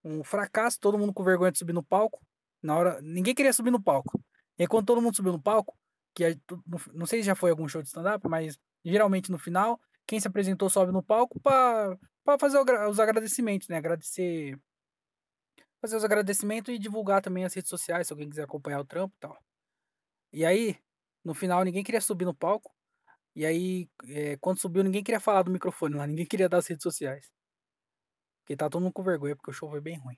um 0.04 0.24
fracasso, 0.24 0.80
todo 0.80 0.98
mundo 0.98 1.14
com 1.14 1.24
vergonha 1.24 1.52
de 1.52 1.58
subir 1.58 1.74
no 1.74 1.84
palco. 1.84 2.26
Na 2.64 2.78
hora, 2.78 3.02
ninguém 3.02 3.36
queria 3.36 3.52
subir 3.52 3.72
no 3.72 3.84
palco. 3.84 4.24
E 4.58 4.64
aí, 4.64 4.68
quando 4.68 4.86
todo 4.86 5.02
mundo 5.02 5.16
subiu 5.16 5.34
no 5.34 5.42
palco, 5.42 5.78
que 6.16 6.24
não 6.94 7.06
sei 7.06 7.20
se 7.20 7.26
já 7.26 7.36
foi 7.36 7.50
algum 7.50 7.68
show 7.68 7.82
de 7.82 7.90
stand-up, 7.90 8.28
mas 8.30 8.58
geralmente 8.84 9.30
no 9.30 9.38
final, 9.38 9.80
quem 10.08 10.20
se 10.20 10.28
apresentou 10.28 10.70
sobe 10.70 10.92
no 10.92 11.04
palco 11.04 11.40
para 11.42 11.98
fazer 12.40 12.60
os 12.90 13.00
agradecimentos, 13.00 13.68
né? 13.68 13.78
Agradecer. 13.78 14.60
Fazer 15.80 15.96
os 15.96 16.04
agradecimentos 16.04 16.74
e 16.74 16.80
divulgar 16.80 17.22
também 17.22 17.46
as 17.46 17.54
redes 17.54 17.70
sociais, 17.70 18.08
se 18.08 18.14
alguém 18.14 18.30
quiser 18.30 18.44
acompanhar 18.44 18.80
o 18.80 18.86
trampo 18.86 19.16
e 19.16 19.20
tal. 19.20 19.38
E 20.34 20.46
aí, 20.46 20.78
no 21.24 21.34
final, 21.34 21.64
ninguém 21.64 21.84
queria 21.84 22.02
subir 22.02 22.26
no 22.26 22.34
palco. 22.34 22.74
E 23.36 23.46
aí, 23.46 23.90
é, 24.10 24.38
quando 24.38 24.60
subiu, 24.60 24.84
ninguém 24.84 25.04
queria 25.04 25.20
falar 25.20 25.44
do 25.44 25.52
microfone 25.52 25.96
lá, 25.96 26.06
ninguém 26.08 26.26
queria 26.26 26.50
dar 26.50 26.58
as 26.58 26.68
redes 26.68 26.84
sociais. 26.84 27.32
Porque 28.42 28.58
tá 28.58 28.70
todo 28.70 28.82
mundo 28.82 28.94
com 28.94 29.04
vergonha, 29.04 29.36
porque 29.36 29.52
o 29.52 29.54
show 29.54 29.70
foi 29.70 29.82
bem 29.82 29.98
ruim. 29.98 30.18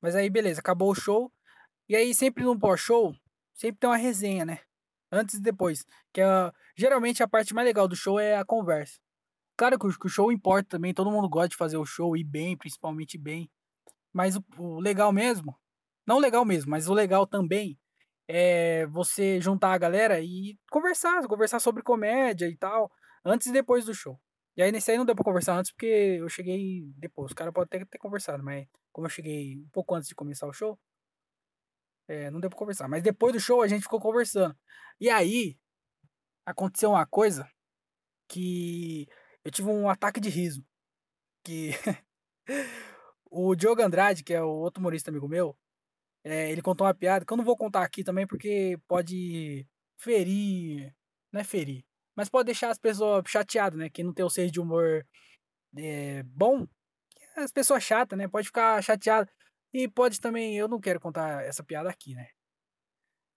Mas 0.00 0.14
aí, 0.14 0.30
beleza, 0.30 0.60
acabou 0.60 0.90
o 0.90 0.94
show. 0.94 1.32
E 1.88 1.96
aí, 1.96 2.14
sempre 2.14 2.44
no 2.44 2.58
pós-show, 2.58 3.14
sempre 3.54 3.80
tem 3.80 3.90
uma 3.90 3.96
resenha, 3.96 4.44
né? 4.44 4.60
Antes 5.10 5.36
e 5.36 5.40
depois. 5.42 5.84
Que 6.12 6.20
é, 6.20 6.52
geralmente 6.76 7.22
a 7.22 7.28
parte 7.28 7.54
mais 7.54 7.66
legal 7.66 7.88
do 7.88 7.96
show 7.96 8.20
é 8.20 8.36
a 8.36 8.44
conversa. 8.44 8.98
Claro 9.58 9.76
que 9.76 10.06
o, 10.06 10.08
show 10.08 10.30
importa 10.30 10.68
também, 10.68 10.94
todo 10.94 11.10
mundo 11.10 11.28
gosta 11.28 11.48
de 11.48 11.56
fazer 11.56 11.76
o 11.76 11.84
show 11.84 12.16
e 12.16 12.22
bem, 12.22 12.56
principalmente 12.56 13.18
bem. 13.18 13.50
Mas 14.12 14.36
o, 14.36 14.44
o 14.56 14.78
legal 14.78 15.12
mesmo, 15.12 15.58
não 16.06 16.20
legal 16.20 16.44
mesmo, 16.44 16.70
mas 16.70 16.88
o 16.88 16.94
legal 16.94 17.26
também 17.26 17.76
é 18.28 18.86
você 18.86 19.40
juntar 19.40 19.72
a 19.72 19.78
galera 19.78 20.20
e 20.20 20.56
conversar, 20.70 21.26
conversar 21.26 21.58
sobre 21.58 21.82
comédia 21.82 22.46
e 22.46 22.56
tal, 22.56 22.88
antes 23.24 23.48
e 23.48 23.52
depois 23.52 23.84
do 23.84 23.92
show. 23.92 24.16
E 24.56 24.62
aí 24.62 24.70
nesse 24.70 24.92
aí 24.92 24.96
não 24.96 25.04
deu 25.04 25.16
pra 25.16 25.24
conversar 25.24 25.58
antes 25.58 25.72
porque 25.72 26.18
eu 26.20 26.28
cheguei 26.28 26.84
depois. 26.96 27.32
Os 27.32 27.34
caras 27.34 27.52
podem 27.52 27.80
até 27.80 27.84
ter 27.84 27.98
conversado, 27.98 28.44
mas 28.44 28.64
como 28.92 29.08
eu 29.08 29.10
cheguei 29.10 29.58
um 29.58 29.68
pouco 29.72 29.92
antes 29.92 30.08
de 30.08 30.14
começar 30.14 30.46
o 30.46 30.52
show, 30.52 30.78
é, 32.06 32.30
não 32.30 32.38
deu 32.38 32.48
pra 32.48 32.58
conversar. 32.58 32.86
Mas 32.86 33.02
depois 33.02 33.32
do 33.32 33.40
show 33.40 33.60
a 33.60 33.66
gente 33.66 33.82
ficou 33.82 33.98
conversando. 33.98 34.56
E 35.00 35.10
aí 35.10 35.58
aconteceu 36.46 36.90
uma 36.90 37.04
coisa 37.06 37.50
que 38.28 39.08
eu 39.48 39.50
tive 39.50 39.70
um 39.70 39.88
ataque 39.88 40.20
de 40.20 40.28
riso. 40.28 40.62
Que 41.42 41.70
o 43.30 43.54
Diogo 43.54 43.82
Andrade, 43.82 44.22
que 44.22 44.34
é 44.34 44.42
o 44.42 44.48
outro 44.48 44.80
humorista 44.80 45.10
amigo 45.10 45.26
meu, 45.26 45.56
é, 46.22 46.50
ele 46.52 46.60
contou 46.60 46.86
uma 46.86 46.94
piada 46.94 47.24
que 47.24 47.32
eu 47.32 47.36
não 47.36 47.44
vou 47.44 47.56
contar 47.56 47.82
aqui 47.82 48.04
também 48.04 48.26
porque 48.26 48.78
pode 48.86 49.66
ferir. 49.96 50.94
Não 51.32 51.40
é 51.40 51.44
ferir. 51.44 51.82
Mas 52.14 52.28
pode 52.28 52.46
deixar 52.46 52.70
as 52.70 52.78
pessoas 52.78 53.24
chateadas, 53.26 53.78
né? 53.78 53.88
Quem 53.88 54.04
não 54.04 54.12
tem 54.12 54.24
o 54.24 54.30
senso 54.30 54.52
de 54.52 54.60
humor 54.60 55.06
é, 55.76 56.22
bom, 56.24 56.66
as 57.36 57.50
pessoas 57.50 57.82
chatas, 57.82 58.18
né? 58.18 58.28
Pode 58.28 58.48
ficar 58.48 58.82
chateado. 58.82 59.30
E 59.72 59.88
pode 59.88 60.20
também. 60.20 60.58
Eu 60.58 60.68
não 60.68 60.80
quero 60.80 61.00
contar 61.00 61.42
essa 61.44 61.64
piada 61.64 61.88
aqui, 61.88 62.14
né? 62.14 62.28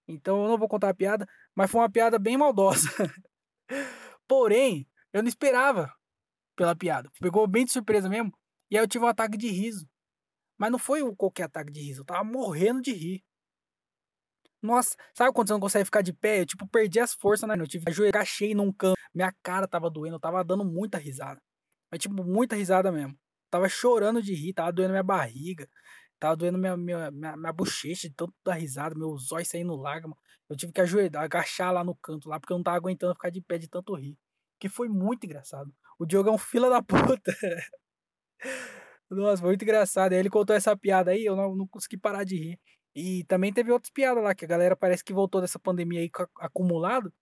Então 0.08 0.44
eu 0.44 0.50
não 0.50 0.58
vou 0.58 0.68
contar 0.68 0.90
a 0.90 0.94
piada, 0.94 1.26
mas 1.56 1.72
foi 1.72 1.80
uma 1.80 1.90
piada 1.90 2.20
bem 2.20 2.36
maldosa. 2.38 2.90
Porém, 4.28 4.86
eu 5.14 5.22
não 5.22 5.30
esperava 5.30 5.94
pela 6.62 6.76
piada. 6.76 7.10
Pegou 7.20 7.48
bem 7.48 7.66
de 7.66 7.72
surpresa 7.72 8.08
mesmo. 8.08 8.32
E 8.70 8.78
aí 8.78 8.84
eu 8.84 8.88
tive 8.88 9.04
um 9.04 9.08
ataque 9.08 9.36
de 9.36 9.48
riso. 9.48 9.90
Mas 10.60 10.72
não 10.72 10.78
foi 10.78 11.02
qualquer 11.16 11.46
ataque 11.46 11.72
de 11.72 11.82
riso, 11.82 12.02
eu 12.02 12.06
tava 12.06 12.24
morrendo 12.24 12.82
de 12.84 12.94
rir. 12.94 13.24
Nossa, 14.62 14.96
sabe 15.12 15.34
quando 15.34 15.48
você 15.48 15.54
não 15.54 15.60
consegue 15.60 15.86
ficar 15.86 16.04
de 16.04 16.14
pé? 16.14 16.42
Eu, 16.42 16.46
tipo, 16.46 16.68
perdi 16.68 17.00
as 17.00 17.16
forças, 17.16 17.50
né? 17.50 17.56
Eu 17.58 17.66
tive 17.66 17.84
ajoelho, 17.88 18.10
agachei 18.16 18.54
num 18.54 18.72
canto, 18.72 18.96
minha 19.12 19.34
cara 19.42 19.68
tava 19.68 19.90
doendo, 19.90 20.18
eu 20.18 20.20
tava 20.20 20.44
dando 20.44 20.64
muita 20.64 21.00
risada. 21.00 21.42
Mas, 21.90 22.00
tipo, 22.00 22.24
muita 22.24 22.56
risada 22.56 22.92
mesmo. 22.92 23.18
tava 23.50 23.68
chorando 23.68 24.22
de 24.22 24.36
rir, 24.36 24.54
tava 24.54 24.72
doendo 24.72 24.92
minha 24.92 25.02
barriga, 25.02 25.68
tava 26.20 26.36
doendo 26.36 26.60
minha, 26.60 26.78
minha, 26.78 27.10
minha, 27.10 27.36
minha 27.36 27.54
bochecha 27.54 28.08
de 28.08 28.14
tanto 28.14 28.36
da 28.46 28.54
risada, 28.54 28.94
meus 28.94 29.32
olhos 29.32 29.48
saindo 29.48 29.76
lágrimas. 29.76 30.16
Eu 30.48 30.56
tive 30.56 30.72
que 30.72 30.82
ajoelhar, 30.82 31.24
agachar 31.24 31.74
lá 31.74 31.84
no 31.84 31.96
canto, 31.96 32.30
lá, 32.30 32.40
porque 32.40 32.54
eu 32.54 32.58
não 32.58 32.64
tava 32.64 32.78
aguentando 32.78 33.16
ficar 33.16 33.32
de 33.32 33.42
pé 33.42 33.58
de 33.58 33.68
tanto 33.68 33.96
rir. 33.96 34.16
Que 34.60 34.70
foi 34.70 34.88
muito 34.88 35.26
engraçado. 35.26 35.74
O 36.02 36.06
Diogo 36.08 36.30
é 36.30 36.32
um 36.32 36.38
fila 36.38 36.68
da 36.68 36.82
puta. 36.82 37.32
Nossa, 39.08 39.40
foi 39.40 39.50
muito 39.50 39.62
engraçado. 39.62 40.14
Aí 40.14 40.18
ele 40.18 40.32
contou 40.32 40.56
essa 40.56 40.76
piada 40.76 41.12
aí, 41.12 41.24
eu 41.24 41.36
não, 41.36 41.56
não 41.56 41.68
consegui 41.68 41.96
parar 41.96 42.24
de 42.24 42.36
rir. 42.36 42.60
E 42.96 43.24
também 43.26 43.54
teve 43.54 43.72
outras 43.72 43.92
piadas 43.92 44.24
lá, 44.24 44.34
que 44.34 44.44
a 44.44 44.48
galera 44.48 44.76
parece 44.76 45.04
que 45.04 45.14
voltou 45.14 45.40
dessa 45.42 45.60
pandemia 45.60 46.00
aí 46.00 46.10
acumulado. 46.40 47.14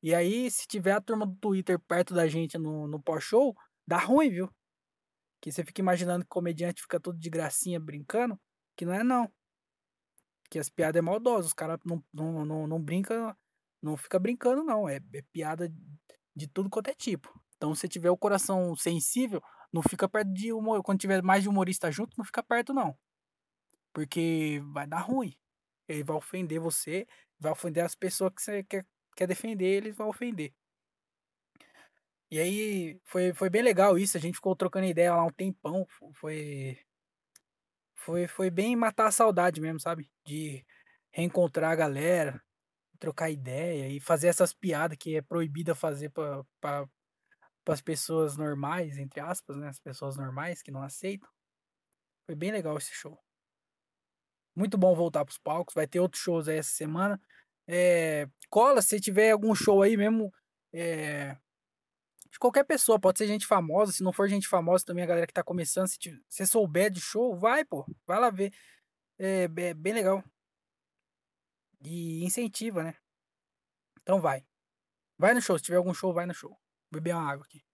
E 0.00 0.14
aí, 0.14 0.48
se 0.48 0.64
tiver 0.68 0.92
a 0.92 1.00
turma 1.00 1.26
do 1.26 1.34
Twitter 1.40 1.76
perto 1.80 2.14
da 2.14 2.28
gente 2.28 2.56
no, 2.56 2.86
no 2.86 3.02
pós-show, 3.02 3.52
dá 3.84 3.98
ruim, 3.98 4.30
viu? 4.30 4.48
Que 5.42 5.50
você 5.50 5.64
fica 5.64 5.80
imaginando 5.80 6.22
que 6.24 6.30
comediante 6.30 6.82
fica 6.82 7.00
todo 7.00 7.18
de 7.18 7.28
gracinha 7.28 7.80
brincando, 7.80 8.38
que 8.76 8.84
não 8.84 8.94
é 8.94 9.02
não. 9.02 9.28
Que 10.48 10.60
as 10.60 10.70
piadas 10.70 11.00
é 11.00 11.02
maldosas, 11.02 11.46
os 11.46 11.52
caras 11.52 11.80
não, 11.84 12.00
não, 12.14 12.44
não, 12.44 12.66
não 12.68 12.80
brinca, 12.80 13.36
não 13.82 13.96
fica 13.96 14.20
brincando 14.20 14.62
não, 14.62 14.88
é, 14.88 15.00
é 15.14 15.22
piada 15.32 15.68
de 16.36 16.46
tudo 16.46 16.70
quanto 16.70 16.90
é 16.90 16.94
tipo. 16.94 17.39
Então, 17.60 17.74
se 17.74 17.86
tiver 17.86 18.10
o 18.10 18.16
coração 18.16 18.74
sensível, 18.74 19.42
não 19.70 19.82
fica 19.82 20.08
perto 20.08 20.32
de 20.32 20.50
humor. 20.50 20.82
Quando 20.82 20.98
tiver 20.98 21.22
mais 21.22 21.42
de 21.42 21.48
humorista 21.50 21.92
junto, 21.92 22.16
não 22.16 22.24
fica 22.24 22.42
perto, 22.42 22.72
não. 22.72 22.96
Porque 23.92 24.62
vai 24.72 24.86
dar 24.86 25.00
ruim. 25.00 25.36
Ele 25.86 26.02
vai 26.02 26.16
ofender 26.16 26.58
você, 26.58 27.06
vai 27.38 27.52
ofender 27.52 27.84
as 27.84 27.94
pessoas 27.94 28.32
que 28.34 28.40
você 28.42 28.64
quer, 28.64 28.86
quer 29.14 29.26
defender, 29.26 29.66
eles 29.66 29.94
vão 29.94 30.08
ofender. 30.08 30.54
E 32.30 32.38
aí 32.38 32.98
foi, 33.04 33.34
foi 33.34 33.50
bem 33.50 33.60
legal 33.60 33.98
isso, 33.98 34.16
a 34.16 34.20
gente 34.20 34.36
ficou 34.36 34.56
trocando 34.56 34.86
ideia 34.86 35.14
lá 35.14 35.24
um 35.24 35.30
tempão. 35.30 35.86
Foi. 36.14 36.78
Foi, 37.94 38.26
foi 38.26 38.48
bem 38.50 38.74
matar 38.74 39.08
a 39.08 39.10
saudade 39.12 39.60
mesmo, 39.60 39.78
sabe? 39.78 40.10
De 40.24 40.64
reencontrar 41.12 41.72
a 41.72 41.76
galera, 41.76 42.42
trocar 42.98 43.30
ideia 43.30 43.88
e 43.88 44.00
fazer 44.00 44.28
essas 44.28 44.54
piadas 44.54 44.96
que 44.98 45.16
é 45.16 45.22
proibida 45.22 45.74
fazer 45.74 46.10
pra, 46.10 46.42
pra, 46.60 46.88
para 47.70 47.74
as 47.74 47.80
pessoas 47.80 48.36
normais, 48.36 48.98
entre 48.98 49.20
aspas, 49.20 49.56
né? 49.56 49.68
As 49.68 49.78
pessoas 49.78 50.16
normais 50.16 50.60
que 50.60 50.72
não 50.72 50.82
aceitam. 50.82 51.28
Foi 52.26 52.34
bem 52.34 52.50
legal 52.50 52.76
esse 52.76 52.92
show. 52.92 53.16
Muito 54.56 54.76
bom 54.76 54.92
voltar 54.92 55.24
para 55.24 55.30
os 55.30 55.38
palcos. 55.38 55.72
Vai 55.72 55.86
ter 55.86 56.00
outros 56.00 56.20
shows 56.20 56.48
aí 56.48 56.58
essa 56.58 56.70
semana. 56.70 57.20
É, 57.68 58.28
cola, 58.48 58.82
se 58.82 59.00
tiver 59.00 59.30
algum 59.30 59.54
show 59.54 59.82
aí 59.82 59.96
mesmo, 59.96 60.34
é, 60.72 61.36
qualquer 62.40 62.64
pessoa, 62.64 62.98
pode 62.98 63.18
ser 63.18 63.28
gente 63.28 63.46
famosa, 63.46 63.92
se 63.92 64.02
não 64.02 64.12
for 64.12 64.28
gente 64.28 64.48
famosa 64.48 64.84
também, 64.84 65.04
a 65.04 65.06
galera 65.06 65.26
que 65.28 65.32
tá 65.32 65.44
começando, 65.44 65.86
se 65.86 65.96
você 66.28 66.44
souber 66.44 66.90
de 66.90 67.00
show, 67.00 67.38
vai, 67.38 67.64
pô, 67.64 67.86
vai 68.04 68.18
lá 68.18 68.30
ver. 68.30 68.52
É, 69.16 69.44
é 69.44 69.74
bem 69.74 69.92
legal. 69.92 70.24
E 71.84 72.24
incentiva, 72.24 72.82
né? 72.82 72.96
Então 74.02 74.20
vai. 74.20 74.44
Vai 75.16 75.34
no 75.34 75.40
show, 75.40 75.56
se 75.56 75.64
tiver 75.64 75.76
algum 75.76 75.94
show, 75.94 76.12
vai 76.12 76.26
no 76.26 76.34
show. 76.34 76.59
Beber 76.90 77.14
uma 77.14 77.30
água 77.30 77.44
aqui. 77.44 77.64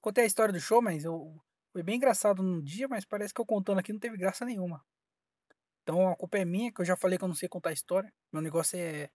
Contei 0.00 0.24
a 0.24 0.26
história 0.26 0.52
do 0.52 0.60
show, 0.60 0.80
mas 0.80 1.04
eu 1.04 1.40
foi 1.72 1.82
bem 1.82 1.96
engraçado 1.96 2.42
num 2.42 2.60
dia, 2.60 2.88
mas 2.88 3.04
parece 3.04 3.32
que 3.32 3.40
eu 3.40 3.46
contando 3.46 3.78
aqui 3.78 3.92
não 3.92 4.00
teve 4.00 4.16
graça 4.16 4.44
nenhuma. 4.44 4.84
Então 5.82 6.08
a 6.08 6.16
culpa 6.16 6.38
é 6.38 6.44
minha, 6.44 6.72
que 6.72 6.80
eu 6.80 6.84
já 6.84 6.96
falei 6.96 7.18
que 7.18 7.24
eu 7.24 7.28
não 7.28 7.34
sei 7.34 7.48
contar 7.48 7.72
história. 7.72 8.12
Meu 8.32 8.42
negócio 8.42 8.78
é 8.78 9.10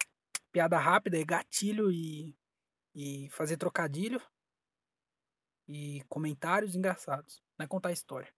piada 0.52 0.78
rápida, 0.78 1.20
é 1.20 1.24
gatilho 1.26 1.92
e, 1.92 2.36
e 2.94 3.30
fazer 3.32 3.58
trocadilho 3.58 4.22
e 5.68 6.02
comentários 6.08 6.76
engraçados. 6.76 7.42
Não 7.58 7.66
é 7.66 7.68
contar 7.68 7.92
história. 7.92 8.34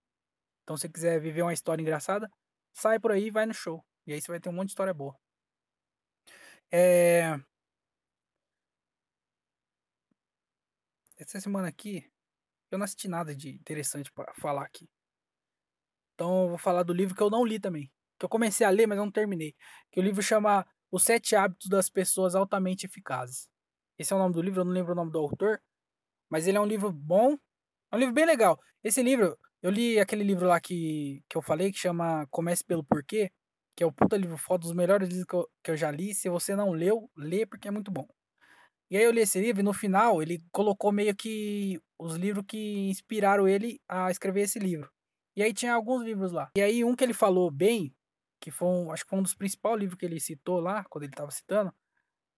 Então 0.62 0.76
se 0.76 0.82
você 0.82 0.88
quiser 0.88 1.20
viver 1.20 1.42
uma 1.42 1.52
história 1.52 1.82
engraçada, 1.82 2.28
sai 2.74 2.98
por 2.98 3.12
aí 3.12 3.26
e 3.26 3.30
vai 3.30 3.46
no 3.46 3.54
show. 3.54 3.84
E 4.06 4.12
aí 4.12 4.20
você 4.20 4.30
vai 4.32 4.40
ter 4.40 4.48
um 4.48 4.52
monte 4.52 4.68
de 4.68 4.72
história 4.72 4.94
boa. 4.94 5.16
É... 6.70 7.38
Essa 11.16 11.40
semana 11.40 11.68
aqui, 11.68 12.08
eu 12.70 12.78
não 12.78 12.84
assisti 12.84 13.08
nada 13.08 13.34
de 13.34 13.50
interessante 13.50 14.12
para 14.12 14.32
falar 14.34 14.62
aqui. 14.64 14.88
Então 16.14 16.44
eu 16.44 16.48
vou 16.50 16.58
falar 16.58 16.82
do 16.82 16.92
livro 16.92 17.14
que 17.14 17.22
eu 17.22 17.30
não 17.30 17.44
li 17.44 17.58
também. 17.58 17.90
Que 18.18 18.24
eu 18.24 18.28
comecei 18.28 18.66
a 18.66 18.70
ler, 18.70 18.86
mas 18.86 18.98
não 18.98 19.10
terminei. 19.10 19.54
Que 19.90 20.00
o 20.00 20.02
livro 20.02 20.22
chama 20.22 20.66
Os 20.90 21.04
Sete 21.04 21.36
Hábitos 21.36 21.68
das 21.68 21.88
Pessoas 21.88 22.34
Altamente 22.34 22.86
Eficazes. 22.86 23.48
Esse 23.98 24.12
é 24.12 24.16
o 24.16 24.18
nome 24.18 24.34
do 24.34 24.42
livro, 24.42 24.60
eu 24.60 24.64
não 24.64 24.72
lembro 24.72 24.92
o 24.92 24.96
nome 24.96 25.10
do 25.10 25.18
autor. 25.18 25.60
Mas 26.28 26.46
ele 26.46 26.58
é 26.58 26.60
um 26.60 26.66
livro 26.66 26.92
bom. 26.92 27.38
É 27.92 27.96
um 27.96 27.98
livro 27.98 28.14
bem 28.14 28.26
legal. 28.26 28.60
Esse 28.82 29.02
livro, 29.02 29.38
eu 29.62 29.70
li 29.70 29.98
aquele 29.98 30.24
livro 30.24 30.46
lá 30.46 30.60
que, 30.60 31.22
que 31.28 31.36
eu 31.36 31.42
falei, 31.42 31.72
que 31.72 31.78
chama 31.78 32.26
Comece 32.30 32.64
pelo 32.64 32.84
Porquê. 32.84 33.32
Que 33.78 33.84
é 33.84 33.86
o 33.86 33.92
puta 33.92 34.16
livro 34.16 34.36
foda, 34.36 34.62
dos 34.62 34.72
melhores 34.72 35.08
livros 35.08 35.24
que 35.24 35.34
eu, 35.36 35.48
que 35.62 35.70
eu 35.70 35.76
já 35.76 35.88
li. 35.88 36.12
Se 36.12 36.28
você 36.28 36.56
não 36.56 36.72
leu, 36.72 37.08
lê 37.16 37.46
porque 37.46 37.68
é 37.68 37.70
muito 37.70 37.92
bom. 37.92 38.08
E 38.90 38.96
aí 38.96 39.04
eu 39.04 39.12
li 39.12 39.20
esse 39.20 39.40
livro 39.40 39.60
e 39.60 39.62
no 39.62 39.72
final 39.72 40.20
ele 40.20 40.42
colocou 40.50 40.90
meio 40.90 41.14
que 41.14 41.80
os 41.96 42.16
livros 42.16 42.44
que 42.44 42.88
inspiraram 42.88 43.46
ele 43.46 43.80
a 43.86 44.10
escrever 44.10 44.40
esse 44.40 44.58
livro. 44.58 44.90
E 45.36 45.44
aí 45.44 45.54
tinha 45.54 45.74
alguns 45.74 46.02
livros 46.02 46.32
lá. 46.32 46.50
E 46.56 46.60
aí 46.60 46.82
um 46.82 46.96
que 46.96 47.04
ele 47.04 47.14
falou 47.14 47.52
bem, 47.52 47.94
que 48.40 48.50
foi 48.50 48.66
um, 48.66 48.90
acho 48.90 49.04
que 49.04 49.10
foi 49.10 49.20
um 49.20 49.22
dos 49.22 49.36
principais 49.36 49.78
livros 49.78 49.96
que 49.96 50.04
ele 50.04 50.18
citou 50.18 50.58
lá, 50.58 50.82
quando 50.90 51.04
ele 51.04 51.12
estava 51.12 51.30
citando, 51.30 51.72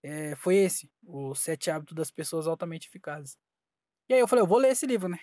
é, 0.03 0.37
foi 0.37 0.57
esse, 0.57 0.91
O 1.03 1.35
Sete 1.35 1.71
Hábitos 1.71 1.95
das 1.95 2.11
Pessoas 2.11 2.47
Altamente 2.47 2.87
Eficazes. 2.87 3.39
E 4.11 4.13
aí 4.13 4.21
eu 4.21 4.29
falei, 4.29 4.43
eu 4.43 4.47
vou 4.47 4.59
ler 4.59 4.73
esse 4.73 4.85
livro, 4.85 5.09
né? 5.09 5.19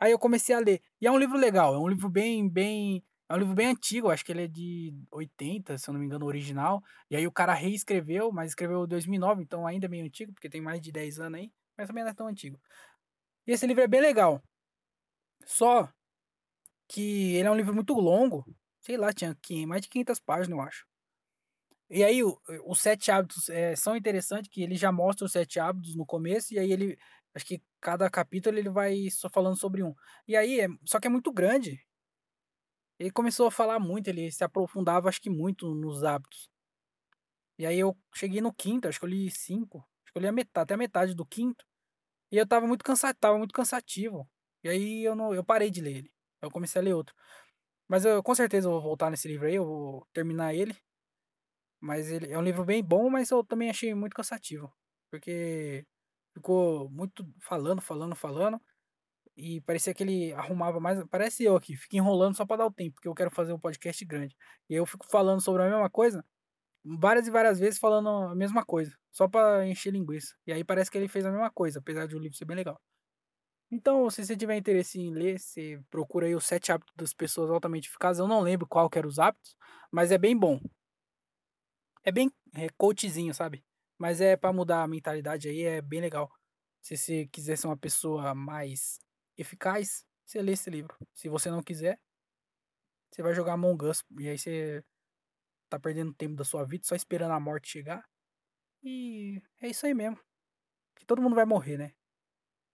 Aí 0.00 0.10
eu 0.10 0.18
comecei 0.18 0.52
a 0.52 0.58
ler. 0.58 0.82
E 1.00 1.06
é 1.06 1.12
um 1.12 1.18
livro 1.18 1.38
legal, 1.38 1.76
é 1.76 1.78
um 1.78 1.86
livro 1.86 2.08
bem, 2.08 2.48
bem, 2.48 3.04
é 3.34 3.36
um 3.36 3.40
livro 3.40 3.54
bem 3.54 3.66
antigo, 3.66 4.10
acho 4.10 4.24
que 4.24 4.32
ele 4.32 4.44
é 4.44 4.48
de 4.48 4.94
80, 5.10 5.76
se 5.76 5.88
eu 5.88 5.92
não 5.92 6.00
me 6.00 6.06
engano, 6.06 6.24
original. 6.24 6.82
E 7.10 7.16
aí 7.16 7.26
o 7.26 7.32
cara 7.32 7.52
reescreveu, 7.52 8.30
mas 8.30 8.50
escreveu 8.50 8.84
em 8.84 8.88
2009, 8.88 9.42
então 9.42 9.66
ainda 9.66 9.86
é 9.86 9.88
meio 9.88 10.04
antigo, 10.04 10.32
porque 10.32 10.48
tem 10.48 10.60
mais 10.60 10.80
de 10.80 10.92
10 10.92 11.18
anos 11.18 11.40
aí, 11.40 11.52
mas 11.76 11.88
também 11.88 12.04
não 12.04 12.10
é 12.10 12.14
tão 12.14 12.28
antigo. 12.28 12.60
E 13.46 13.52
esse 13.52 13.66
livro 13.66 13.82
é 13.82 13.88
bem 13.88 14.00
legal. 14.00 14.42
Só 15.44 15.88
que 16.88 17.34
ele 17.34 17.48
é 17.48 17.50
um 17.50 17.56
livro 17.56 17.74
muito 17.74 17.94
longo, 17.94 18.44
sei 18.80 18.96
lá, 18.96 19.12
tinha 19.12 19.36
mais 19.66 19.82
de 19.82 19.88
500 19.88 20.20
páginas, 20.20 20.58
eu 20.58 20.60
acho. 20.60 20.86
E 21.90 22.02
aí, 22.02 22.22
os 22.22 22.80
sete 22.80 23.10
hábitos 23.10 23.48
é, 23.48 23.76
são 23.76 23.96
interessantes, 23.96 24.50
que 24.50 24.62
ele 24.62 24.76
já 24.76 24.90
mostra 24.90 25.26
os 25.26 25.32
sete 25.32 25.60
hábitos 25.60 25.94
no 25.96 26.06
começo, 26.06 26.54
e 26.54 26.58
aí 26.58 26.72
ele, 26.72 26.98
acho 27.34 27.44
que 27.44 27.62
cada 27.80 28.08
capítulo 28.08 28.56
ele 28.58 28.70
vai 28.70 29.10
só 29.10 29.28
falando 29.28 29.56
sobre 29.56 29.82
um. 29.82 29.94
E 30.26 30.36
aí, 30.36 30.60
é, 30.60 30.68
só 30.84 30.98
que 30.98 31.06
é 31.06 31.10
muito 31.10 31.32
grande. 31.32 31.84
Ele 32.98 33.10
começou 33.10 33.46
a 33.46 33.50
falar 33.50 33.78
muito, 33.78 34.08
ele 34.08 34.30
se 34.30 34.44
aprofundava, 34.44 35.08
acho 35.08 35.20
que 35.20 35.30
muito 35.30 35.74
nos 35.74 36.04
hábitos. 36.04 36.48
E 37.58 37.66
aí 37.66 37.78
eu 37.78 37.96
cheguei 38.14 38.40
no 38.40 38.52
quinto, 38.52 38.88
acho 38.88 38.98
que 38.98 39.04
eu 39.04 39.08
li 39.08 39.30
cinco, 39.30 39.78
acho 40.04 40.12
que 40.12 40.18
eu 40.18 40.22
li 40.22 40.28
a 40.28 40.32
metade, 40.32 40.64
até 40.64 40.74
a 40.74 40.76
metade 40.76 41.14
do 41.14 41.24
quinto. 41.26 41.64
E 42.32 42.36
eu 42.36 42.46
tava 42.46 42.66
muito 42.66 42.84
cansado, 42.84 43.16
tava 43.18 43.38
muito 43.38 43.54
cansativo. 43.54 44.28
E 44.64 44.68
aí 44.68 45.04
eu 45.04 45.14
não, 45.14 45.34
eu 45.34 45.44
parei 45.44 45.70
de 45.70 45.80
ler 45.80 45.98
ele. 45.98 46.12
Eu 46.42 46.50
comecei 46.50 46.80
a 46.80 46.84
ler 46.84 46.94
outro. 46.94 47.14
Mas 47.88 48.04
eu 48.04 48.22
com 48.22 48.34
certeza 48.34 48.68
eu 48.68 48.72
vou 48.72 48.82
voltar 48.82 49.10
nesse 49.10 49.28
livro 49.28 49.46
aí, 49.48 49.56
eu 49.56 49.66
vou 49.66 50.08
terminar 50.12 50.54
ele. 50.54 50.76
Mas 51.80 52.10
ele 52.10 52.32
é 52.32 52.38
um 52.38 52.42
livro 52.42 52.64
bem 52.64 52.82
bom, 52.82 53.10
mas 53.10 53.30
eu 53.30 53.44
também 53.44 53.70
achei 53.70 53.94
muito 53.94 54.14
cansativo. 54.16 54.72
Porque 55.10 55.86
ficou 56.34 56.90
muito 56.90 57.26
falando, 57.40 57.80
falando, 57.82 58.16
falando. 58.16 58.60
E 59.36 59.60
parecia 59.62 59.92
que 59.94 60.02
ele 60.02 60.32
arrumava 60.32 60.78
mais. 60.80 61.02
Parece 61.10 61.44
eu 61.44 61.56
aqui, 61.56 61.76
fico 61.76 61.96
enrolando 61.96 62.36
só 62.36 62.46
para 62.46 62.58
dar 62.58 62.66
o 62.66 62.72
tempo, 62.72 62.94
porque 62.94 63.08
eu 63.08 63.14
quero 63.14 63.30
fazer 63.30 63.52
um 63.52 63.58
podcast 63.58 64.04
grande. 64.04 64.36
E 64.68 64.74
eu 64.74 64.86
fico 64.86 65.06
falando 65.10 65.40
sobre 65.40 65.62
a 65.62 65.68
mesma 65.68 65.90
coisa, 65.90 66.24
várias 66.84 67.26
e 67.26 67.30
várias 67.30 67.58
vezes 67.58 67.78
falando 67.78 68.08
a 68.08 68.34
mesma 68.34 68.64
coisa, 68.64 68.96
só 69.12 69.28
para 69.28 69.66
encher 69.66 69.92
linguiça. 69.92 70.34
E 70.46 70.52
aí 70.52 70.64
parece 70.64 70.90
que 70.90 70.98
ele 70.98 71.08
fez 71.08 71.26
a 71.26 71.32
mesma 71.32 71.50
coisa, 71.50 71.80
apesar 71.80 72.06
de 72.06 72.16
o 72.16 72.18
livro 72.18 72.36
ser 72.36 72.44
bem 72.44 72.56
legal. 72.56 72.80
Então, 73.70 74.08
se 74.10 74.24
você 74.24 74.36
tiver 74.36 74.56
interesse 74.56 75.00
em 75.00 75.12
ler, 75.12 75.38
você 75.38 75.80
procura 75.90 76.26
aí 76.26 76.34
os 76.34 76.44
sete 76.44 76.70
hábitos 76.70 76.94
das 76.96 77.12
pessoas 77.12 77.50
altamente 77.50 77.88
eficazes. 77.88 78.20
Eu 78.20 78.28
não 78.28 78.40
lembro 78.40 78.66
qual 78.68 78.88
que 78.88 78.98
eram 78.98 79.08
os 79.08 79.18
hábitos, 79.18 79.56
mas 79.90 80.12
é 80.12 80.18
bem 80.18 80.36
bom. 80.38 80.60
É 82.04 82.12
bem 82.12 82.30
é, 82.54 82.68
coachzinho, 82.76 83.34
sabe? 83.34 83.64
Mas 83.98 84.20
é 84.20 84.36
para 84.36 84.52
mudar 84.52 84.82
a 84.82 84.88
mentalidade 84.88 85.48
aí, 85.48 85.62
é 85.62 85.80
bem 85.82 86.00
legal. 86.00 86.30
Se 86.82 86.96
você 86.96 87.26
quiser 87.26 87.56
ser 87.56 87.66
uma 87.66 87.76
pessoa 87.76 88.34
mais 88.34 88.98
eficaz, 89.36 90.04
você 90.24 90.40
lê 90.42 90.52
esse 90.52 90.70
livro. 90.70 90.96
Se 91.12 91.28
você 91.28 91.50
não 91.50 91.62
quiser, 91.62 92.00
você 93.10 93.22
vai 93.22 93.34
jogar 93.34 93.54
Among 93.54 93.84
Us. 93.86 94.04
E 94.18 94.28
aí 94.28 94.38
você 94.38 94.84
tá 95.68 95.78
perdendo 95.78 96.14
tempo 96.14 96.36
da 96.36 96.44
sua 96.44 96.64
vida 96.64 96.84
só 96.86 96.94
esperando 96.94 97.32
a 97.32 97.40
morte 97.40 97.68
chegar. 97.68 98.04
E 98.82 99.42
é 99.60 99.68
isso 99.68 99.86
aí 99.86 99.94
mesmo. 99.94 100.18
Que 100.96 101.04
todo 101.06 101.22
mundo 101.22 101.34
vai 101.34 101.44
morrer, 101.44 101.78
né? 101.78 101.92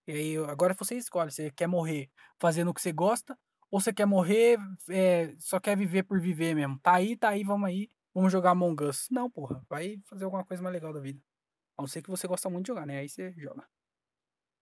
E 0.07 0.13
aí, 0.13 0.37
agora 0.39 0.75
você 0.75 0.97
escolhe, 0.97 1.31
você 1.31 1.51
quer 1.51 1.67
morrer 1.67 2.11
fazendo 2.39 2.71
o 2.71 2.75
que 2.75 2.81
você 2.81 2.93
gosta, 2.93 3.39
ou 3.71 3.81
você 3.81 3.93
quer 3.93 4.07
morrer, 4.07 4.59
é, 4.89 5.35
só 5.39 5.61
quer 5.61 5.77
viver 5.77 6.03
por 6.03 6.21
viver 6.21 6.55
mesmo. 6.55 6.79
Tá 6.81 6.95
aí, 6.95 7.17
tá 7.17 7.29
aí, 7.29 7.45
vamos 7.45 7.69
aí, 7.69 7.89
vamos 8.13 8.33
jogar 8.33 8.51
Among 8.51 8.83
Us. 8.85 9.07
Não, 9.11 9.31
porra, 9.31 9.65
vai 9.69 10.01
fazer 10.07 10.25
alguma 10.25 10.45
coisa 10.45 10.63
mais 10.63 10.73
legal 10.73 10.93
da 10.93 11.01
vida. 11.01 11.23
A 11.79 11.83
não 11.83 11.89
ser 11.89 12.03
que 12.03 12.11
você 12.11 12.27
gosta 12.27 12.51
muito 12.51 12.65
de 12.67 12.69
jogar, 12.69 12.87
né? 12.87 12.99
Aí 12.99 13.09
você 13.09 13.33
joga. 13.33 13.67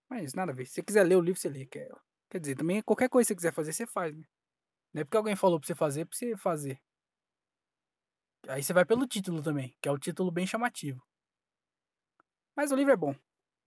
Mas 0.09 0.35
nada 0.35 0.53
a 0.53 0.55
ver. 0.55 0.66
Se 0.66 0.75
você 0.75 0.83
quiser 0.83 1.05
ler 1.05 1.16
o 1.16 1.21
livro, 1.21 1.40
você 1.40 1.49
lê. 1.49 1.66
Quer, 1.66 1.90
quer 2.31 2.40
dizer, 2.40 2.57
também 2.57 2.83
qualquer 2.83 3.09
coisa 3.09 3.27
que 3.27 3.29
você 3.29 3.37
quiser 3.37 3.53
fazer, 3.53 3.73
você 3.73 3.87
faz, 3.87 4.16
né? 4.16 4.25
Não 4.92 5.03
é 5.03 5.05
porque 5.05 5.16
alguém 5.16 5.37
falou 5.37 5.61
pra 5.61 5.66
você 5.66 5.75
fazer, 5.75 6.07
pra 6.07 6.16
você 6.16 6.37
fazer. 6.37 6.81
Aí 8.49 8.62
você 8.62 8.73
vai 8.73 8.85
pelo 8.85 9.07
título 9.07 9.42
também, 9.42 9.77
que 9.81 9.88
é 9.88 9.92
o 9.92 9.99
título 9.99 10.31
bem 10.31 10.47
chamativo. 10.47 11.07
Mas 12.57 12.73
o 12.73 12.77
livro 12.77 12.92
é 12.92 12.97
bom. 12.97 13.14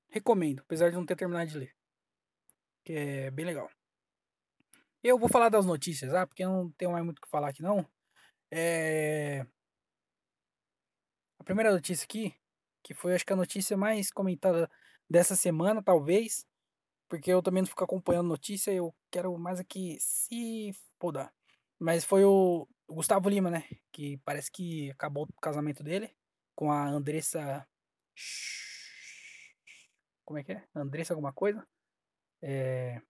Recomendo, 0.09 0.61
apesar 0.61 0.89
de 0.89 0.95
não 0.95 1.05
ter 1.05 1.15
terminado 1.15 1.49
de 1.49 1.57
ler. 1.57 1.75
Que 2.83 2.93
é 2.93 3.31
bem 3.31 3.45
legal. 3.45 3.69
Eu 5.03 5.17
vou 5.17 5.29
falar 5.29 5.49
das 5.49 5.65
notícias, 5.65 6.13
ah, 6.13 6.27
porque 6.27 6.43
eu 6.43 6.49
não 6.49 6.71
tenho 6.71 6.91
mais 6.91 7.03
muito 7.03 7.19
o 7.19 7.21
que 7.21 7.29
falar 7.29 7.49
aqui 7.49 7.61
não. 7.61 7.87
É... 8.51 9.45
A 11.39 11.43
primeira 11.43 11.71
notícia 11.71 12.03
aqui, 12.05 12.35
que 12.83 12.93
foi 12.93 13.15
acho 13.15 13.25
que 13.25 13.33
a 13.33 13.35
notícia 13.35 13.77
mais 13.77 14.11
comentada 14.11 14.69
dessa 15.11 15.35
semana, 15.35 15.83
talvez, 15.83 16.45
porque 17.09 17.31
eu 17.31 17.41
também 17.41 17.61
não 17.61 17.67
fico 17.67 17.83
acompanhando 17.83 18.29
notícia, 18.29 18.71
eu 18.71 18.95
quero 19.11 19.37
mais 19.37 19.59
aqui 19.59 19.97
se 19.99 20.71
foda. 20.99 21.31
Mas 21.79 22.05
foi 22.05 22.23
o 22.23 22.67
Gustavo 22.89 23.29
Lima, 23.29 23.49
né? 23.49 23.67
Que 23.91 24.17
parece 24.23 24.49
que 24.51 24.89
acabou 24.91 25.25
o 25.25 25.41
casamento 25.41 25.83
dele 25.83 26.15
com 26.55 26.71
a 26.71 26.87
Andressa 26.87 27.67
como 30.31 30.39
é 30.39 30.43
que 30.45 30.53
é? 30.53 30.63
Andressa 30.73 31.13
alguma 31.13 31.33
coisa. 31.33 31.67
É... 32.41 33.01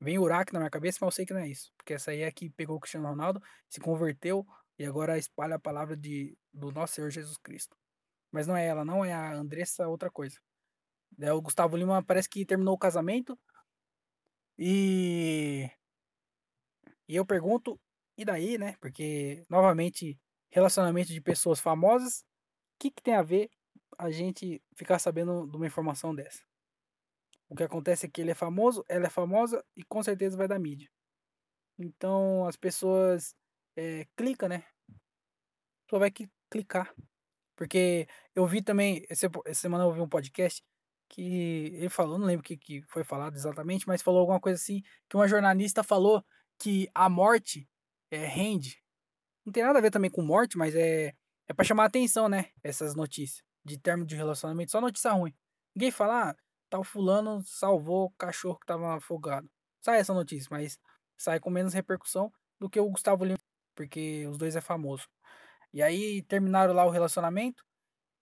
Vem 0.00 0.18
Uraque 0.18 0.52
na 0.52 0.58
minha 0.58 0.70
cabeça, 0.70 0.98
mas 1.00 1.06
eu 1.06 1.12
sei 1.12 1.26
que 1.26 1.32
não 1.32 1.40
é 1.40 1.48
isso. 1.48 1.72
Porque 1.76 1.94
essa 1.94 2.10
aí 2.10 2.22
é 2.22 2.32
que 2.32 2.50
pegou 2.50 2.76
o 2.76 2.80
Cristiano 2.80 3.06
Ronaldo, 3.06 3.40
se 3.68 3.80
converteu 3.80 4.44
e 4.76 4.84
agora 4.84 5.16
espalha 5.16 5.54
a 5.54 5.60
palavra 5.60 5.96
de, 5.96 6.36
do 6.52 6.72
nosso 6.72 6.94
Senhor 6.94 7.10
Jesus 7.10 7.36
Cristo. 7.38 7.76
Mas 8.32 8.48
não 8.48 8.56
é 8.56 8.66
ela, 8.66 8.84
não 8.84 9.04
é 9.04 9.12
a 9.12 9.32
Andressa, 9.34 9.86
outra 9.86 10.10
coisa. 10.10 10.36
É, 11.20 11.32
o 11.32 11.40
Gustavo 11.40 11.76
Lima 11.76 12.02
parece 12.02 12.28
que 12.28 12.44
terminou 12.46 12.74
o 12.74 12.78
casamento. 12.78 13.38
E. 14.58 15.70
E 17.08 17.16
eu 17.16 17.26
pergunto, 17.26 17.78
e 18.16 18.24
daí, 18.24 18.56
né? 18.58 18.76
Porque, 18.80 19.44
novamente, 19.48 20.18
relacionamento 20.50 21.12
de 21.12 21.20
pessoas 21.20 21.60
famosas, 21.60 22.20
o 22.20 22.78
que, 22.78 22.90
que 22.90 23.02
tem 23.02 23.14
a 23.14 23.22
ver 23.22 23.50
a 23.98 24.10
gente 24.10 24.62
ficar 24.76 24.98
sabendo 24.98 25.46
de 25.46 25.56
uma 25.56 25.66
informação 25.66 26.14
dessa. 26.14 26.42
O 27.48 27.54
que 27.54 27.62
acontece 27.62 28.06
é 28.06 28.08
que 28.08 28.20
ele 28.20 28.30
é 28.30 28.34
famoso, 28.34 28.84
ela 28.88 29.06
é 29.06 29.10
famosa 29.10 29.62
e 29.76 29.82
com 29.84 30.02
certeza 30.02 30.36
vai 30.36 30.48
dar 30.48 30.58
mídia. 30.58 30.88
Então 31.78 32.46
as 32.46 32.56
pessoas 32.56 33.34
é, 33.76 34.06
clicam, 34.16 34.48
né? 34.48 34.64
Só 35.90 35.98
vai 35.98 36.10
que 36.10 36.28
clicar. 36.50 36.94
Porque 37.56 38.06
eu 38.34 38.46
vi 38.46 38.62
também, 38.62 39.04
essa 39.08 39.28
semana 39.54 39.84
eu 39.84 39.88
ouvi 39.88 40.00
um 40.00 40.08
podcast 40.08 40.62
que 41.12 41.72
ele 41.76 41.90
falou, 41.90 42.18
não 42.18 42.26
lembro 42.26 42.42
o 42.42 42.44
que 42.44 42.58
que 42.58 42.82
foi 42.88 43.04
falado 43.04 43.36
exatamente, 43.36 43.88
mas 43.88 44.02
falou 44.02 44.20
alguma 44.22 44.40
coisa 44.40 44.60
assim, 44.62 44.82
que 45.10 45.16
uma 45.16 45.28
jornalista 45.28 45.84
falou 45.84 46.24
que 46.60 46.90
a 46.94 47.08
morte, 47.10 47.68
eh, 48.12 48.26
rende. 48.26 48.82
Não 49.44 49.52
tem 49.52 49.62
nada 49.64 49.78
a 49.78 49.82
ver 49.82 49.90
também 49.90 50.10
com 50.10 50.22
morte, 50.22 50.56
mas 50.58 50.74
é 50.74 51.14
é 51.48 51.52
pra 51.54 51.64
chamar 51.64 51.86
atenção, 51.86 52.28
né, 52.28 52.46
essas 52.62 52.94
notícias 52.94 53.42
de 53.64 53.78
término 53.78 54.06
de 54.06 54.16
relacionamento, 54.16 54.70
só 54.72 54.80
notícia 54.80 55.12
ruim. 55.12 55.34
Ninguém 55.76 55.90
fala: 55.90 56.30
"Ah, 56.30 56.36
tal 56.70 56.84
fulano 56.84 57.42
salvou 57.46 58.06
o 58.06 58.10
cachorro 58.12 58.58
que 58.58 58.64
estava 58.64 58.96
afogado". 58.96 59.48
Sai 59.84 59.98
essa 60.00 60.14
notícia, 60.14 60.48
mas 60.50 60.78
sai 61.18 61.40
com 61.40 61.50
menos 61.50 61.74
repercussão 61.74 62.32
do 62.60 62.70
que 62.70 62.80
o 62.80 62.88
Gustavo 62.90 63.24
Lima, 63.24 63.38
porque 63.76 64.26
os 64.28 64.38
2 64.38 64.56
é 64.56 64.60
famoso. 64.60 65.06
E 65.74 65.82
aí 65.82 66.22
terminaram 66.24 66.74
lá 66.74 66.84
o 66.86 66.90
relacionamento, 66.90 67.64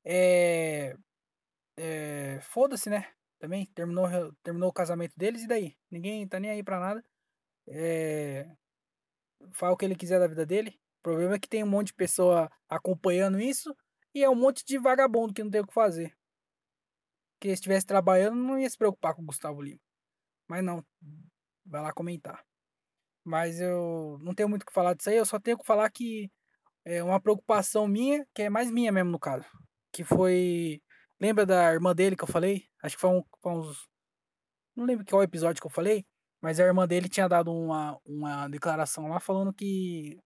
eh 0.04 0.96
eh, 1.80 2.40
foda-se, 2.42 2.90
né, 2.90 3.08
também, 3.38 3.66
terminou 3.74 4.06
terminou 4.42 4.68
o 4.68 4.72
casamento 4.72 5.14
deles 5.16 5.42
e 5.44 5.48
daí? 5.48 5.76
Ninguém 5.90 6.28
tá 6.28 6.38
nem 6.38 6.50
aí 6.50 6.62
pra 6.62 6.78
nada. 6.78 7.04
Eh, 7.68 8.46
faz 9.52 9.72
o 9.72 9.76
que 9.76 9.84
ele 9.86 9.96
quiser 9.96 10.18
da 10.20 10.26
vida 10.26 10.44
dele. 10.46 10.78
O 11.00 11.02
problema 11.02 11.34
é 11.36 11.38
que 11.38 11.48
tem 11.48 11.64
um 11.64 11.68
monte 11.68 11.88
de 11.88 11.94
pessoa 11.94 12.50
acompanhando 12.68 13.40
isso 13.40 13.74
e 14.14 14.22
é 14.22 14.28
um 14.28 14.34
monte 14.34 14.64
de 14.64 14.78
vagabundo 14.78 15.32
que 15.32 15.42
não 15.42 15.50
tem 15.50 15.62
o 15.62 15.66
que 15.66 15.72
fazer. 15.72 16.14
Que 17.40 17.48
se 17.48 17.54
estivesse 17.54 17.86
trabalhando 17.86 18.36
não 18.36 18.58
ia 18.58 18.68
se 18.68 18.76
preocupar 18.76 19.14
com 19.14 19.22
o 19.22 19.26
Gustavo 19.26 19.62
Lima. 19.62 19.80
Mas 20.48 20.62
não, 20.64 20.84
vai 21.64 21.80
lá 21.82 21.92
comentar. 21.92 22.44
Mas 23.24 23.60
eu 23.60 24.18
não 24.22 24.34
tenho 24.34 24.48
muito 24.48 24.62
o 24.62 24.66
que 24.66 24.72
falar 24.72 24.94
disso 24.94 25.10
aí, 25.10 25.16
eu 25.16 25.26
só 25.26 25.38
tenho 25.38 25.58
que 25.58 25.66
falar 25.66 25.90
que 25.90 26.30
é 26.84 27.02
uma 27.02 27.20
preocupação 27.20 27.88
minha, 27.88 28.26
que 28.34 28.42
é 28.42 28.50
mais 28.50 28.70
minha 28.70 28.92
mesmo 28.92 29.10
no 29.10 29.18
caso, 29.18 29.46
que 29.92 30.04
foi 30.04 30.82
lembra 31.20 31.44
da 31.46 31.72
irmã 31.72 31.94
dele 31.94 32.16
que 32.16 32.24
eu 32.24 32.28
falei? 32.28 32.64
Acho 32.82 32.96
que 32.96 33.00
foi 33.00 33.10
um 33.10 33.24
foi 33.40 33.52
uns 33.52 33.88
não 34.74 34.84
lembro 34.84 35.04
qual 35.04 35.22
episódio 35.22 35.60
que 35.60 35.66
eu 35.66 35.70
falei, 35.70 36.06
mas 36.40 36.58
a 36.58 36.64
irmã 36.64 36.86
dele 36.86 37.08
tinha 37.08 37.28
dado 37.28 37.52
uma 37.52 37.98
uma 38.04 38.48
declaração 38.48 39.08
lá 39.08 39.20
falando 39.20 39.52
que 39.52 40.18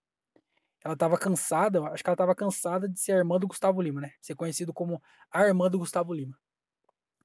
ela 0.84 0.94
estava 0.94 1.18
cansada, 1.18 1.82
acho 1.88 2.04
que 2.04 2.10
ela 2.10 2.14
estava 2.14 2.34
cansada 2.34 2.88
de 2.88 3.00
ser 3.00 3.12
a 3.12 3.16
irmã 3.16 3.38
do 3.38 3.48
Gustavo 3.48 3.80
Lima, 3.80 4.02
né, 4.02 4.12
ser 4.20 4.34
conhecido 4.34 4.72
como 4.72 5.02
a 5.30 5.42
irmã 5.42 5.70
do 5.70 5.78
Gustavo 5.78 6.12
Lima. 6.12 6.38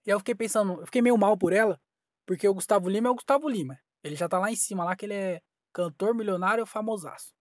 E 0.06 0.12
aí 0.12 0.16
eu 0.16 0.20
fiquei 0.20 0.34
pensando, 0.34 0.80
eu 0.80 0.86
fiquei 0.86 1.02
meio 1.02 1.18
mal 1.18 1.38
por 1.38 1.52
ela, 1.52 1.80
porque 2.26 2.48
o 2.48 2.54
Gustavo 2.54 2.90
Lima 2.90 3.10
é 3.10 3.12
o 3.12 3.16
Gustavo 3.16 3.50
Lima. 3.50 3.78
Ele 4.02 4.16
já 4.16 4.30
tá 4.30 4.40
lá 4.40 4.50
em 4.50 4.56
cima, 4.56 4.86
lá 4.86 4.96
que 4.96 5.06
ele 5.06 5.14
é 5.14 5.42
cantor 5.74 6.16
milionário 6.16 6.66
famosaço. 6.66 7.34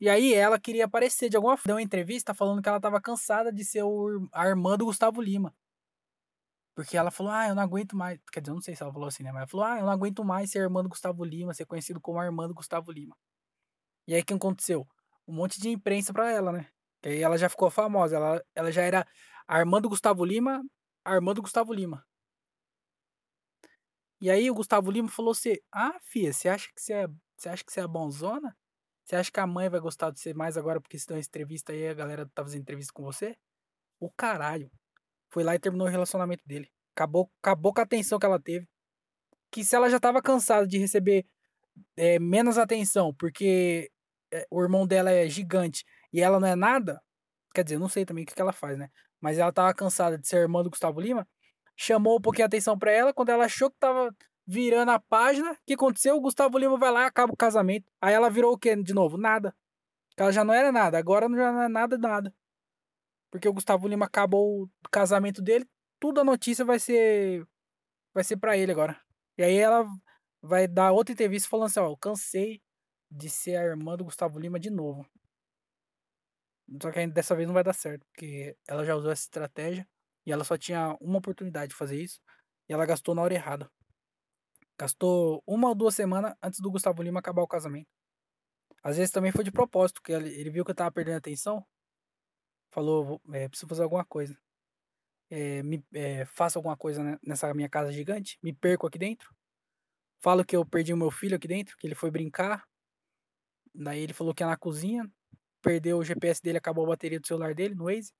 E 0.00 0.08
aí 0.08 0.34
ela 0.34 0.58
queria 0.58 0.86
aparecer 0.86 1.28
de 1.28 1.36
alguma 1.36 1.56
forma, 1.56 1.68
deu 1.68 1.76
uma 1.76 1.82
entrevista 1.82 2.34
falando 2.34 2.62
que 2.62 2.68
ela 2.68 2.78
estava 2.78 3.00
cansada 3.00 3.52
de 3.52 3.64
ser 3.64 3.82
o 3.84 4.28
a 4.32 4.48
irmã 4.48 4.76
do 4.76 4.86
Gustavo 4.86 5.20
Lima. 5.20 5.54
Porque 6.80 6.96
ela 6.96 7.10
falou: 7.10 7.32
"Ah, 7.32 7.48
eu 7.48 7.54
não 7.54 7.62
aguento 7.62 7.94
mais", 7.96 8.18
quer 8.32 8.40
dizer, 8.40 8.50
eu 8.52 8.54
não 8.54 8.62
sei 8.62 8.74
se 8.74 8.82
ela 8.82 8.92
falou 8.92 9.08
assim, 9.08 9.22
né, 9.22 9.30
mas 9.32 9.40
ela 9.42 9.48
falou: 9.48 9.66
"Ah, 9.66 9.78
eu 9.80 9.84
não 9.86 9.92
aguento 9.92 10.24
mais 10.24 10.50
ser 10.50 10.60
irmã 10.60 10.82
do 10.82 10.88
Gustavo 10.88 11.24
Lima, 11.24 11.52
ser 11.54 11.66
conhecido 11.66 12.00
como 12.00 12.18
a 12.20 12.24
irmã 12.24 12.48
do 12.48 12.54
Gustavo 12.54 12.90
Lima". 12.92 13.14
E 14.08 14.14
aí 14.14 14.22
o 14.22 14.24
que 14.24 14.34
aconteceu? 14.34 14.86
Um 15.28 15.34
monte 15.34 15.60
de 15.60 15.70
imprensa 15.70 16.12
pra 16.12 16.30
ela, 16.32 16.52
né. 16.52 16.68
Que 17.02 17.10
aí 17.10 17.22
ela 17.22 17.38
já 17.38 17.48
ficou 17.48 17.70
famosa, 17.70 18.16
ela 18.16 18.42
ela 18.54 18.72
já 18.72 18.82
era 18.82 19.06
a 19.48 19.58
irmã 19.60 19.80
do 19.80 19.88
Gustavo 19.90 20.24
Lima, 20.24 20.62
a 21.04 21.14
irmã 21.14 21.34
do 21.34 21.42
Gustavo 21.42 21.72
Lima. 21.74 22.04
E 24.20 24.30
aí 24.30 24.50
o 24.50 24.54
Gustavo 24.54 24.90
Lima 24.90 25.08
falou 25.08 25.32
assim: 25.32 25.56
"Ah, 25.72 25.98
filha, 26.02 26.32
você 26.32 26.48
acha 26.48 26.68
que 26.74 26.80
você 26.82 26.92
é 26.94 27.06
você 27.36 27.48
acha 27.48 27.64
que 27.64 27.72
você 27.72 27.80
é 27.80 27.86
bonzona? 27.88 28.54
Você 29.04 29.16
acha 29.16 29.32
que 29.32 29.40
a 29.40 29.46
mãe 29.46 29.68
vai 29.70 29.80
gostar 29.80 30.10
de 30.10 30.20
você 30.20 30.34
mais 30.34 30.56
agora 30.58 30.80
porque 30.80 30.98
você 30.98 31.06
deu 31.06 31.16
uma 31.16 31.20
entrevista 31.22 31.72
aí, 31.72 31.88
a 31.88 31.94
galera 31.94 32.26
tá 32.34 32.42
fazendo 32.44 32.62
entrevista 32.62 32.92
com 32.92 33.02
você?" 33.04 33.36
O 34.00 34.10
caralho. 34.10 34.70
Foi 35.30 35.44
lá 35.44 35.54
e 35.54 35.58
terminou 35.58 35.86
o 35.86 35.90
relacionamento 35.90 36.42
dele. 36.46 36.68
Acabou 36.96 37.30
acabou 37.42 37.72
com 37.74 37.80
a 37.80 37.84
atenção 37.84 38.18
que 38.18 38.26
ela 38.26 38.40
teve. 38.40 38.66
Que 39.52 39.64
se 39.64 39.76
ela 39.76 39.90
já 39.90 39.96
estava 39.98 40.22
cansada 40.22 40.66
de 40.66 40.78
receber, 40.78 41.26
eh, 41.96 42.18
menos 42.20 42.58
atenção, 42.58 43.14
porque, 43.14 43.90
eh, 44.32 44.46
o 44.50 44.62
irmão 44.62 44.86
dela 44.86 45.10
é 45.12 45.28
gigante 45.28 45.84
e 46.12 46.20
ela 46.22 46.40
não 46.40 46.48
é 46.48 46.56
nada, 46.56 47.00
quer 47.54 47.64
dizer, 47.64 47.76
eu 47.76 47.80
não 47.80 47.88
sei 47.88 48.04
também 48.06 48.24
o 48.24 48.26
que 48.26 48.34
que 48.34 48.42
ela 48.42 48.52
faz, 48.52 48.78
né, 48.78 48.90
mas 49.20 49.38
ela 49.38 49.50
estava 49.50 49.74
cansada 49.74 50.18
de 50.18 50.26
ser 50.28 50.38
irmã 50.38 50.62
do 50.62 50.70
Gustavo 50.70 51.00
Lima, 51.00 51.28
chamou 51.76 52.18
um 52.18 52.20
pouquinho 52.20 52.46
a 52.46 52.48
atenção 52.48 52.78
pra 52.78 52.92
ela, 52.92 53.12
quando 53.14 53.30
ela 53.30 53.44
achou 53.46 53.70
que 53.70 53.76
estava 53.76 54.14
virando 54.46 54.90
a 54.92 54.98
página, 55.00 55.56
que 55.66 55.74
aconteceu? 55.74 56.16
O 56.16 56.20
Gustavo 56.20 56.58
Lima 56.58 56.76
vai 56.78 56.90
lá 56.92 57.02
e 57.04 57.06
acaba 57.06 57.32
o 57.32 57.36
casamento. 57.36 57.86
Aí 58.00 58.12
ela 58.14 58.28
virou 58.30 58.52
o 58.52 58.58
quê 58.58 58.74
de 58.76 58.92
novo? 58.94 59.16
Nada. 59.18 59.54
Ela 60.16 60.32
já 60.32 60.44
não 60.44 60.54
era 60.54 60.72
nada, 60.72 60.98
agora 60.98 61.28
já 61.28 61.52
não 61.52 61.62
é 61.62 61.68
nada, 61.68 61.98
nada. 61.98 62.34
Porque 63.32 63.48
o 63.48 63.52
Gustavo 63.52 63.86
Lima 63.86 64.06
acabou 64.06 64.64
o 64.64 64.68
casamento 64.90 65.40
dele, 65.40 65.66
tudo 66.00 66.20
a 66.20 66.24
notícia 66.24 66.64
vai 66.64 66.78
ser 66.80 67.46
vai 68.14 68.24
ser 68.24 68.36
pra 68.38 68.56
ele 68.58 68.72
agora. 68.72 69.00
E 69.38 69.42
aí 69.44 69.56
ela 69.56 69.86
vai 70.42 70.68
dar 70.68 70.92
outra 70.92 71.12
entrevista 71.14 71.48
falando 71.48 71.66
assim: 71.68 71.80
"Ó, 71.80 71.88
eu 71.90 71.96
cansei 71.98 72.62
de 73.10 73.30
ser 73.30 73.56
a 73.56 73.64
irmã 73.64 73.96
do 73.96 74.04
Gustavo 74.04 74.38
Lima 74.40 74.60
de 74.60 74.70
novo". 74.70 75.06
Só 76.82 76.90
que 76.92 77.06
dessa 77.08 77.34
vez 77.34 77.46
não 77.46 77.54
vai 77.54 77.64
dar 77.64 77.72
certo, 77.72 78.04
porque 78.06 78.56
ela 78.68 78.84
já 78.84 78.94
usou 78.94 79.10
essa 79.10 79.22
estratégia 79.22 79.86
e 80.26 80.32
ela 80.32 80.44
só 80.44 80.56
tinha 80.56 80.96
uma 81.00 81.18
oportunidade 81.18 81.70
de 81.70 81.76
fazer 81.76 81.96
isso, 82.00 82.20
e 82.68 82.72
ela 82.72 82.86
gastou 82.86 83.14
na 83.14 83.22
hora 83.22 83.34
errada. 83.34 83.70
Gastou 84.78 85.42
1 85.46 85.68
ou 85.68 85.74
2 85.74 85.94
semana 85.94 86.36
antes 86.42 86.60
do 86.60 86.70
Gustavo 86.70 87.02
Lima 87.02 87.20
acabar 87.20 87.42
o 87.42 87.46
casamento. 87.48 87.88
Às 88.82 88.96
vezes 88.96 89.12
também 89.12 89.32
foi 89.32 89.44
de 89.44 89.52
propósito, 89.52 90.02
que 90.02 90.12
ele 90.12 90.50
viu 90.50 90.64
que 90.64 90.70
eu 90.70 90.74
estava 90.74 90.90
perdendo 90.92 91.18
atenção, 91.18 91.64
falou: 92.70 93.04
"Vou 93.04 93.22
eh, 93.34 93.48
preciso 93.48 93.68
fazer 93.68 93.82
alguma 93.82 94.04
coisa. 94.04 94.36
Eh, 95.30 95.62
me 95.62 95.84
faço 96.26 96.58
alguma 96.58 96.76
coisa 96.76 97.02
ne 97.04 97.18
nessa 97.24 97.52
minha 97.54 97.68
casa 97.68 97.92
gigante, 97.92 98.38
me 98.42 98.52
perco 98.52 98.86
aqui 98.86 98.98
dentro, 98.98 99.34
falo 100.22 100.44
que 100.44 100.56
eu 100.56 100.64
perdi 100.66 100.92
o 100.94 100.98
meu 100.98 101.10
filho 101.10 101.36
aqui 101.36 101.48
dentro, 101.48 101.76
que 101.78 101.86
ele 101.86 101.94
foi 101.96 102.10
brincar" 102.10 102.64
daí 103.74 104.00
ele 104.00 104.12
falou 104.12 104.34
que 104.34 104.42
ia 104.42 104.46
na 104.46 104.56
cozinha, 104.56 105.08
perdeu 105.62 105.98
o 105.98 106.04
GPS 106.04 106.42
dele, 106.42 106.58
acabou 106.58 106.84
a 106.86 106.88
bateria 106.90 107.20
do 107.20 107.26
celular 107.26 107.54
dele 107.54 107.74
no 107.74 107.84
Waze, 107.84 108.12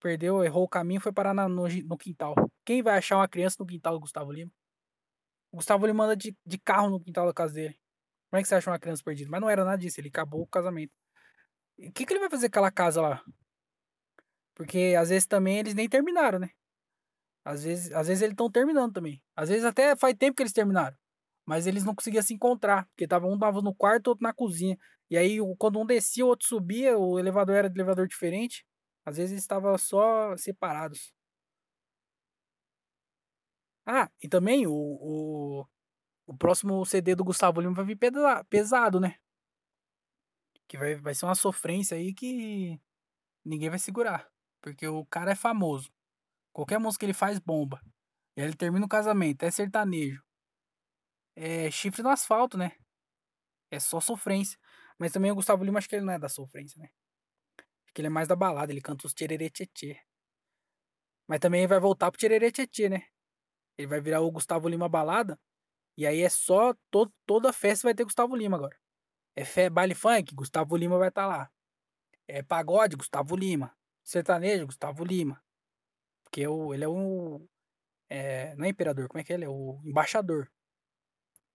perdeu, 0.00 0.44
errou 0.44 0.64
o 0.64 0.68
caminho, 0.68 1.00
foi 1.02 1.12
parar 1.12 1.34
na 1.34 1.48
no 1.48 1.66
no 1.68 1.98
quintal. 1.98 2.34
Quem 2.66 2.82
vai 2.82 2.98
achar 2.98 3.16
uma 3.18 3.28
criança 3.28 3.56
no 3.60 3.66
quintal 3.66 3.94
do 3.94 4.00
Gustavo 4.00 4.32
Lima? 4.32 4.52
O 5.52 5.56
Gustavo 5.56 5.86
Lima 5.86 6.04
anda 6.04 6.16
de 6.16 6.36
de 6.46 6.58
carro 6.58 6.90
no 6.90 7.00
quintal 7.00 7.26
da 7.26 7.32
casa 7.34 7.54
dele. 7.54 7.78
Como 8.30 8.40
é 8.40 8.42
que 8.42 8.48
você 8.48 8.54
acha 8.56 8.70
uma 8.70 8.78
criança 8.78 9.02
perdida? 9.04 9.30
Mas 9.30 9.40
não 9.40 9.50
era 9.50 9.64
nada 9.64 9.78
disso, 9.78 10.00
ele 10.00 10.08
acabou 10.08 10.42
o 10.42 10.46
casamento. 10.46 10.92
E 11.78 11.90
que 11.92 12.06
que 12.06 12.12
ele 12.14 12.20
vai 12.20 12.30
fazer 12.30 12.48
com 12.48 12.54
aquela 12.60 12.70
casa 12.72 13.02
lá? 13.02 13.24
Porque 14.58 14.96
às 14.98 15.08
vezes 15.10 15.26
também 15.26 15.58
eles 15.58 15.72
nem 15.74 15.88
terminaram, 15.88 16.40
né. 16.40 16.50
Às 17.44 17.64
vezes 17.64 17.92
às 17.92 18.08
vezes 18.08 18.22
eles 18.22 18.32
estão 18.34 18.50
terminando 18.50 18.92
também. 18.94 19.22
Às 19.36 19.48
vezes 19.48 19.64
até 19.64 19.96
faz 19.96 20.14
tempo 20.16 20.36
que 20.36 20.42
eles 20.42 20.52
terminaram, 20.52 20.96
mas 21.46 21.66
eles 21.66 21.84
não 21.84 21.94
conseguiam 21.94 22.22
se 22.22 22.34
encontrar, 22.34 22.86
porque 22.88 23.04
estava 23.04 23.26
um 23.26 23.34
estava 23.34 23.62
no 23.62 23.74
quarto, 23.74 24.08
outro 24.08 24.24
na 24.24 24.32
cozinha. 24.34 24.78
E 25.10 25.16
aí 25.18 25.38
quando 25.58 25.80
um 25.80 25.86
descia, 25.86 26.24
o 26.26 26.28
outro 26.28 26.48
subia, 26.48 26.98
o 26.98 27.18
elevador 27.18 27.56
era 27.56 27.70
de 27.70 27.76
elevador 27.78 28.08
diferente, 28.08 28.66
às 29.06 29.16
vezes 29.18 29.38
estava 29.40 29.78
só 29.78 30.36
separados. 30.36 31.12
Ah, 33.86 34.10
e 34.22 34.28
também 34.28 34.66
o 34.66 34.72
o 34.72 35.66
o 36.26 36.36
próximo 36.38 36.84
CD 36.86 37.14
do 37.14 37.24
Gustavo 37.24 37.60
Lima 37.60 37.74
vai 37.74 37.84
vir 37.86 37.98
pesado, 38.50 39.00
né. 39.00 39.16
Que 40.68 40.76
vai 40.78 40.94
vai 40.96 41.14
ser 41.14 41.24
uma 41.26 41.34
sofrência 41.34 41.96
aí 41.96 42.12
que 42.14 42.78
ninguém 43.44 43.70
vai 43.70 43.78
segurar, 43.78 44.28
porque 44.60 44.86
o 44.86 45.04
cara 45.06 45.32
é 45.32 45.34
famoso. 45.34 45.90
Qualquer 46.52 46.78
música 46.78 47.00
que 47.00 47.06
ele 47.06 47.14
faz 47.14 47.38
bomba. 47.38 47.80
E 48.36 48.40
aí 48.40 48.46
ele 48.48 48.56
termina 48.56 48.84
o 48.84 48.88
casamento, 48.88 49.42
é 49.42 49.50
sertanejo. 49.50 50.22
É 51.36 51.70
chifre 51.70 52.02
no 52.02 52.08
asfalto, 52.08 52.56
né. 52.56 52.72
É 53.70 53.78
só 53.78 54.00
sofrência. 54.00 54.58
Mas 54.98 55.12
também 55.12 55.30
o 55.30 55.34
Gustavo 55.34 55.62
Lima 55.64 55.78
acho 55.78 55.88
que 55.88 55.96
ele 55.96 56.04
não 56.04 56.12
é 56.12 56.18
da 56.18 56.28
sofrência, 56.28 56.80
né. 56.80 56.90
Acho 57.84 57.94
que 57.94 58.00
ele 58.00 58.08
é 58.08 58.10
mais 58.10 58.26
da 58.26 58.34
balada, 58.34 58.72
ele 58.72 58.80
canta 58.80 59.06
os 59.06 59.14
tchererê-tchê-tchê. 59.14 60.00
Mas 61.28 61.40
também 61.40 61.66
vai 61.66 61.78
voltar 61.78 62.10
para 62.10 62.16
o 62.16 62.18
tchererê-tchê-tchê, 62.18 62.88
né. 62.88 63.06
Ele 63.76 63.86
vai 63.86 64.00
virar 64.00 64.20
o 64.20 64.30
Gustavo 64.30 64.68
Lima 64.68 64.88
balada, 64.88 65.38
e 65.96 66.06
aí 66.06 66.20
é 66.22 66.28
só 66.28 66.74
to 66.90 67.12
toda 67.24 67.52
festa 67.52 67.86
vai 67.86 67.94
ter 67.94 68.04
Gustavo 68.04 68.34
Lima 68.34 68.56
agora. 68.56 68.76
É 69.36 69.70
baile 69.70 69.94
funk, 69.94 70.34
Gustavo 70.34 70.76
Lima 70.76 70.98
vai 70.98 71.08
estar 71.08 71.26
lá. 71.26 71.50
É 72.26 72.42
pagode, 72.42 72.96
Gustavo 72.96 73.36
Lima. 73.36 73.77
Sertanejo, 74.08 74.64
Gustavo 74.64 75.04
Lima. 75.04 75.42
Porque 76.24 76.46
o 76.48 76.72
ele 76.72 76.84
é 76.84 76.88
o 76.88 77.46
eh, 78.08 78.54
não 78.56 78.64
é 78.64 78.70
imperador, 78.70 79.06
como 79.08 79.20
é 79.20 79.24
que 79.24 79.32
é? 79.34 79.36
Ele 79.36 79.44
é 79.44 79.48
o 79.50 79.80
embaixador. 79.84 80.50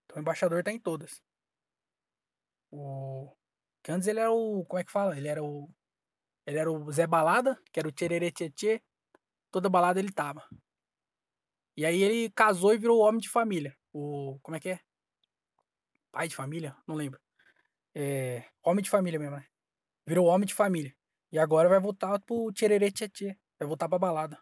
Então 0.04 0.18
o 0.18 0.20
embaixador 0.20 0.62
tá 0.62 0.70
em 0.72 0.78
todas. 0.78 1.20
O 2.70 3.34
que 3.82 3.90
antes 3.90 4.06
ele 4.08 4.20
era 4.20 4.30
o 4.30 4.64
como 4.66 4.80
é 4.80 4.84
que 4.84 4.92
fala? 4.92 5.16
Ele 5.16 5.26
era 5.28 5.42
o 5.42 5.68
ele 6.46 6.58
era 6.58 6.70
o 6.70 6.92
Zé 6.92 7.06
Balada, 7.08 7.60
que 7.72 7.80
era 7.80 7.88
o 7.88 7.92
tchererê-tchê-tchê, 7.92 8.82
toda 9.50 9.68
balada 9.68 9.98
ele 9.98 10.10
estava. 10.10 10.48
E 11.76 11.84
aí 11.84 12.02
ele 12.02 12.30
casou 12.30 12.72
e 12.72 12.78
virou 12.78 13.00
homem 13.00 13.20
de 13.20 13.28
família. 13.28 13.76
O 13.92 14.38
como 14.42 14.56
é 14.56 14.60
que 14.60 14.70
é? 14.70 14.80
Pai 16.12 16.28
de 16.28 16.36
família? 16.36 16.76
Não 16.86 16.94
lembro. 16.94 17.20
Eh, 17.96 18.44
homem 18.62 18.82
de 18.84 18.90
família 18.90 19.18
mesmo, 19.18 19.36
né. 19.36 19.46
Virou 20.06 20.26
homem 20.26 20.46
de 20.46 20.54
família. 20.54 20.94
E 21.34 21.38
agora 21.38 21.68
vai 21.68 21.80
voltar 21.80 22.20
para 22.20 22.36
o 22.36 22.52
tchererê-tchê-tchê. 22.52 23.36
Vai 23.58 23.66
voltar 23.66 23.88
pra 23.88 23.98
balada. 23.98 24.38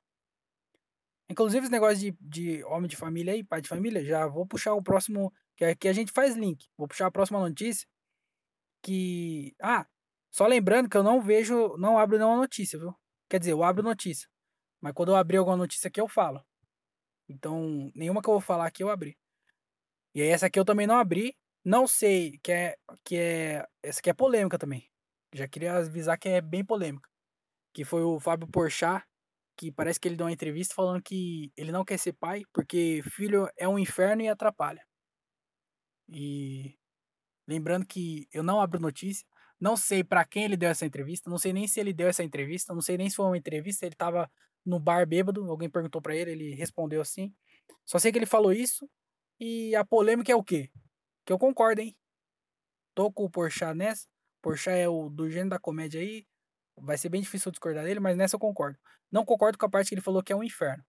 Inclusive, 1.31 1.65
esse 1.65 1.73
negócio 1.73 1.97
de, 1.97 2.15
de 2.21 2.63
homem 2.65 2.87
de 2.87 2.97
família 2.97 3.33
aí, 3.33 3.43
pai 3.43 3.63
de 3.63 3.69
família, 3.69 4.05
já 4.05 4.27
vou 4.27 4.47
puxar 4.47 4.75
o 4.75 4.83
próximo. 4.83 5.33
Que 5.57 5.65
aqui 5.65 5.89
a 5.89 5.93
gente 5.95 6.13
faz 6.13 6.37
link. 6.37 6.69
Vou 6.77 6.87
puxar 6.87 7.07
a 7.07 7.11
próxima 7.11 7.41
notícia. 7.41 7.89
Que. 8.83 9.55
Ah, 9.63 9.87
só 10.31 10.47
lembrando 10.47 10.87
que 10.91 10.95
eu 10.95 11.03
não 11.03 11.23
vejo. 11.23 11.79
Não 11.79 11.97
abro 11.97 12.19
nenhuma 12.19 12.37
notícia, 12.37 12.79
viu? 12.79 12.95
Quer 13.27 13.39
dizer, 13.39 13.53
eu 13.53 13.65
abro 13.65 13.83
notícia. 13.83 14.29
Mas 14.79 14.93
quando 14.93 15.13
eu 15.13 15.17
abrir 15.17 15.39
alguma 15.39 15.57
notícia 15.57 15.89
aqui, 15.89 15.99
eu 15.99 16.09
falo. 16.09 16.45
Então, 17.27 17.91
nenhuma 17.95 18.21
que 18.21 18.29
eu 18.29 18.35
vou 18.35 18.41
falar 18.43 18.67
aqui 18.67 18.83
eu 18.83 18.91
abri. 18.91 19.17
E 20.15 20.21
aí, 20.21 20.29
essa 20.29 20.45
aqui 20.45 20.59
eu 20.59 20.65
também 20.65 20.87
não 20.87 20.99
abri. 20.99 21.35
Não 21.65 21.87
sei, 21.87 22.39
que 22.43 22.53
é. 22.53 22.77
Que 23.03 23.17
é 23.17 23.67
essa 23.83 24.01
aqui 24.01 24.11
é 24.11 24.13
polêmica 24.13 24.59
também. 24.59 24.92
Já 25.33 25.49
queria 25.49 25.77
avisar 25.77 26.19
que 26.19 26.29
é 26.29 26.41
bem 26.41 26.65
polêmica. 26.65 27.09
Que 27.73 27.85
foi 27.85 28.03
o 28.03 28.21
Fábio 28.21 28.47
Porchat, 28.49 29.05
que 29.57 29.71
parece 29.71 29.99
que 29.99 30.09
ele 30.09 30.17
deu 30.17 30.27
uma 30.27 30.33
entrevista 30.33 30.75
falando 30.75 31.03
que 31.03 31.53
ele 31.57 31.73
não 31.73 31.85
quer 31.85 31.99
ser 31.99 32.13
pai 32.15 32.43
porque 32.53 33.03
filho 33.11 33.49
é 33.57 33.69
um 33.69 33.79
inferno 33.79 34.23
e 34.23 34.29
atrapalha. 34.29 34.85
E 36.09 36.77
lembrando 37.47 37.87
que 37.87 38.29
eu 38.33 38.43
não 38.43 38.61
abro 38.61 38.81
notícia, 38.81 39.27
não 39.61 39.77
sei 39.77 40.03
para 40.03 40.25
quem 40.25 40.45
ele 40.45 40.57
deu 40.57 40.69
essa 40.69 40.85
entrevista, 40.85 41.31
não 41.31 41.39
sei 41.39 41.53
nem 41.53 41.69
se 41.69 41.81
ele 41.81 41.93
deu 41.93 42.09
essa 42.09 42.25
entrevista, 42.25 42.75
não 42.75 42.83
sei 42.83 42.97
nem 42.99 43.09
se 43.09 43.17
foi 43.17 43.27
uma 43.27 43.39
entrevista, 43.39 43.87
ele 43.87 43.95
tava 43.95 44.31
no 44.65 44.79
bar 44.79 45.07
bêbado, 45.07 45.49
alguém 45.51 45.71
perguntou 45.71 46.03
para 46.03 46.17
ele, 46.17 46.33
ele 46.33 46.55
respondeu 46.55 47.01
assim. 47.01 47.35
Só 47.85 47.99
sei 47.99 48.13
que 48.13 48.19
ele 48.19 48.27
falou 48.27 48.53
isso 48.53 48.89
e 49.41 49.75
a 49.75 49.85
polêmica 49.85 50.33
é 50.33 50.37
o 50.37 50.43
quê? 50.43 50.71
Que 51.25 51.33
eu 51.33 51.39
concordo, 51.39 51.81
hein? 51.81 51.97
Tô 52.95 53.11
com 53.11 53.25
o 53.25 53.31
Porchat 53.31 53.75
nessa. 53.75 54.12
Porchat 54.43 54.77
é 54.77 54.89
o 54.89 55.09
do 55.09 55.31
gênero 55.31 55.51
da 55.51 55.59
comédia 55.59 56.01
aí. 56.01 56.27
Vai 56.77 56.99
ser 56.99 57.09
bem 57.09 57.21
difícil 57.21 57.49
eu 57.49 57.53
discordar 57.53 57.85
dele, 57.85 58.01
mas 58.01 58.17
nessa 58.17 58.37
eu 58.37 58.41
concordo. 58.41 58.79
Não 59.11 59.25
concordo 59.25 59.57
com 59.59 59.67
a 59.67 59.71
parte 59.71 59.89
que 59.89 59.95
ele 59.95 60.03
falou 60.03 60.23
que 60.23 60.33
é 60.33 60.37
um 60.37 60.43
inferno. 60.43 60.85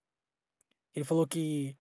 Ele 0.96 1.06
falou 1.06 1.28
que 1.28 1.78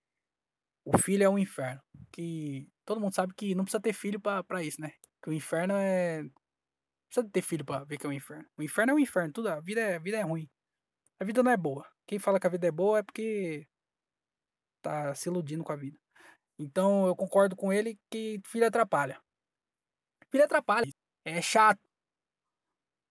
o 0.85 0.99
filho 0.99 1.25
é 1.25 1.29
um 1.29 1.39
inferno. 1.39 1.81
Que 2.13 2.69
todo 2.85 3.01
mundo 3.01 3.15
sabe 3.15 3.35
que 3.35 3.55
não 3.55 3.65
precisa 3.65 3.81
ter 3.83 3.93
filho 3.93 4.21
para 4.21 4.63
isso, 4.63 4.81
né? 4.81 4.93
Que 5.23 5.31
o 5.31 5.33
inferno 5.33 5.75
é. 5.75 6.23
Não 6.23 6.31
precisa 7.09 7.31
ter 7.33 7.43
filho 7.43 7.65
pra 7.65 7.85
ver 7.85 7.99
que 7.99 8.07
é 8.07 8.09
um 8.09 8.13
inferno. 8.13 8.47
O 8.57 8.63
inferno 8.63 8.93
é 8.93 8.95
um 8.95 8.99
inferno. 8.99 9.33
Tudo, 9.33 9.49
a, 9.49 9.61
vida 9.61 9.81
é, 9.81 9.97
a 9.97 9.99
vida 9.99 10.19
é 10.19 10.23
ruim. 10.23 10.49
A 11.21 11.25
vida 11.25 11.43
não 11.43 11.51
é 11.53 11.57
boa. 11.57 11.89
Quem 12.07 12.19
fala 12.19 12.41
que 12.41 12.47
a 12.47 12.51
vida 12.51 12.67
é 12.67 12.73
boa 12.73 12.99
é 12.99 13.03
porque 13.03 13.67
tá 14.83 15.15
se 15.15 15.29
iludindo 15.29 15.65
com 15.65 15.73
a 15.73 15.77
vida. 15.77 15.99
Então 16.59 17.07
eu 17.07 17.17
concordo 17.17 17.57
com 17.57 17.73
ele 17.73 17.99
que 18.11 18.41
filho 18.47 18.67
atrapalha. 18.67 19.21
Filho 20.31 20.45
atrapalha. 20.45 20.91
É 21.25 21.41
chato. 21.41 21.81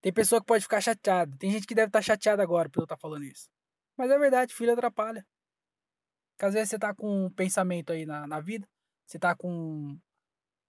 Tem 0.02 0.12
pessoa 0.12 0.42
que 0.42 0.48
pode 0.48 0.64
ficar 0.64 0.82
chateada. 0.82 1.36
Tem 1.38 1.52
gente 1.52 1.68
que 1.68 1.76
deve 1.76 1.88
estar 1.88 2.00
tá 2.00 2.04
chateada 2.04 2.42
agora 2.42 2.70
por 2.70 2.82
eu 2.82 2.84
estar 2.86 2.96
tá 2.96 3.02
falando 3.02 3.24
isso. 3.24 3.50
Mas 3.96 4.10
é 4.10 4.18
verdade, 4.18 4.54
filho 4.54 4.74
atrapalha. 4.74 5.26
Porque 6.32 6.46
às 6.46 6.54
vezes 6.54 6.70
você 6.70 6.80
tá 6.80 6.94
com 6.94 7.26
um 7.26 7.30
pensamento 7.30 7.94
aí 7.94 8.06
na, 8.06 8.26
na 8.26 8.40
vida. 8.40 8.68
Você 9.06 9.20
tá 9.20 9.36
com, 9.36 9.98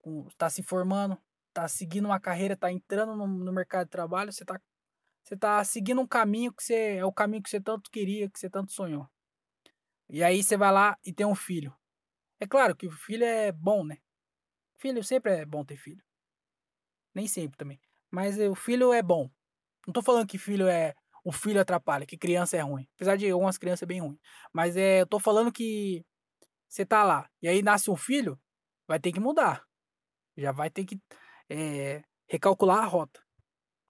com. 0.03 0.28
tá 0.36 0.51
se 0.51 0.62
formando. 0.62 1.18
Tá 1.55 1.68
seguindo 1.68 2.07
uma 2.07 2.20
carreira, 2.20 2.57
tá 2.57 2.70
entrando 2.70 3.14
no, 3.16 3.26
no 3.26 3.53
mercado 3.53 3.84
de 3.86 3.90
trabalho. 3.90 4.32
Você 4.32 4.45
tá, 4.45 4.61
você 5.22 5.36
tá 5.36 5.64
seguindo 5.64 6.01
um 6.01 6.07
caminho 6.07 6.53
que 6.53 6.62
você. 6.62 6.97
É 6.97 7.05
o 7.05 7.12
caminho 7.12 7.43
que 7.43 7.51
você 7.51 7.61
tanto 7.61 7.90
queria, 7.90 8.28
que 8.28 8.38
você 8.38 8.51
tanto 8.51 8.72
sonhou. 8.72 9.09
E 10.09 10.22
aí 10.22 10.43
você 10.43 10.57
vai 10.57 10.70
lá 10.70 10.99
e 11.05 11.12
tem 11.12 11.26
um 11.26 11.34
filho. 11.34 11.74
É 12.38 12.47
claro 12.47 12.76
que 12.76 12.86
o 12.86 12.90
filho 12.90 13.24
é 13.24 13.51
bom, 13.51 13.84
né? 13.84 13.99
Filho 14.76 15.03
sempre 15.03 15.32
é 15.32 15.47
bom 15.47 15.64
ter 15.64 15.76
filho. 15.76 16.05
Nem 17.14 17.26
sempre 17.26 17.56
também. 17.56 17.80
Mas 18.10 18.38
o 18.38 18.54
filho 18.54 18.92
é 18.92 19.02
bom. 19.02 19.30
Não 19.86 19.92
tô 19.92 20.02
falando 20.02 20.26
que 20.26 20.38
filho 20.38 20.68
é. 20.68 20.94
O 21.24 21.32
filho 21.32 21.60
atrapalha, 21.60 22.04
que 22.04 22.18
criança 22.18 22.56
é 22.56 22.60
ruim. 22.60 22.88
Apesar 22.96 23.16
de 23.16 23.30
algumas 23.30 23.56
crianças 23.56 23.82
é 23.82 23.86
bem 23.86 24.00
ruim. 24.00 24.18
Mas 24.52 24.76
é, 24.76 25.02
eu 25.02 25.06
tô 25.06 25.20
falando 25.20 25.52
que 25.52 26.04
você 26.68 26.84
tá 26.84 27.04
lá. 27.04 27.28
E 27.40 27.48
aí 27.48 27.62
nasce 27.62 27.90
um 27.90 27.96
filho, 27.96 28.40
vai 28.88 28.98
ter 28.98 29.12
que 29.12 29.20
mudar. 29.20 29.64
Já 30.36 30.52
vai 30.52 30.68
ter 30.70 30.84
que 30.84 31.00
é, 31.48 32.02
recalcular 32.28 32.78
a 32.78 32.86
rota. 32.86 33.20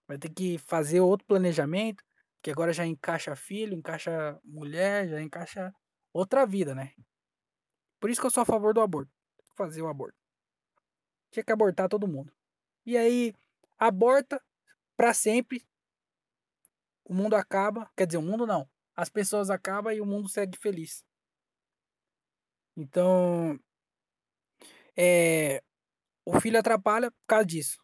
Vai 0.07 0.17
ter 0.17 0.29
que 0.29 0.57
fazer 0.59 0.99
outro 0.99 1.25
planejamento. 1.25 2.03
Que 2.41 2.51
agora 2.51 2.73
já 2.73 2.85
encaixa 2.85 3.35
filho, 3.35 3.73
encaixa 3.73 4.37
mulher, 4.43 5.07
já 5.07 5.21
encaixa 5.21 5.73
outra 6.11 6.45
vida, 6.45 6.75
né? 6.75 6.93
Por 7.99 8.09
isso 8.09 8.19
que 8.19 8.27
eu 8.27 8.31
sou 8.31 8.41
a 8.41 8.45
favor 8.45 8.73
do 8.73 8.81
aborto. 8.81 9.11
Fazer 9.55 9.81
o 9.81 9.87
aborto. 9.87 10.17
Tinha 11.31 11.43
que 11.43 11.51
abortar 11.53 11.87
todo 11.87 12.07
mundo. 12.07 12.31
E 12.85 12.97
aí, 12.97 13.33
aborta 13.79 14.41
para 14.97 15.13
sempre. 15.13 15.65
O 17.05 17.13
mundo 17.13 17.35
acaba. 17.35 17.89
Quer 17.95 18.07
dizer, 18.07 18.17
o 18.17 18.21
mundo 18.21 18.45
não. 18.45 18.69
As 18.95 19.09
pessoas 19.09 19.49
acabam 19.49 19.93
e 19.93 20.01
o 20.01 20.05
mundo 20.05 20.29
segue 20.29 20.57
feliz. 20.57 21.03
Então. 22.75 23.59
É. 24.97 25.63
O 26.25 26.39
filho 26.39 26.59
atrapalha 26.59 27.11
por 27.11 27.25
causa 27.27 27.45
disso. 27.45 27.77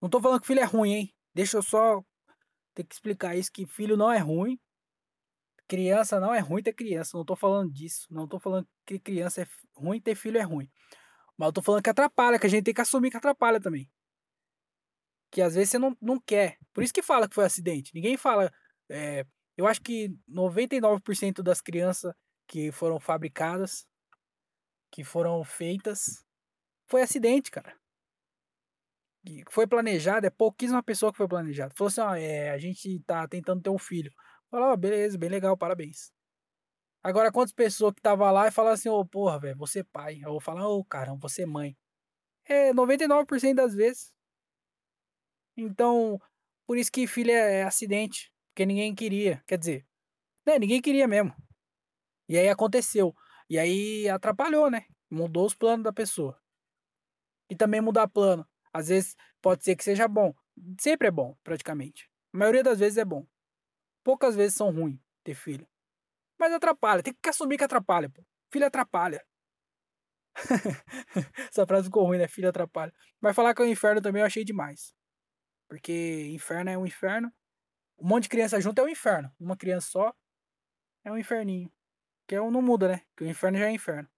Não 0.00 0.08
tô 0.08 0.20
falando 0.20 0.40
que 0.40 0.46
filho 0.46 0.60
é 0.60 0.64
ruim, 0.64 0.92
hein? 0.92 1.14
Deixa 1.34 1.56
eu 1.56 1.62
só 1.62 2.02
ter 2.74 2.84
que 2.84 2.94
explicar 2.94 3.36
isso: 3.36 3.52
que 3.52 3.66
filho 3.66 3.96
não 3.96 4.10
é 4.12 4.18
ruim. 4.18 4.58
Criança 5.68 6.20
não 6.20 6.32
é 6.34 6.38
ruim 6.38 6.62
ter 6.62 6.72
criança. 6.72 7.16
Não 7.16 7.24
tô 7.24 7.36
falando 7.36 7.72
disso. 7.72 8.06
Não 8.10 8.26
tô 8.28 8.38
falando 8.38 8.68
que 8.86 8.98
criança 8.98 9.42
é 9.42 9.46
ruim, 9.74 10.00
ter 10.00 10.14
filho 10.14 10.38
é 10.38 10.42
ruim. 10.42 10.70
Mas 11.36 11.48
eu 11.48 11.52
tô 11.52 11.62
falando 11.62 11.82
que 11.82 11.90
atrapalha, 11.90 12.38
que 12.38 12.46
a 12.46 12.50
gente 12.50 12.64
tem 12.64 12.74
que 12.74 12.80
assumir 12.80 13.10
que 13.10 13.16
atrapalha 13.16 13.60
também 13.60 13.90
que 15.30 15.42
às 15.42 15.54
vezes 15.54 15.70
você 15.70 15.78
não, 15.78 15.96
não 16.00 16.20
quer. 16.20 16.58
Por 16.72 16.82
isso 16.82 16.92
que 16.92 17.02
fala 17.02 17.28
que 17.28 17.34
foi 17.34 17.44
acidente. 17.44 17.92
Ninguém 17.94 18.16
fala. 18.16 18.52
É, 18.88 19.24
eu 19.56 19.66
acho 19.66 19.80
que 19.82 20.16
99% 20.28 21.42
das 21.42 21.60
crianças 21.60 22.14
que 22.46 22.70
foram 22.70 23.00
fabricadas, 23.00 23.86
que 24.90 25.02
foram 25.02 25.42
feitas, 25.44 26.24
foi 26.86 27.02
acidente, 27.02 27.50
cara. 27.50 27.74
Foi 29.50 29.66
planejado, 29.66 30.26
é 30.26 30.30
pouquíssima 30.30 30.82
pessoa 30.82 31.10
que 31.10 31.18
foi 31.18 31.26
planejada. 31.26 31.74
Falou 31.74 31.88
assim: 31.88 32.00
ó, 32.00 32.14
é, 32.14 32.50
a 32.50 32.58
gente 32.58 33.00
tá 33.00 33.26
tentando 33.26 33.62
ter 33.62 33.70
um 33.70 33.78
filho. 33.78 34.12
Falou, 34.50 34.76
beleza, 34.76 35.18
bem 35.18 35.28
legal, 35.28 35.56
parabéns. 35.56 36.12
Agora, 37.02 37.32
quantas 37.32 37.52
pessoas 37.52 37.94
que 37.94 38.02
tava 38.02 38.30
lá 38.30 38.48
e 38.48 38.50
falaram 38.50 38.74
assim, 38.74 38.88
ô, 38.88 38.98
oh, 39.00 39.06
porra, 39.06 39.38
velho, 39.38 39.56
você 39.56 39.80
é 39.80 39.84
pai. 39.84 40.20
Vou 40.22 40.40
falar, 40.40 40.68
ô, 40.68 40.78
oh, 40.78 40.84
caramba, 40.84 41.28
você 41.28 41.42
é 41.42 41.46
mãe. 41.46 41.76
É, 42.44 42.72
99% 42.72 43.54
das 43.54 43.74
vezes. 43.74 44.12
Então, 45.56 46.20
por 46.66 46.76
isso 46.76 46.92
que 46.92 47.06
filho 47.06 47.30
é, 47.30 47.60
é 47.60 47.62
acidente. 47.64 48.32
Porque 48.50 48.66
ninguém 48.66 48.94
queria. 48.94 49.42
Quer 49.46 49.58
dizer, 49.58 49.86
né, 50.46 50.58
ninguém 50.58 50.80
queria 50.80 51.06
mesmo. 51.06 51.34
E 52.28 52.38
aí 52.38 52.48
aconteceu. 52.48 53.14
E 53.48 53.58
aí 53.58 54.08
atrapalhou, 54.08 54.70
né? 54.70 54.86
Mudou 55.10 55.46
os 55.46 55.54
planos 55.54 55.84
da 55.84 55.92
pessoa. 55.92 56.40
E 57.50 57.54
também 57.54 57.80
mudar 57.80 58.08
plano. 58.08 58.46
Às 58.72 58.88
vezes 58.88 59.16
pode 59.40 59.64
ser 59.64 59.76
que 59.76 59.84
seja 59.84 60.08
bom. 60.08 60.34
Sempre 60.80 61.08
é 61.08 61.10
bom, 61.10 61.36
praticamente. 61.44 62.10
A 62.32 62.38
maioria 62.38 62.62
das 62.62 62.78
vezes 62.78 62.98
é 62.98 63.04
bom. 63.04 63.26
Poucas 64.02 64.34
vezes 64.34 64.56
são 64.56 64.70
ruins 64.70 64.98
ter 65.22 65.34
filho. 65.34 65.66
Mas 66.38 66.52
atrapalha. 66.52 67.02
Tem 67.02 67.14
que 67.14 67.28
assumir 67.28 67.58
que 67.58 67.64
atrapalha, 67.64 68.08
pô. 68.08 68.24
Filho 68.50 68.66
atrapalha. 68.66 69.24
Essa 71.50 71.66
frase 71.66 71.84
ficou 71.84 72.04
ruim, 72.04 72.18
né? 72.18 72.28
Filho 72.28 72.48
atrapalha. 72.48 72.92
Mas 73.20 73.36
falar 73.36 73.54
que 73.54 73.62
é 73.62 73.64
o 73.64 73.68
inferno 73.68 74.00
também 74.00 74.20
eu 74.20 74.26
achei 74.26 74.44
demais. 74.44 74.95
Porque 75.68 76.28
inferno 76.28 76.70
é 76.70 76.78
um 76.78 76.86
inferno. 76.86 77.32
Um 77.98 78.06
monte 78.06 78.24
de 78.24 78.28
criança 78.28 78.60
junto 78.60 78.80
é 78.80 78.84
um 78.84 78.88
inferno. 78.88 79.32
Uma 79.38 79.56
criança 79.56 79.88
só 79.88 80.14
é 81.04 81.10
um 81.10 81.18
inferninho. 81.18 81.72
Que 82.26 82.34
é, 82.34 82.38
não 82.38 82.62
muda, 82.62 82.88
né? 82.88 83.02
Que 83.16 83.24
o 83.24 83.26
inferno 83.26 83.58
já 83.58 83.66
é 83.66 83.72
inferno. 83.72 84.08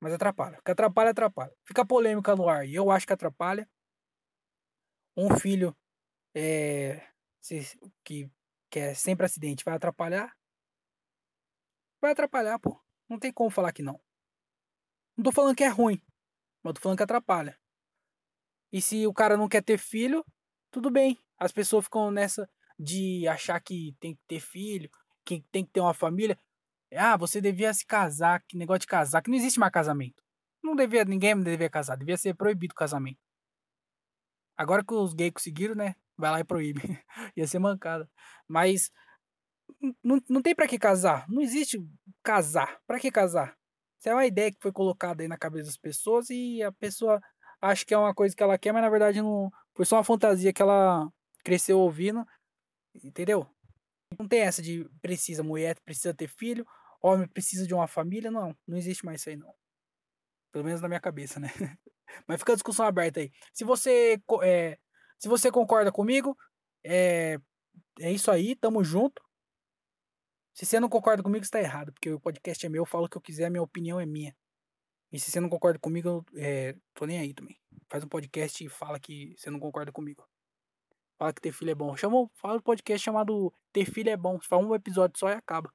Mas 0.00 0.12
atrapalha. 0.12 0.60
Que 0.64 0.70
atrapalha, 0.70 1.10
atrapalha. 1.10 1.52
Fica 1.64 1.84
polêmica 1.84 2.34
no 2.36 2.48
ar. 2.48 2.66
E 2.66 2.74
eu 2.74 2.90
acho 2.90 3.06
que 3.06 3.12
atrapalha. 3.12 3.68
Um 5.16 5.36
filho 5.36 5.76
é, 6.34 7.04
que, 8.04 8.30
que 8.70 8.78
é 8.78 8.94
sempre 8.94 9.26
acidente 9.26 9.64
vai 9.64 9.74
atrapalhar. 9.74 10.36
Vai 12.00 12.12
atrapalhar, 12.12 12.58
pô. 12.60 12.80
Não 13.08 13.18
tem 13.18 13.32
como 13.32 13.50
falar 13.50 13.72
que 13.72 13.82
não. 13.82 14.00
Não 15.16 15.24
tô 15.24 15.32
falando 15.32 15.56
que 15.56 15.64
é 15.64 15.68
ruim. 15.68 16.00
Mas 16.62 16.74
tô 16.74 16.80
falando 16.80 16.98
que 16.98 17.02
atrapalha. 17.02 17.58
E 18.72 18.80
se 18.80 19.06
o 19.06 19.12
cara 19.12 19.36
não 19.36 19.48
quer 19.48 19.62
ter 19.62 19.78
filho, 19.78 20.24
tudo 20.70 20.90
bem. 20.90 21.18
As 21.38 21.52
pessoas 21.52 21.84
ficam 21.84 22.10
nessa 22.10 22.48
de 22.78 23.26
achar 23.26 23.58
que 23.60 23.96
tem 24.00 24.14
que 24.14 24.20
ter 24.28 24.40
filho, 24.40 24.90
que 25.24 25.44
tem 25.50 25.64
que 25.64 25.72
ter 25.72 25.80
uma 25.80 25.94
família. 25.94 26.38
Ah, 26.94 27.16
você 27.16 27.40
devia 27.40 27.72
se 27.74 27.84
casar, 27.84 28.42
que 28.46 28.56
negócio 28.56 28.80
de 28.80 28.86
casar, 28.86 29.22
que 29.22 29.30
não 29.30 29.36
existe 29.36 29.58
mais 29.58 29.72
casamento. 29.72 30.22
Não 30.62 30.74
devia, 30.74 31.04
ninguém 31.04 31.40
devia 31.42 31.70
casar, 31.70 31.96
devia 31.96 32.16
ser 32.16 32.34
proibido 32.34 32.72
o 32.72 32.76
casamento. 32.76 33.18
Agora 34.56 34.84
que 34.84 34.92
os 34.92 35.14
gays 35.14 35.32
conseguiram, 35.32 35.74
né? 35.74 35.94
Vai 36.16 36.30
lá 36.30 36.40
e 36.40 36.44
proíbe. 36.44 36.80
Ia 37.36 37.46
ser 37.46 37.58
mancada. 37.58 38.10
Mas 38.48 38.90
não, 40.02 40.20
não 40.28 40.42
tem 40.42 40.54
para 40.54 40.66
que 40.66 40.78
casar. 40.78 41.26
Não 41.28 41.40
existe 41.40 41.78
casar. 42.22 42.80
Para 42.86 42.98
que 42.98 43.10
casar? 43.10 43.56
Isso 43.98 44.08
é 44.08 44.14
uma 44.14 44.26
ideia 44.26 44.50
que 44.50 44.58
foi 44.60 44.72
colocada 44.72 45.22
aí 45.22 45.28
na 45.28 45.36
cabeça 45.38 45.66
das 45.66 45.76
pessoas 45.76 46.30
e 46.30 46.62
a 46.62 46.72
pessoa 46.72 47.20
acha 47.60 47.84
que 47.84 47.94
é 47.94 47.98
uma 47.98 48.14
coisa 48.14 48.34
que 48.34 48.42
ela 48.42 48.58
quer, 48.58 48.72
mas 48.72 48.82
na 48.82 48.90
verdade 48.90 49.20
não 49.20 49.50
foi 49.74 49.84
só 49.84 49.96
uma 49.96 50.04
fantasia 50.04 50.52
que 50.52 50.62
ela 50.62 51.10
cresceu 51.44 51.78
ouvindo, 51.78 52.26
entendeu? 53.04 53.46
Não 54.18 54.26
tem 54.26 54.40
essa 54.40 54.62
de 54.62 54.88
precisa, 55.00 55.42
mulher 55.42 55.78
precisa 55.84 56.14
ter 56.14 56.28
filho, 56.28 56.66
homem 57.02 57.28
precisa 57.28 57.66
de 57.66 57.74
uma 57.74 57.86
família, 57.86 58.30
não. 58.30 58.56
Não 58.66 58.76
existe 58.76 59.04
mais 59.04 59.20
isso 59.20 59.30
aí, 59.30 59.36
não. 59.36 59.54
Pelo 60.52 60.64
menos 60.64 60.80
na 60.80 60.88
minha 60.88 61.00
cabeça, 61.00 61.38
né? 61.38 61.48
Mas 62.26 62.40
fica 62.40 62.52
a 62.52 62.56
discussão 62.56 62.86
aberta 62.86 63.20
aí. 63.20 63.30
Se 63.52 63.64
você, 63.64 64.20
é, 64.42 64.78
se 65.18 65.28
você 65.28 65.50
concorda 65.50 65.92
comigo, 65.92 66.36
é, 66.84 67.38
é 68.00 68.10
isso 68.10 68.30
aí, 68.30 68.56
tamo 68.56 68.82
junto. 68.82 69.22
Se 70.54 70.66
você 70.66 70.80
não 70.80 70.88
concorda 70.88 71.22
comigo, 71.22 71.44
está 71.44 71.60
errado, 71.60 71.92
porque 71.92 72.10
o 72.10 72.20
podcast 72.20 72.64
é 72.64 72.68
meu, 72.68 72.82
eu 72.82 72.86
falo 72.86 73.04
o 73.04 73.08
que 73.08 73.16
eu 73.16 73.22
quiser, 73.22 73.46
a 73.46 73.50
minha 73.50 73.62
opinião 73.62 74.00
é 74.00 74.06
minha. 74.06 74.34
E 75.10 75.18
se 75.18 75.30
você 75.30 75.40
não 75.40 75.48
concorda 75.48 75.78
comigo, 75.78 76.08
eu 76.08 76.24
é, 76.36 76.76
tô 76.94 77.06
nem 77.06 77.18
aí 77.18 77.32
também. 77.32 77.58
Faz 77.88 78.04
um 78.04 78.08
podcast 78.08 78.62
e 78.62 78.68
fala 78.68 79.00
que 79.00 79.34
você 79.36 79.50
não 79.50 79.58
concorda 79.58 79.90
comigo. 79.90 80.28
Fala 81.18 81.32
que 81.32 81.40
ter 81.40 81.52
filho 81.52 81.70
é 81.70 81.74
bom. 81.74 81.96
Chama, 81.96 82.30
fala 82.34 82.58
um 82.58 82.62
podcast 82.62 83.04
chamado 83.04 83.52
Ter 83.72 83.84
Filho 83.84 84.10
é 84.10 84.16
Bom. 84.16 84.38
Fala 84.40 84.64
um 84.64 84.74
episódio 84.74 85.18
só 85.18 85.28
e 85.30 85.32
acaba. 85.32 85.72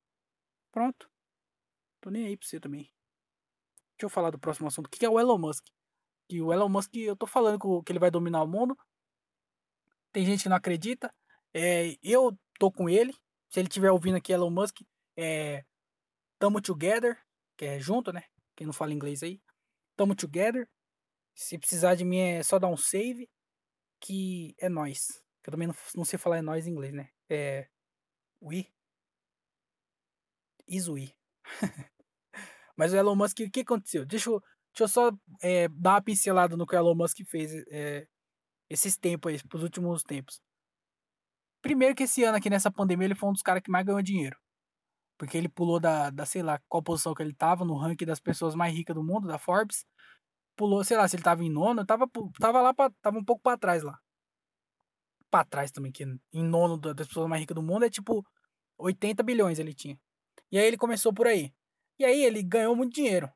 Pronto. 0.72 1.10
Tô 2.00 2.10
nem 2.10 2.28
aí 2.28 2.38
pra 2.38 2.48
você 2.48 2.60
também. 2.60 2.84
Deixa 3.92 4.06
eu 4.06 4.10
falar 4.10 4.30
do 4.30 4.40
próximo 4.40 4.68
assunto. 4.68 4.88
O 4.88 4.90
que 4.90 5.06
é 5.06 5.10
o 5.10 5.20
Elon 5.20 5.38
Musk? 5.38 5.66
Que 6.30 6.42
o 6.42 6.54
Elon 6.54 6.70
Musk, 6.70 6.96
eu 6.96 7.16
tô 7.16 7.28
falando 7.28 7.84
que 7.84 7.92
ele 7.92 8.00
vai 8.00 8.10
dominar 8.10 8.42
o 8.44 8.48
mundo. 8.48 8.78
Tem 10.14 10.26
gente 10.26 10.44
que 10.44 10.50
não 10.50 10.56
acredita. 10.56 11.14
É, 11.54 11.98
eu 12.02 12.38
tô 12.58 12.72
com 12.72 12.88
ele. 12.90 13.14
Se 13.50 13.60
ele 13.60 13.68
estiver 13.68 13.92
ouvindo 13.92 14.16
aqui, 14.16 14.32
Elon 14.32 14.50
Musk, 14.50 14.82
é. 15.18 15.66
Tamo 16.40 16.62
together. 16.62 17.22
Que 17.58 17.66
é 17.66 17.80
junto, 17.80 18.14
né? 18.14 18.24
Quem 18.56 18.68
não 18.68 18.74
fala 18.74 18.94
inglês 18.94 19.24
aí. 19.24 19.42
Tamo 19.96 20.16
together. 20.16 20.68
Se 21.36 21.58
precisar 21.58 21.96
de 21.96 22.06
mim 22.06 22.20
é 22.20 22.44
só 22.44 22.60
dar 22.60 22.68
um 22.68 22.78
save. 22.78 23.30
Que 24.00 24.56
é 24.60 24.70
nós. 24.70 25.24
Eu 25.46 25.52
também 25.52 25.68
não, 25.68 25.76
não 25.96 26.06
sei 26.06 26.18
falar 26.20 26.38
é 26.38 26.42
nós 26.42 26.68
em 26.68 26.72
inglês, 26.72 26.94
né? 26.94 27.10
É. 27.30 27.68
We. 28.42 28.68
Is 30.68 30.88
we. 30.88 31.14
Mas 32.78 32.94
o 32.94 32.98
Elon 32.98 33.16
Musk, 33.16 33.40
o 33.40 33.52
que 33.52 33.62
aconteceu? 33.62 34.06
Deixa 34.06 34.30
eu, 34.30 34.40
deixa 34.40 34.84
eu 34.84 34.88
só 34.88 35.12
é, 35.42 35.68
dar 35.70 35.92
uma 35.92 36.02
pincelada 36.02 36.58
no 36.58 36.66
que 36.66 36.76
o 36.76 36.80
Elon 36.80 36.96
Musk 36.96 37.18
fez 37.30 37.52
é, 37.72 38.08
esses 38.70 38.98
tempos 38.98 39.32
aí, 39.32 39.48
pros 39.48 39.64
últimos 39.64 40.04
tempos. 40.04 40.42
Primeiro 41.62 41.96
que 41.96 42.04
esse 42.04 42.24
ano 42.24 42.38
aqui 42.38 42.50
nessa 42.50 42.72
pandemia 42.72 43.06
ele 43.06 43.16
foi 43.16 43.30
um 43.30 43.34
dos 43.34 43.42
caras 43.42 43.62
que 43.64 43.72
mais 43.72 43.86
ganhou 43.86 44.02
dinheiro. 44.02 44.38
Porque 45.18 45.38
ele 45.38 45.48
pulou 45.48 45.80
da, 45.80 46.10
da, 46.10 46.26
sei 46.26 46.42
lá, 46.42 46.60
qual 46.68 46.82
posição 46.82 47.14
que 47.14 47.22
ele 47.22 47.34
tava 47.34 47.64
no 47.64 47.76
ranking 47.76 48.06
das 48.06 48.20
pessoas 48.20 48.56
mais 48.56 48.74
ricas 48.74 48.96
do 48.96 49.04
mundo, 49.04 49.28
da 49.28 49.38
Forbes. 49.38 49.86
Pulou, 50.56 50.84
sei 50.84 50.98
lá, 50.98 51.08
se 51.08 51.16
ele 51.16 51.24
tava 51.24 51.44
em 51.44 51.50
nono, 51.50 51.86
tava, 51.86 52.08
tava 52.40 52.62
lá, 52.62 52.74
pra, 52.74 52.90
tava 53.02 53.18
um 53.18 53.24
pouco 53.24 53.42
para 53.42 53.58
trás 53.58 53.84
lá. 53.84 54.00
Para 55.30 55.46
trás 55.46 55.72
também, 55.72 55.92
que 55.92 56.04
em 56.04 56.44
nono 56.44 56.78
das 56.78 57.08
pessoas 57.08 57.28
mais 57.28 57.42
ricas 57.42 57.56
do 57.56 57.64
mundo 57.64 57.86
é 57.86 57.90
tipo 57.90 58.26
80 58.78 59.24
bilhões 59.24 59.60
ele 59.60 59.74
tinha. 59.74 60.00
E 60.52 60.58
aí 60.58 60.66
ele 60.66 60.78
começou 60.78 61.14
por 61.14 61.26
aí. 61.28 61.54
E 61.98 62.06
aí 62.06 62.24
ele 62.24 62.44
ganhou 62.44 62.76
muito 62.76 62.94
dinheiro. 62.94 63.32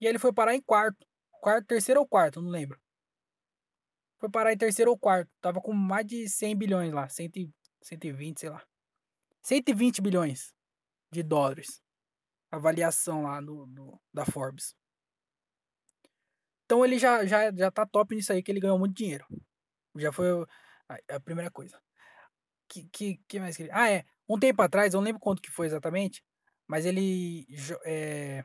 E 0.00 0.06
aí 0.06 0.12
ele 0.12 0.18
foi 0.18 0.32
parar 0.32 0.54
em 0.54 0.60
quarto. 0.60 1.06
Quarto, 1.40 1.66
terceiro 1.66 2.00
ou 2.00 2.06
quarto, 2.06 2.40
não 2.40 2.50
lembro. 2.50 2.80
Foi 4.18 4.30
parar 4.30 4.52
em 4.52 4.56
terceiro 4.56 4.90
ou 4.90 4.98
quarto. 4.98 5.30
Tava 5.40 5.60
com 5.60 5.72
mais 5.72 6.06
de 6.06 6.28
100 6.28 6.56
bilhões 6.56 6.92
lá. 6.92 7.08
100, 7.08 7.52
120, 7.82 8.40
sei 8.40 8.50
lá. 8.50 8.62
120 9.42 10.00
bilhões 10.00 10.57
de 11.10 11.22
dólares. 11.22 11.82
Avaliação 12.50 13.24
lá 13.24 13.40
no, 13.40 13.66
no, 13.66 14.00
da 14.12 14.24
Forbes. 14.24 14.74
Então 16.64 16.84
ele 16.84 16.98
já, 16.98 17.24
já, 17.24 17.52
já 17.52 17.70
tá 17.70 17.86
top 17.86 18.14
nisso 18.14 18.32
aí, 18.32 18.42
que 18.42 18.50
ele 18.50 18.60
ganhou 18.60 18.78
muito 18.78 18.96
dinheiro. 18.96 19.26
Já 19.96 20.12
foi 20.12 20.28
a, 21.08 21.20
primeira 21.20 21.50
coisa. 21.50 21.80
Que, 22.68 22.84
que, 22.90 23.16
que 23.26 23.40
mais 23.40 23.56
que 23.56 23.64
ele... 23.64 23.72
Ah, 23.72 23.90
é. 23.90 24.04
Um 24.28 24.38
tempo 24.38 24.60
atrás, 24.60 24.92
eu 24.92 25.00
não 25.00 25.06
lembro 25.06 25.20
quanto 25.20 25.40
que 25.40 25.50
foi 25.50 25.66
exatamente, 25.66 26.22
mas 26.66 26.84
ele 26.84 27.46
é, 27.86 28.44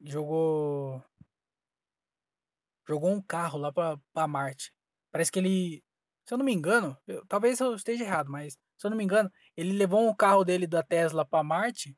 jogou 0.00 1.02
jogou 2.88 3.10
um 3.10 3.20
carro 3.20 3.58
lá 3.58 3.70
pra 3.70 4.26
Marte. 4.26 4.72
Parece 5.12 5.30
que 5.30 5.38
ele, 5.38 5.84
se 6.28 6.34
eu 6.34 6.36
não 6.36 6.44
me 6.44 6.52
engano, 6.52 6.94
eu, 7.06 7.24
talvez 7.26 7.58
eu 7.58 7.74
esteja 7.74 8.04
errado, 8.04 8.30
mas 8.30 8.52
se 8.52 8.86
eu 8.86 8.90
não 8.90 8.98
me 8.98 9.02
engano, 9.02 9.32
ele 9.56 9.72
levou 9.72 10.06
um 10.06 10.14
carro 10.14 10.44
dele 10.44 10.66
da 10.66 10.82
Tesla 10.82 11.24
para 11.24 11.42
Marte, 11.42 11.96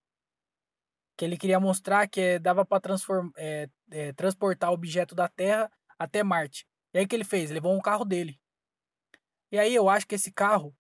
que 1.17 1.25
ele 1.25 1.37
queria 1.37 1.59
mostrar 1.59 2.09
que 2.09 2.21
é, 2.21 2.39
dava 2.39 2.65
para 2.65 2.95
é, 3.37 3.69
é, 3.91 4.13
transportar 4.13 4.71
objeto 4.71 5.17
da 5.17 5.29
Terra 5.29 5.69
até 5.99 6.23
Marte. 6.23 6.65
E 6.95 6.99
aí 6.99 7.05
o 7.05 7.09
que 7.09 7.17
ele 7.17 7.25
fez? 7.25 7.51
Levou 7.51 7.75
um 7.77 7.81
carro 7.81 8.05
dele. 8.05 8.41
E 9.51 9.59
aí 9.59 9.75
eu 9.75 9.89
acho 9.89 10.07
que 10.07 10.15
esse 10.15 10.31
carro 10.31 10.73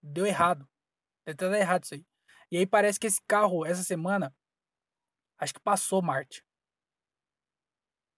deu 0.00 0.24
errado. 0.24 0.68
Deve 1.26 1.36
ter 1.36 1.46
dado 1.46 1.56
errado 1.56 1.82
isso 1.82 1.94
aí. 1.94 2.06
E 2.52 2.56
aí 2.56 2.66
parece 2.66 3.00
que 3.00 3.08
esse 3.08 3.20
carro, 3.26 3.66
essa 3.66 3.82
semana, 3.82 4.32
acho 5.38 5.52
que 5.54 5.60
passou 5.60 6.00
Marte. 6.00 6.44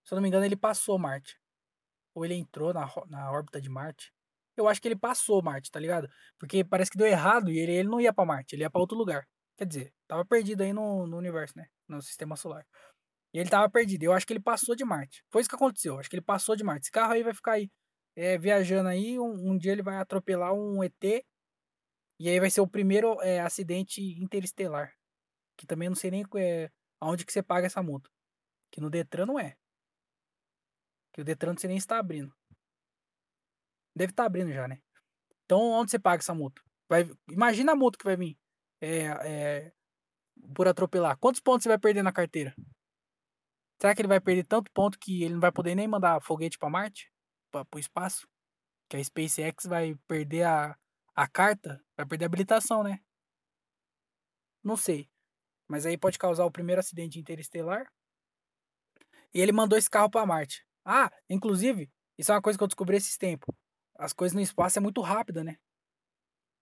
Se 0.04 0.12
eu 0.12 0.16
não 0.16 0.22
me 0.22 0.28
engano, 0.28 0.44
ele 0.44 0.56
passou 0.56 0.98
Marte. 0.98 1.40
Ou 2.14 2.22
ele 2.22 2.34
entrou 2.34 2.74
na, 2.74 2.86
na 3.08 3.32
órbita 3.32 3.62
de 3.62 3.70
Marte. 3.70 4.13
Eu 4.56 4.68
acho 4.68 4.80
que 4.80 4.88
ele 4.88 4.96
passou 4.96 5.42
Marte, 5.42 5.70
tá 5.70 5.80
ligado? 5.80 6.08
Porque 6.38 6.64
parece 6.64 6.90
que 6.90 6.98
deu 6.98 7.06
errado 7.06 7.50
e 7.50 7.58
ele, 7.58 7.72
ele 7.72 7.88
não 7.88 8.00
ia 8.00 8.12
para 8.12 8.24
Marte, 8.24 8.54
ele 8.54 8.62
ia 8.62 8.70
para 8.70 8.80
outro 8.80 8.96
lugar. 8.96 9.26
Quer 9.56 9.66
dizer, 9.66 9.94
tava 10.08 10.24
perdido 10.24 10.62
aí 10.62 10.72
no, 10.72 11.06
no 11.06 11.16
universo, 11.16 11.54
né? 11.56 11.66
No 11.88 12.02
sistema 12.02 12.36
solar. 12.36 12.66
E 13.32 13.38
ele 13.38 13.50
tava 13.50 13.68
perdido. 13.68 14.04
Eu 14.04 14.12
acho 14.12 14.26
que 14.26 14.32
ele 14.32 14.40
passou 14.40 14.76
de 14.76 14.84
Marte. 14.84 15.24
Foi 15.30 15.40
isso 15.40 15.50
que 15.50 15.56
aconteceu. 15.56 15.98
Acho 15.98 16.08
que 16.08 16.16
ele 16.16 16.24
passou 16.24 16.54
de 16.56 16.64
Marte. 16.64 16.84
Esse 16.84 16.92
carro 16.92 17.12
aí 17.12 17.22
vai 17.22 17.34
ficar 17.34 17.52
aí 17.52 17.70
é, 18.16 18.38
viajando 18.38 18.88
aí. 18.88 19.18
Um, 19.18 19.52
um, 19.52 19.58
dia 19.58 19.72
ele 19.72 19.82
vai 19.82 19.96
atropelar 19.96 20.52
um 20.54 20.82
ET 20.84 21.24
e 22.20 22.28
aí 22.28 22.38
vai 22.38 22.50
ser 22.50 22.60
o 22.60 22.68
primeiro 22.68 23.20
é, 23.22 23.40
acidente 23.40 24.00
interestelar. 24.22 24.94
Que 25.56 25.66
também 25.66 25.88
não 25.88 25.96
sei 25.96 26.10
nem 26.10 26.24
é, 26.36 26.70
aonde 27.00 27.26
que 27.26 27.32
você 27.32 27.42
paga 27.42 27.66
essa 27.66 27.82
multa. 27.82 28.08
Que 28.70 28.80
no 28.80 28.90
Detran 28.90 29.26
não 29.26 29.38
é. 29.38 29.56
Que 31.12 31.20
o 31.20 31.24
Detran 31.24 31.56
sei 31.56 31.68
nem 31.68 31.76
está 31.76 31.98
abrindo. 31.98 32.32
Deve 33.94 34.12
estar 34.12 34.24
tá 34.24 34.26
abrindo 34.26 34.52
já, 34.52 34.66
né? 34.66 34.80
Então 35.44 35.60
onde 35.60 35.90
você 35.90 35.98
paga 35.98 36.20
essa 36.20 36.34
multa? 36.34 36.62
Vai, 36.88 37.08
imagina 37.30 37.72
a 37.72 37.76
multa 37.76 37.98
que 37.98 38.04
vai 38.04 38.16
vir 38.16 38.38
é, 38.80 39.06
é, 39.24 39.72
por 40.54 40.68
atropelar. 40.68 41.16
Quantos 41.18 41.40
pontos 41.40 41.62
você 41.62 41.68
vai 41.68 41.78
perder 41.78 42.02
na 42.02 42.12
carteira? 42.12 42.54
Será 43.80 43.94
que 43.94 44.00
ele 44.00 44.08
vai 44.08 44.20
perder 44.20 44.44
tanto 44.44 44.70
ponto 44.72 44.98
que 44.98 45.22
ele 45.22 45.34
não 45.34 45.40
vai 45.40 45.52
poder 45.52 45.74
nem 45.74 45.88
mandar 45.88 46.20
foguete 46.22 46.58
para 46.58 46.70
Marte? 46.70 47.12
Para 47.50 47.66
o 47.74 47.78
espaço? 47.78 48.28
Que 48.88 48.96
a 48.96 49.04
SpaceX 49.04 49.66
vai 49.66 49.94
perder 50.06 50.44
a, 50.44 50.78
a 51.14 51.28
carta, 51.28 51.82
vai 51.96 52.06
perder 52.06 52.24
a 52.24 52.26
habilitação, 52.26 52.82
né? 52.82 53.00
Não 54.62 54.76
sei. 54.76 55.10
Mas 55.68 55.86
aí 55.86 55.96
pode 55.96 56.18
causar 56.18 56.44
o 56.44 56.50
primeiro 56.50 56.80
acidente 56.80 57.18
interestelar. 57.18 57.90
E 59.32 59.40
ele 59.40 59.52
mandou 59.52 59.78
esse 59.78 59.90
carro 59.90 60.10
para 60.10 60.26
Marte. 60.26 60.66
Ah, 60.84 61.10
inclusive, 61.28 61.90
isso 62.18 62.30
é 62.30 62.34
uma 62.34 62.42
coisa 62.42 62.58
que 62.58 62.62
eu 62.62 62.68
descobri 62.68 62.96
esses 62.96 63.16
tempos. 63.16 63.54
As 63.96 64.12
coisas 64.12 64.34
no 64.34 64.40
espaço 64.40 64.78
é 64.78 64.82
muito 64.82 65.00
rápida, 65.00 65.44
né? 65.44 65.56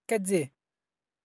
Quer 0.07 0.21
dizer, 0.21 0.53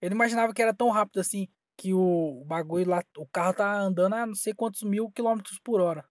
eu 0.01 0.09
não 0.09 0.15
imaginava 0.15 0.53
que 0.53 0.61
era 0.61 0.73
tão 0.73 0.89
rápido 0.89 1.19
assim 1.19 1.47
que 1.77 1.93
o, 1.93 2.43
bagulho 2.45 2.89
lá, 2.89 3.03
o 3.17 3.27
carro 3.27 3.53
tá 3.53 3.79
andando 3.79 4.13
a 4.13 4.25
não 4.25 4.35
sei 4.35 4.53
quantos 4.53 4.81
mil 4.83 5.11
quilômetros 5.11 5.59
por 5.59 5.79
hora. 5.79 6.07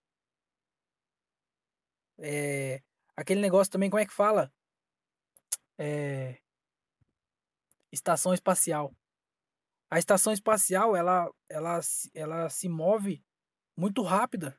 É, 2.18 2.82
aquele 3.16 3.40
negócio 3.40 3.72
também, 3.72 3.90
como 3.90 4.00
é 4.00 4.06
que 4.06 4.12
fala? 4.12 4.52
É, 5.78 6.38
estação 7.92 8.32
espacial. 8.32 8.94
A 9.90 9.98
estação 9.98 10.32
espacial, 10.32 10.96
ela, 10.96 11.30
ela, 11.48 11.80
ela 12.14 12.48
se 12.48 12.68
move 12.68 13.24
muito 13.76 14.02
rápida. 14.02 14.58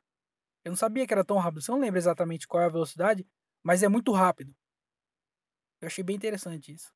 Eu 0.64 0.70
não 0.70 0.76
sabia 0.76 1.06
que 1.06 1.12
era 1.12 1.24
tão 1.24 1.38
rápido. 1.38 1.62
Você 1.62 1.70
não 1.70 1.80
lembra 1.80 1.98
exatamente 1.98 2.46
qual 2.46 2.62
é 2.62 2.66
a 2.66 2.70
velocidade, 2.70 3.26
mas 3.62 3.82
é 3.82 3.88
muito 3.88 4.12
rápido. 4.12 4.54
Eu 5.80 5.86
achei 5.86 6.02
bem 6.02 6.16
interessante 6.16 6.72
isso. 6.72 6.92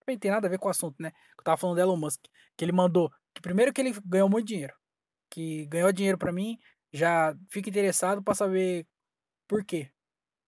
Também 0.00 0.18
tem 0.18 0.30
nada 0.30 0.46
a 0.46 0.50
ver 0.50 0.58
com 0.58 0.68
o 0.68 0.70
assunto, 0.70 0.96
né? 1.00 1.12
Eu 1.38 1.44
tava 1.44 1.56
falando 1.56 1.76
do 1.76 1.82
Elon 1.82 1.96
Musk. 1.96 2.24
Que 2.56 2.64
ele 2.64 2.72
mandou. 2.72 3.10
Que 3.34 3.40
primeiro 3.40 3.72
que 3.72 3.80
ele 3.80 3.92
ganhou 4.04 4.28
muito 4.28 4.46
dinheiro. 4.46 4.74
Que 5.30 5.66
ganhou 5.66 5.92
dinheiro 5.92 6.18
para 6.18 6.32
mim. 6.32 6.58
Já 6.92 7.34
fica 7.50 7.68
interessado 7.68 8.22
para 8.22 8.34
saber 8.34 8.86
por 9.48 9.64
quê. 9.64 9.90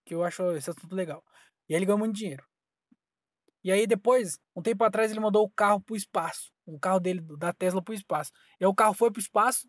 Que 0.05 0.14
eu 0.14 0.24
acho 0.24 0.43
esse 0.53 0.70
assunto 0.70 0.95
legal. 0.95 1.22
E 1.68 1.74
aí 1.74 1.78
ele 1.78 1.86
ganhou 1.86 1.99
muito 1.99 2.14
dinheiro. 2.14 2.45
E 3.64 3.70
aí 3.70 3.86
depois, 3.86 4.38
um 4.57 4.62
tempo 4.62 4.82
atrás, 4.82 5.11
ele 5.11 5.20
mandou 5.20 5.45
o 5.45 5.51
carro 5.51 5.80
pro 5.80 5.95
espaço. 5.95 6.51
O 6.66 6.78
carro 6.78 6.99
dele, 6.99 7.20
da 7.38 7.53
Tesla, 7.53 7.82
pro 7.82 7.95
espaço. 7.95 8.32
E 8.61 8.64
aí 8.64 8.68
o 8.68 8.74
carro 8.74 8.95
foi 8.95 9.11
pro 9.11 9.20
espaço. 9.20 9.68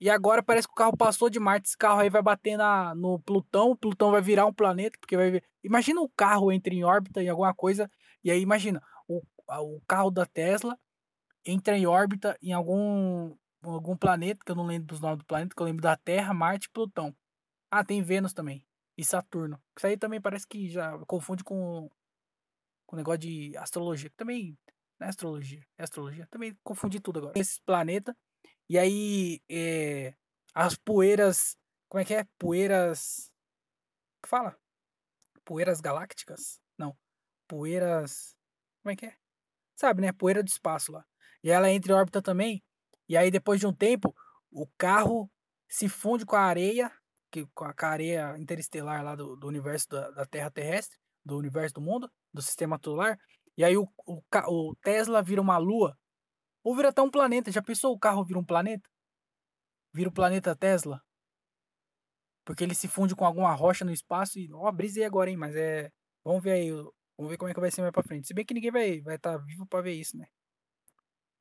E 0.00 0.10
agora 0.10 0.42
parece 0.42 0.66
que 0.66 0.72
o 0.72 0.76
carro 0.76 0.96
passou 0.96 1.30
de 1.30 1.40
Marte. 1.40 1.68
Esse 1.68 1.78
carro 1.78 2.00
aí 2.00 2.10
vai 2.10 2.22
bater 2.22 2.56
na, 2.56 2.94
no 2.94 3.18
Plutão. 3.20 3.70
O 3.70 3.76
Plutão 3.76 4.10
vai 4.10 4.20
virar 4.20 4.46
um 4.46 4.52
planeta. 4.52 4.98
Porque 5.00 5.16
vai 5.16 5.40
Imagina 5.64 6.00
o 6.00 6.08
carro 6.08 6.52
entra 6.52 6.72
em 6.72 6.84
órbita 6.84 7.22
em 7.22 7.28
alguma 7.28 7.54
coisa. 7.54 7.90
E 8.22 8.30
aí 8.30 8.40
imagina, 8.40 8.82
o, 9.08 9.22
o 9.48 9.80
carro 9.86 10.10
da 10.10 10.26
Tesla 10.26 10.78
entra 11.44 11.78
em 11.78 11.86
órbita 11.86 12.36
em 12.42 12.52
algum, 12.52 13.34
algum 13.62 13.96
planeta, 13.96 14.44
que 14.44 14.50
eu 14.50 14.56
não 14.56 14.66
lembro 14.66 14.88
dos 14.88 15.00
nomes 15.00 15.18
do 15.18 15.24
planeta, 15.24 15.54
que 15.54 15.62
eu 15.62 15.66
lembro 15.66 15.82
da 15.82 15.96
Terra, 15.96 16.34
Marte 16.34 16.66
e 16.66 16.70
Plutão. 16.70 17.14
Ah, 17.70 17.84
tem 17.84 18.02
Vênus 18.02 18.32
também. 18.32 18.64
E 18.98 19.04
Saturno. 19.04 19.60
Isso 19.76 19.86
aí 19.86 19.96
também 19.96 20.20
parece 20.20 20.46
que 20.46 20.68
já 20.68 20.98
confunde 21.06 21.44
com 21.44 21.90
com 22.86 22.96
negócio 22.96 23.18
de 23.18 23.56
astrologia. 23.56 24.10
Também 24.16 24.56
Não 24.98 25.06
é 25.06 25.10
astrologia, 25.10 25.66
é 25.76 25.82
astrologia. 25.82 26.26
Também 26.30 26.56
confundi 26.62 27.00
tudo 27.00 27.18
agora. 27.18 27.38
Esses 27.38 27.58
planetas. 27.58 28.14
E 28.68 28.78
aí, 28.78 29.40
é, 29.48 30.14
as 30.54 30.76
poeiras. 30.76 31.56
Como 31.88 32.00
é 32.02 32.04
que 32.04 32.14
é? 32.14 32.24
Poeiras. 32.38 33.30
fala? 34.26 34.56
Poeiras 35.44 35.80
galácticas? 35.80 36.60
Não. 36.76 36.96
Poeiras. 37.46 38.34
Como 38.82 38.92
é 38.92 38.96
que 38.96 39.06
é? 39.06 39.16
Sabe, 39.76 40.02
né? 40.02 40.12
Poeira 40.12 40.42
do 40.42 40.48
espaço 40.48 40.92
lá. 40.92 41.04
E 41.44 41.50
ela 41.50 41.70
entra 41.70 41.92
em 41.92 41.96
órbita 41.96 42.20
também. 42.20 42.64
E 43.08 43.16
aí, 43.16 43.30
depois 43.30 43.60
de 43.60 43.66
um 43.66 43.72
tempo, 43.72 44.14
o 44.50 44.66
carro 44.78 45.30
se 45.68 45.88
funde 45.88 46.24
com 46.26 46.34
a 46.34 46.40
areia, 46.40 46.90
que, 47.30 47.46
com 47.54 47.64
a 47.64 47.74
areia 47.82 48.36
interestelar 48.38 49.04
lá 49.04 49.14
do, 49.14 49.36
do 49.36 49.46
universo 49.46 49.88
da, 49.90 50.10
da 50.10 50.26
Terra 50.26 50.50
terrestre, 50.50 50.98
do 51.24 51.36
universo 51.36 51.74
do 51.74 51.80
mundo, 51.80 52.10
do 52.32 52.42
sistema 52.42 52.80
solar. 52.82 53.18
E 53.56 53.64
aí 53.64 53.76
o, 53.76 53.88
o, 54.06 54.22
o 54.48 54.76
Tesla 54.76 55.22
vira 55.22 55.40
uma 55.40 55.58
lua. 55.58 55.96
Ou 56.66 56.74
vira 56.74 56.88
até 56.88 57.00
um 57.00 57.08
planeta. 57.08 57.52
Já 57.52 57.62
pensou 57.62 57.94
o 57.94 57.98
carro 57.98 58.24
vira 58.24 58.40
um 58.40 58.44
planeta? 58.44 58.90
Vira 59.94 60.10
o 60.10 60.12
planeta 60.12 60.56
Tesla? 60.56 61.00
Porque 62.44 62.64
ele 62.64 62.74
se 62.74 62.88
funde 62.88 63.14
com 63.14 63.24
alguma 63.24 63.52
rocha 63.54 63.84
no 63.84 63.92
espaço 63.92 64.36
e. 64.40 64.52
Ó, 64.52 64.68
oh, 64.68 64.72
brisei 64.72 65.04
agora, 65.04 65.30
hein? 65.30 65.36
Mas 65.36 65.54
é. 65.54 65.92
Vamos 66.24 66.42
ver 66.42 66.50
aí. 66.50 66.72
Vamos 66.72 67.30
ver 67.30 67.36
como 67.38 67.48
é 67.48 67.54
que 67.54 67.60
vai 67.60 67.70
ser 67.70 67.82
mais 67.82 67.92
pra 67.92 68.02
frente. 68.02 68.26
Se 68.26 68.34
bem 68.34 68.44
que 68.44 68.52
ninguém 68.52 68.72
vai 68.72 68.88
estar 68.88 69.04
vai 69.04 69.16
tá 69.16 69.36
vivo 69.36 69.64
pra 69.64 69.80
ver 69.80 69.92
isso, 69.92 70.16
né? 70.16 70.26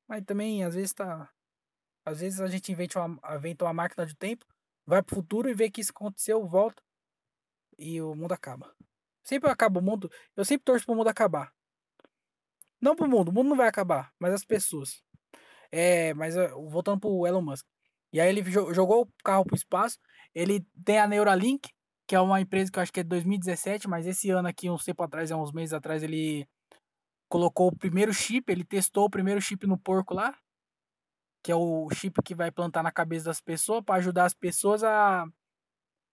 Mas 0.07 0.23
também, 0.25 0.63
às 0.63 0.75
vezes, 0.75 0.93
tá. 0.93 1.27
Às 2.05 2.19
vezes 2.19 2.39
a 2.39 2.47
gente 2.47 2.71
inventa 2.71 3.03
uma, 3.03 3.35
inventa 3.35 3.65
uma 3.65 3.73
máquina 3.73 4.05
de 4.05 4.15
tempo, 4.15 4.45
vai 4.85 5.01
pro 5.01 5.15
futuro 5.15 5.49
e 5.49 5.55
vê 5.55 5.71
que 5.71 5.81
isso 5.81 5.89
aconteceu, 5.89 6.47
volta 6.47 6.83
e 7.79 7.99
o 7.99 8.13
mundo 8.13 8.33
acaba. 8.33 8.75
Sempre 9.23 9.49
acaba 9.49 9.79
o 9.79 9.83
mundo. 9.83 10.07
Eu 10.35 10.45
sempre 10.45 10.65
torço 10.65 10.85
pro 10.85 10.93
mundo 10.93 11.07
acabar. 11.09 11.51
Não 12.79 12.95
pro 12.95 13.09
mundo, 13.09 13.29
o 13.29 13.33
mundo 13.33 13.49
não 13.49 13.57
vai 13.57 13.67
acabar, 13.67 14.13
mas 14.19 14.31
as 14.31 14.45
pessoas. 14.45 15.03
É, 15.77 16.13
mas 16.13 16.35
voltando 16.69 17.01
pro 17.01 17.27
Elon 17.27 17.41
Musk. 17.41 17.65
E 18.13 18.21
aí 18.21 18.29
ele 18.29 18.49
jogou 18.49 19.01
o 19.01 19.09
carro 19.21 19.43
pro 19.43 19.57
espaço. 19.57 19.99
Ele 20.33 20.65
tem 20.85 20.99
a 20.99 21.05
Neuralink, 21.05 21.69
que 22.07 22.15
é 22.15 22.19
uma 22.21 22.39
empresa 22.39 22.71
que 22.71 22.79
eu 22.79 22.83
acho 22.83 22.93
que 22.93 23.01
é 23.01 23.03
de 23.03 23.09
2017, 23.09 23.85
mas 23.89 24.07
esse 24.07 24.29
ano 24.29 24.47
aqui, 24.47 24.69
uns 24.69 24.85
tempo 24.85 25.03
atrás, 25.03 25.31
uns 25.31 25.51
meses 25.51 25.73
atrás, 25.73 26.01
ele 26.01 26.47
colocou 27.27 27.67
o 27.67 27.75
primeiro 27.75 28.13
chip, 28.13 28.49
ele 28.49 28.63
testou 28.63 29.03
o 29.03 29.09
primeiro 29.09 29.41
chip 29.41 29.67
no 29.67 29.77
porco 29.77 30.13
lá, 30.13 30.33
que 31.43 31.51
é 31.51 31.55
o 31.55 31.89
chip 31.91 32.21
que 32.23 32.33
vai 32.33 32.51
plantar 32.51 32.81
na 32.81 32.91
cabeça 32.91 33.25
das 33.25 33.41
pessoas 33.41 33.83
para 33.83 33.95
ajudar 33.95 34.23
as 34.23 34.33
pessoas 34.33 34.81
a, 34.81 35.25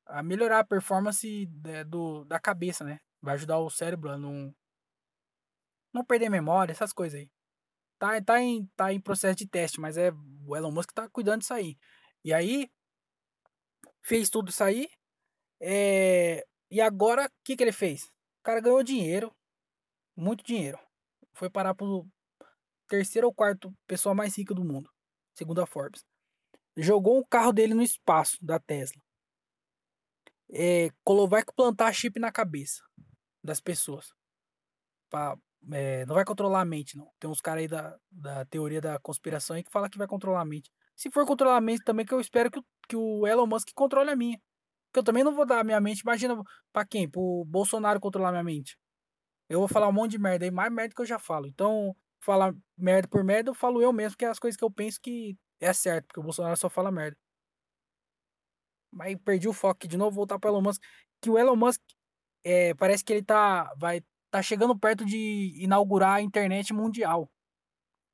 a 0.06 0.24
melhorar 0.24 0.58
a 0.58 0.64
performance 0.64 1.46
de, 1.46 1.84
do, 1.84 2.24
da 2.24 2.40
cabeça, 2.40 2.82
né? 2.82 2.98
Vai 3.20 3.34
ajudar 3.34 3.58
o 3.58 3.70
cérebro 3.70 4.10
a 4.10 4.18
não, 4.18 4.52
não 5.94 6.04
perder 6.04 6.30
memória, 6.30 6.72
essas 6.72 6.92
coisas 6.92 7.20
aí. 7.20 7.30
Tá, 8.02 8.20
tá, 8.20 8.40
em, 8.40 8.66
tá 8.74 8.92
em 8.92 9.00
processo 9.00 9.36
de 9.36 9.46
teste, 9.46 9.80
mas 9.80 9.96
é 9.96 10.10
o 10.44 10.56
Elon 10.56 10.72
Musk 10.72 10.90
tá 10.90 11.08
cuidando 11.08 11.38
disso 11.38 11.54
aí. 11.54 11.78
E 12.24 12.34
aí, 12.34 12.68
fez 14.02 14.28
tudo 14.28 14.50
isso 14.50 14.64
aí. 14.64 14.88
É, 15.60 16.44
e 16.68 16.80
agora, 16.80 17.26
o 17.26 17.30
que, 17.44 17.56
que 17.56 17.62
ele 17.62 17.70
fez? 17.70 18.06
O 18.40 18.42
cara 18.42 18.60
ganhou 18.60 18.82
dinheiro, 18.82 19.32
muito 20.16 20.42
dinheiro. 20.42 20.80
Foi 21.32 21.48
parar 21.48 21.76
pro 21.76 22.04
terceiro 22.88 23.28
ou 23.28 23.32
quarto 23.32 23.72
pessoa 23.86 24.16
mais 24.16 24.36
rica 24.36 24.52
do 24.52 24.64
mundo, 24.64 24.90
segundo 25.32 25.62
a 25.62 25.66
Forbes. 25.66 26.04
Jogou 26.76 27.20
o 27.20 27.26
carro 27.26 27.52
dele 27.52 27.72
no 27.72 27.84
espaço 27.84 28.36
da 28.44 28.58
Tesla. 28.58 29.00
É, 30.50 30.88
vai 31.28 31.44
plantar 31.54 31.92
chip 31.92 32.18
na 32.18 32.32
cabeça 32.32 32.82
das 33.44 33.60
pessoas. 33.60 34.12
Pra, 35.08 35.38
é, 35.70 36.04
não 36.06 36.14
vai 36.14 36.24
controlar 36.24 36.60
a 36.60 36.64
mente, 36.64 36.96
não. 36.96 37.10
Tem 37.20 37.30
uns 37.30 37.40
caras 37.40 37.62
aí 37.62 37.68
da, 37.68 37.96
da 38.10 38.44
teoria 38.46 38.80
da 38.80 38.98
conspiração 38.98 39.56
aí 39.56 39.62
que 39.62 39.70
fala 39.70 39.88
que 39.88 39.98
vai 39.98 40.06
controlar 40.06 40.40
a 40.40 40.44
mente. 40.44 40.70
Se 40.96 41.10
for 41.10 41.26
controlar 41.26 41.56
a 41.56 41.60
mente 41.60 41.84
também, 41.84 42.04
que 42.04 42.12
eu 42.14 42.20
espero 42.20 42.50
que, 42.50 42.60
que 42.88 42.96
o 42.96 43.26
Elon 43.26 43.46
Musk 43.46 43.68
controle 43.74 44.10
a 44.10 44.16
minha. 44.16 44.38
Porque 44.86 45.00
eu 45.00 45.04
também 45.04 45.24
não 45.24 45.34
vou 45.34 45.46
dar 45.46 45.60
a 45.60 45.64
minha 45.64 45.80
mente. 45.80 46.00
Imagina 46.00 46.36
pra 46.72 46.84
quem? 46.84 47.08
Pro 47.08 47.44
Bolsonaro 47.46 48.00
controlar 48.00 48.28
a 48.30 48.32
minha 48.32 48.44
mente. 48.44 48.76
Eu 49.48 49.60
vou 49.60 49.68
falar 49.68 49.88
um 49.88 49.92
monte 49.92 50.12
de 50.12 50.18
merda 50.18 50.44
aí, 50.44 50.50
mais 50.50 50.72
merda 50.72 50.94
que 50.94 51.02
eu 51.02 51.06
já 51.06 51.18
falo. 51.18 51.46
Então, 51.46 51.94
falar 52.20 52.54
merda 52.76 53.08
por 53.08 53.24
merda, 53.24 53.50
eu 53.50 53.54
falo 53.54 53.82
eu 53.82 53.92
mesmo, 53.92 54.16
que 54.16 54.24
é 54.24 54.28
as 54.28 54.38
coisas 54.38 54.56
que 54.56 54.64
eu 54.64 54.70
penso 54.70 55.00
que 55.00 55.36
é 55.60 55.72
certo, 55.72 56.06
porque 56.06 56.20
o 56.20 56.22
Bolsonaro 56.22 56.56
só 56.56 56.68
fala 56.68 56.90
merda. 56.90 57.16
Mas 58.90 59.16
perdi 59.24 59.48
o 59.48 59.52
foco 59.52 59.76
aqui 59.76 59.88
de 59.88 59.96
novo, 59.96 60.14
voltar 60.14 60.38
pro 60.38 60.50
Elon 60.50 60.62
Musk. 60.62 60.82
Que 61.20 61.30
o 61.30 61.38
Elon 61.38 61.56
Musk 61.56 61.80
é, 62.44 62.74
parece 62.74 63.04
que 63.04 63.12
ele 63.12 63.22
tá, 63.22 63.72
vai, 63.78 64.02
tá 64.32 64.42
chegando 64.42 64.76
perto 64.76 65.04
de 65.04 65.52
inaugurar 65.62 66.14
a 66.16 66.22
internet 66.22 66.72
mundial. 66.72 67.30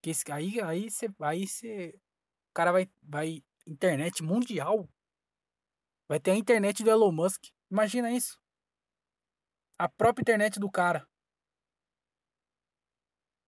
Que 0.02 0.10
esse, 0.10 0.30
aí 0.32 0.60
aí 0.60 0.90
você 0.90 1.08
aí 1.20 1.46
você 1.46 1.94
o 2.50 2.54
cara 2.54 2.72
vai 2.72 2.90
vai 3.02 3.44
internet 3.66 4.22
mundial. 4.22 4.88
Vai 6.08 6.18
ter 6.18 6.32
a 6.32 6.34
internet 6.34 6.82
do 6.82 6.90
Elon 6.90 7.12
Musk. 7.12 7.44
Imagina 7.70 8.10
isso. 8.10 8.36
A 9.78 9.88
própria 9.88 10.22
internet 10.22 10.58
do 10.58 10.68
cara. 10.68 11.08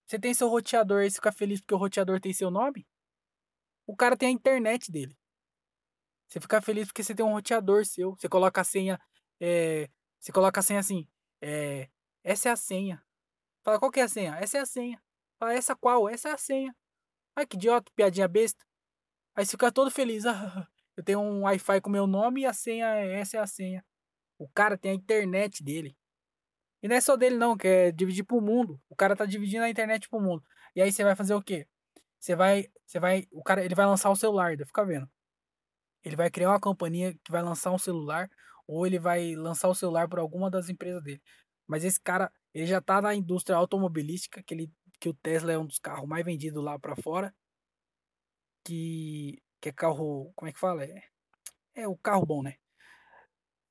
Você 0.06 0.18
tem 0.18 0.32
seu 0.32 0.48
roteador 0.48 1.02
e 1.02 1.10
fica 1.10 1.32
feliz 1.32 1.60
porque 1.60 1.74
o 1.74 1.78
roteador 1.78 2.20
tem 2.20 2.32
seu 2.32 2.50
nome? 2.50 2.86
O 3.86 3.96
cara 3.96 4.16
tem 4.16 4.28
a 4.28 4.32
internet 4.32 4.92
dele. 4.92 5.16
Você 6.28 6.40
fica 6.40 6.62
feliz 6.62 6.86
porque 6.86 7.02
você 7.02 7.14
tem 7.14 7.24
um 7.26 7.32
roteador 7.32 7.84
seu. 7.84 8.14
Você 8.14 8.28
coloca 8.28 8.60
a 8.60 8.64
senha. 8.64 9.00
É, 9.40 9.88
você 10.20 10.30
coloca 10.30 10.60
a 10.60 10.62
senha 10.62 10.78
assim. 10.78 11.08
É, 11.40 11.88
essa 12.22 12.48
é 12.48 12.52
a 12.52 12.56
senha. 12.56 13.02
Fala, 13.62 13.78
qual 13.78 13.90
que 13.90 14.00
é 14.00 14.04
a 14.04 14.08
senha? 14.08 14.36
Essa 14.36 14.58
é 14.58 14.60
a 14.60 14.66
senha. 14.66 15.02
Fala, 15.38 15.54
essa 15.54 15.74
qual? 15.74 16.08
Essa 16.08 16.30
é 16.30 16.32
a 16.32 16.38
senha. 16.38 16.74
Ai, 17.36 17.46
que 17.46 17.56
idiota, 17.56 17.90
piadinha 17.94 18.28
besta. 18.28 18.64
Aí 19.34 19.44
você 19.44 19.52
fica 19.52 19.72
todo 19.72 19.90
feliz. 19.90 20.26
Ah, 20.26 20.68
eu 20.96 21.04
tenho 21.04 21.20
um 21.20 21.42
Wi-Fi 21.42 21.80
com 21.80 21.90
meu 21.90 22.06
nome 22.06 22.42
e 22.42 22.46
a 22.46 22.52
senha, 22.52 22.86
essa 22.86 23.36
é 23.36 23.40
a 23.40 23.46
senha. 23.46 23.84
O 24.38 24.48
cara 24.48 24.76
tem 24.76 24.92
a 24.92 24.94
internet 24.94 25.62
dele. 25.62 25.96
E 26.82 26.88
não 26.88 26.96
é 26.96 27.00
só 27.00 27.16
dele 27.16 27.36
não, 27.36 27.56
que 27.56 27.68
é 27.68 27.92
dividir 27.92 28.24
pro 28.24 28.40
mundo. 28.40 28.80
O 28.88 28.96
cara 28.96 29.14
tá 29.14 29.26
dividindo 29.26 29.64
a 29.64 29.70
internet 29.70 30.08
pro 30.08 30.20
mundo. 30.20 30.42
E 30.74 30.80
aí 30.80 30.90
você 30.90 31.04
vai 31.04 31.14
fazer 31.14 31.34
o 31.34 31.42
quê? 31.42 31.66
Você 32.18 32.34
vai, 32.34 32.66
você 32.86 32.98
vai, 32.98 33.26
o 33.30 33.42
cara, 33.42 33.64
ele 33.64 33.74
vai 33.74 33.86
lançar 33.86 34.10
o 34.10 34.16
celular, 34.16 34.56
fica 34.66 34.84
vendo. 34.84 35.08
Ele 36.04 36.16
vai 36.16 36.30
criar 36.30 36.50
uma 36.50 36.60
companhia 36.60 37.14
que 37.24 37.30
vai 37.30 37.42
lançar 37.42 37.70
um 37.70 37.78
celular 37.78 38.30
ou 38.66 38.86
ele 38.86 38.98
vai 38.98 39.34
lançar 39.34 39.68
o 39.68 39.74
celular 39.74 40.08
por 40.08 40.18
alguma 40.18 40.50
das 40.50 40.68
empresas 40.68 41.02
dele. 41.02 41.22
Mas 41.70 41.84
esse 41.84 42.00
cara, 42.00 42.32
ele 42.52 42.66
já 42.66 42.80
tá 42.80 43.00
na 43.00 43.14
indústria 43.14 43.56
automobilística, 43.56 44.42
que 44.42 44.54
ele 44.54 44.72
que 44.98 45.08
o 45.08 45.14
Tesla 45.14 45.52
é 45.52 45.56
um 45.58 45.64
dos 45.64 45.78
carros 45.78 46.06
mais 46.06 46.24
vendidos 46.24 46.62
lá 46.62 46.76
para 46.80 46.96
fora. 46.96 47.32
Que 48.64 49.40
que 49.60 49.68
é 49.68 49.72
carro, 49.72 50.32
como 50.34 50.48
é 50.48 50.52
que 50.52 50.58
fala? 50.58 50.84
É, 50.84 51.04
é 51.76 51.86
o 51.86 51.96
carro 51.96 52.26
bom, 52.26 52.42
né? 52.42 52.56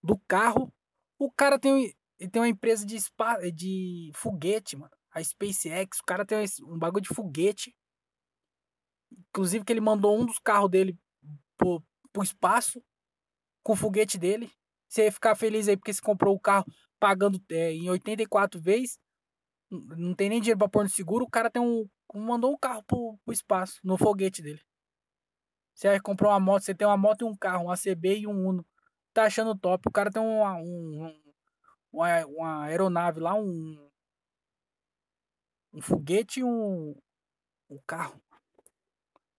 Do 0.02 0.18
carro, 0.18 0.74
o 1.18 1.30
cara 1.30 1.60
tem 1.60 1.94
tem 2.32 2.42
uma 2.42 2.48
empresa 2.48 2.86
de, 2.86 2.98
spa, 2.98 3.38
de 3.52 4.12
foguete, 4.16 4.78
mano. 4.78 4.96
A 5.12 5.22
SpaceX, 5.22 6.00
o 6.00 6.06
cara 6.06 6.26
tem 6.26 6.38
um 6.64 6.80
bagulho 6.80 7.04
de 7.04 7.14
foguete. 7.14 7.76
Inclusive 9.12 9.66
que 9.66 9.74
ele 9.74 9.82
mandou 9.82 10.18
um 10.18 10.26
dos 10.26 10.40
carros 10.40 10.70
dele 10.70 10.98
pro, 11.58 11.84
pro 12.14 12.24
espaço 12.24 12.82
com 13.62 13.74
o 13.74 13.76
foguete 13.76 14.18
dele. 14.18 14.50
Você 14.88 15.04
ia 15.04 15.12
ficar 15.12 15.36
feliz 15.36 15.68
aí 15.68 15.76
porque 15.76 15.94
você 15.94 16.02
comprou 16.02 16.34
o 16.34 16.40
carro 16.40 16.66
pagando 17.00 17.42
é, 17.52 17.72
em 17.74 17.90
84 17.90 18.60
vezes. 18.60 19.00
Não 19.70 20.16
tem 20.16 20.30
nem 20.30 20.40
dinheiro 20.40 20.58
pra 20.58 20.70
pôr 20.70 20.84
no 20.84 20.90
seguro. 20.90 21.26
O 21.26 21.30
cara 21.30 21.50
tem 21.50 21.62
um. 21.62 21.88
Mandou 22.14 22.52
um 22.52 22.58
carro 22.58 22.84
pro, 22.84 23.20
pro 23.24 23.34
espaço, 23.34 23.80
no 23.84 23.98
foguete 23.98 24.42
dele. 24.42 24.62
Você 25.76 26.00
comprou 26.02 26.32
uma 26.32 26.40
moto, 26.40 26.64
você 26.64 26.76
tem 26.76 26.88
uma 26.88 26.98
moto 26.98 27.22
e 27.22 27.24
um 27.24 27.36
carro, 27.36 27.66
um 27.66 27.72
ACB 27.72 28.20
e 28.20 28.28
um 28.28 28.50
Uno. 28.50 28.66
Tá 29.14 29.24
achando 29.26 29.58
top. 29.58 29.88
O 29.88 29.92
cara 29.92 30.12
tem 30.12 30.22
um, 30.22 30.44
um, 30.44 31.22
uma, 31.92 32.26
uma 32.26 32.64
aeronave 32.66 33.20
lá, 33.20 33.36
um, 33.36 33.90
um 35.72 35.82
foguete 35.82 36.42
e 36.42 36.44
um, 36.44 36.96
um 37.70 37.80
carro. 37.86 38.20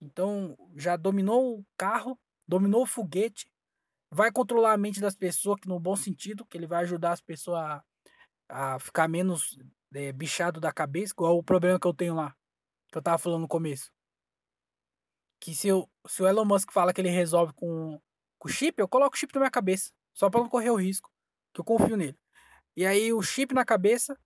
Então 0.00 0.56
já 0.76 0.96
dominou 0.96 1.58
o 1.58 1.66
carro, 1.76 2.18
dominou 2.46 2.82
o 2.82 2.86
foguete, 2.86 3.50
vai 4.10 4.32
controlar 4.32 4.72
a 4.72 4.78
mente 4.78 5.00
das 5.00 5.14
pessoas, 5.14 5.60
que 5.60 5.68
no 5.68 5.78
bom 5.78 5.94
sentido, 5.94 6.44
que 6.44 6.58
ele 6.58 6.66
vai 6.66 6.82
ajudar 6.82 7.12
as 7.12 7.20
pessoas 7.20 7.58
a, 7.58 7.84
a 8.48 8.78
ficar 8.78 9.08
menos 9.08 9.58
é, 9.94 10.12
bichado 10.12 10.60
da 10.60 10.72
cabeça, 10.72 11.12
igual 11.12 11.36
o 11.36 11.42
problema 11.42 11.78
que 11.78 11.86
eu 11.86 11.94
tenho 11.94 12.14
lá, 12.14 12.34
que 12.90 12.98
eu 12.98 13.02
tava 13.02 13.18
falando 13.18 13.42
no 13.42 13.48
começo. 13.48 13.90
Que 15.40 15.54
se, 15.54 15.68
eu, 15.68 15.88
se 16.06 16.22
o 16.22 16.26
Elon 16.26 16.44
Musk 16.44 16.72
fala 16.72 16.92
que 16.92 17.00
ele 17.00 17.08
resolve 17.08 17.52
com, 17.54 18.00
o 18.42 18.48
chip, 18.48 18.78
eu 18.78 18.88
coloco 18.88 19.14
o 19.14 19.18
chip 19.18 19.34
na 19.34 19.40
minha 19.40 19.50
cabeça, 19.50 19.90
só 20.14 20.28
para 20.28 20.40
não 20.40 20.48
correr 20.48 20.70
o 20.70 20.76
risco, 20.76 21.10
que 21.54 21.60
eu 21.60 21.64
confio 21.64 21.96
nele. 21.96 22.18
E 22.76 22.86
aí 22.86 23.12
o 23.12 23.22
chip 23.22 23.54
na 23.54 23.64
cabeça. 23.64 24.18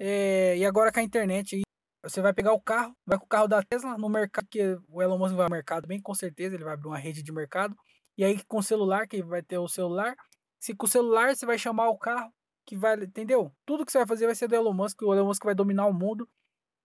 É, 0.00 0.56
e 0.56 0.64
agora 0.64 0.92
com 0.92 1.00
a 1.00 1.02
internet. 1.02 1.62
Você 2.04 2.22
vai 2.22 2.32
pegar 2.32 2.52
o 2.52 2.60
carro, 2.60 2.96
vai 3.04 3.18
com 3.18 3.24
o 3.24 3.28
carro 3.28 3.48
da 3.48 3.60
Tesla 3.60 3.98
no 3.98 4.08
mercado, 4.08 4.46
que 4.48 4.78
o 4.88 5.02
Elon 5.02 5.18
Musk 5.18 5.34
vai 5.34 5.46
ao 5.46 5.50
mercado, 5.50 5.88
bem 5.88 6.00
com 6.00 6.14
certeza, 6.14 6.54
ele 6.54 6.62
vai 6.62 6.74
abrir 6.74 6.86
uma 6.86 6.98
rede 6.98 7.24
de 7.24 7.32
mercado. 7.32 7.76
E 8.18 8.24
aí 8.24 8.42
com 8.44 8.58
o 8.58 8.62
celular, 8.62 9.06
que 9.06 9.22
vai 9.22 9.42
ter 9.42 9.58
o 9.58 9.68
celular. 9.68 10.16
Se 10.58 10.74
com 10.74 10.86
o 10.86 10.88
celular 10.88 11.36
você 11.36 11.46
vai 11.46 11.56
chamar 11.56 11.88
o 11.88 11.96
carro, 11.96 12.34
que 12.66 12.76
vai, 12.76 12.96
entendeu? 12.96 13.54
Tudo 13.64 13.86
que 13.86 13.92
você 13.92 13.98
vai 13.98 14.06
fazer 14.08 14.26
vai 14.26 14.34
ser 14.34 14.48
do 14.48 14.56
Elon 14.56 14.74
Musk, 14.74 15.00
o 15.02 15.14
Elon 15.14 15.26
Musk 15.26 15.44
vai 15.44 15.54
dominar 15.54 15.86
o 15.86 15.92
mundo. 15.94 16.28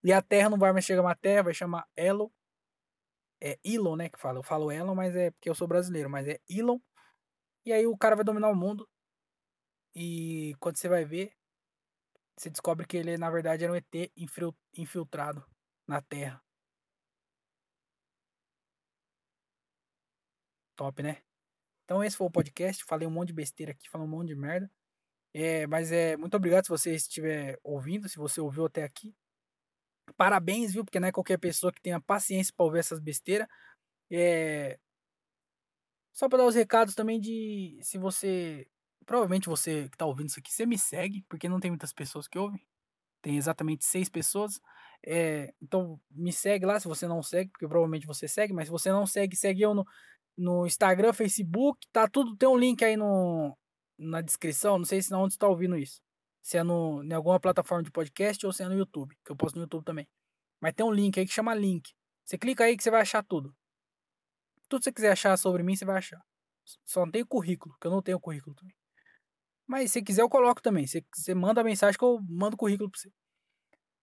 E 0.04 0.14
a 0.14 0.22
Terra 0.22 0.50
não 0.50 0.60
vai 0.60 0.72
mais 0.72 0.86
chamar 0.86 1.16
Terra, 1.18 1.44
vai 1.44 1.54
chamar 1.56 1.88
Elon. 1.98 2.30
É 3.42 3.58
Elon, 3.64 3.96
né, 3.96 4.10
que 4.10 4.20
fala. 4.20 4.38
Eu 4.38 4.44
falo 4.44 4.72
Elon, 4.72 4.94
mas 4.94 5.16
é 5.16 5.32
porque 5.32 5.50
eu 5.50 5.56
sou 5.56 5.68
brasileiro, 5.68 6.10
mas 6.10 6.28
é 6.28 6.40
Elon. 6.48 6.78
E 7.66 7.74
aí 7.74 7.88
o 7.88 7.98
cara 7.98 8.16
vai 8.16 8.24
dominar 8.24 8.50
o 8.50 8.56
mundo. 8.56 8.88
E 9.96 10.54
quando 10.60 10.78
você 10.78 10.88
vai 10.88 11.04
ver, 11.04 11.34
você 12.38 12.50
descobre 12.50 12.86
que 12.86 12.98
ele, 12.98 13.18
na 13.18 13.32
verdade, 13.32 13.64
era 13.64 13.74
um 13.74 13.76
ET 13.76 14.12
infiltrado 14.78 15.44
na 15.88 16.00
Terra. 16.02 16.43
Top, 20.76 21.02
né? 21.04 21.22
Então 21.86 22.04
esse 22.04 22.18
foi 22.18 22.28
o 22.28 22.32
podcast. 22.32 22.84
Falei 22.86 23.08
um 23.08 23.12
monte 23.12 23.28
de 23.28 23.34
besteira 23.34 23.72
aqui, 23.72 23.90
falei 23.90 24.08
um 24.08 24.10
monte 24.10 24.30
de 24.30 24.36
merda. 24.36 24.70
É, 25.34 25.66
mas 25.68 25.92
é 25.92 26.16
muito 26.16 26.36
obrigado 26.38 26.66
se 26.66 26.70
você 26.70 26.94
estiver 26.94 27.60
ouvindo, 27.64 28.08
se 28.08 28.18
você 28.18 28.40
ouviu 28.40 28.66
até 28.66 28.84
aqui. 28.84 29.16
Parabéns, 30.16 30.74
viu? 30.74 30.84
Porque 30.86 31.00
não 31.00 31.08
é 31.08 31.12
qualquer 31.12 31.38
pessoa 31.38 31.72
que 31.72 31.82
tenha 31.82 32.00
paciência 32.00 32.54
para 32.56 32.66
ouvir 32.66 32.80
essas 32.80 33.00
besteiras. 33.00 33.48
É... 34.12 34.80
Só 36.14 36.30
para 36.30 36.40
dar 36.40 36.46
os 36.46 36.56
recados 36.56 36.94
também 36.96 37.20
de 37.20 37.80
se 37.82 37.98
você. 37.98 38.68
Provavelmente 39.06 39.50
você 39.50 39.90
que 39.90 39.98
tá 39.98 40.06
ouvindo 40.06 40.30
isso 40.30 40.40
aqui, 40.40 40.54
você 40.54 40.66
me 40.66 40.78
segue, 40.78 41.26
porque 41.28 41.50
não 41.50 41.60
tem 41.60 41.72
muitas 41.72 41.92
pessoas 41.92 42.28
que 42.28 42.38
ouvem. 42.38 42.66
Tem 43.22 43.38
exatamente 43.38 43.86
seis 43.86 44.10
pessoas. 44.10 44.62
É... 45.06 45.54
Então 45.62 46.00
me 46.12 46.32
segue 46.32 46.66
lá 46.66 46.80
se 46.80 46.88
você 46.88 47.08
não 47.08 47.24
segue, 47.24 47.52
porque 47.52 47.68
provavelmente 47.68 48.06
você 48.06 48.28
segue, 48.28 48.54
mas 48.54 48.68
se 48.68 48.72
você 48.72 48.92
não 48.92 49.06
segue, 49.08 49.36
segue 49.36 49.62
eu 49.64 49.74
no, 49.74 49.86
no 50.38 50.66
Instagram, 50.66 51.14
Facebook, 51.14 51.88
tá 51.92 52.08
tudo. 52.08 52.36
Tem 52.36 52.48
um 52.50 52.58
link 52.58 52.84
aí 52.84 52.98
no, 52.98 53.58
na 53.98 54.22
descrição. 54.22 54.78
Não 54.78 54.86
sei 54.86 55.02
se 55.02 55.12
não 55.12 55.24
onde 55.24 55.34
você 55.34 55.40
tá 55.40 55.48
ouvindo 55.48 55.78
isso. 55.78 56.02
Se 56.42 56.58
é 56.58 56.64
no, 56.64 57.04
em 57.04 57.14
alguma 57.14 57.40
plataforma 57.40 57.84
de 57.84 57.92
podcast 57.92 58.46
ou 58.46 58.52
se 58.52 58.64
é 58.64 58.68
no 58.68 58.76
YouTube, 58.76 59.16
que 59.24 59.32
eu 59.32 59.36
posto 59.36 59.56
no 59.56 59.64
YouTube 59.64 59.86
também. 59.86 60.08
Mas 60.60 60.74
tem 60.74 60.86
um 60.86 60.92
link 60.92 61.20
aí 61.20 61.26
que 61.26 61.34
chama 61.34 61.54
link. 61.54 61.94
Você 62.26 62.38
clica 62.38 62.64
aí 62.64 62.76
que 62.76 62.84
você 62.84 62.92
vai 62.92 63.02
achar 63.02 63.24
tudo. 63.24 63.54
Tudo 64.70 64.80
que 64.80 64.86
você 64.86 64.92
quiser 64.92 65.12
achar 65.12 65.38
sobre 65.38 65.64
mim, 65.64 65.76
você 65.76 65.86
vai 65.86 65.98
achar. 65.98 66.22
Só 66.86 67.06
não 67.06 67.12
tem 67.12 67.26
currículo, 67.26 67.76
que 67.80 67.88
eu 67.88 67.92
não 67.92 68.02
tenho 68.02 68.20
currículo 68.20 68.56
também. 68.56 68.76
Mas 69.68 69.92
se 69.92 70.02
quiser, 70.02 70.22
eu 70.22 70.30
coloco 70.30 70.62
também. 70.62 70.86
Você, 70.88 71.04
você 71.14 71.34
manda 71.34 71.62
a 71.62 71.64
mensagem 71.64 71.98
que 71.98 72.04
eu 72.04 72.20
mando 72.30 72.56
o 72.56 72.58
currículo 72.58 72.90
pra 72.90 73.00
você. 73.00 73.10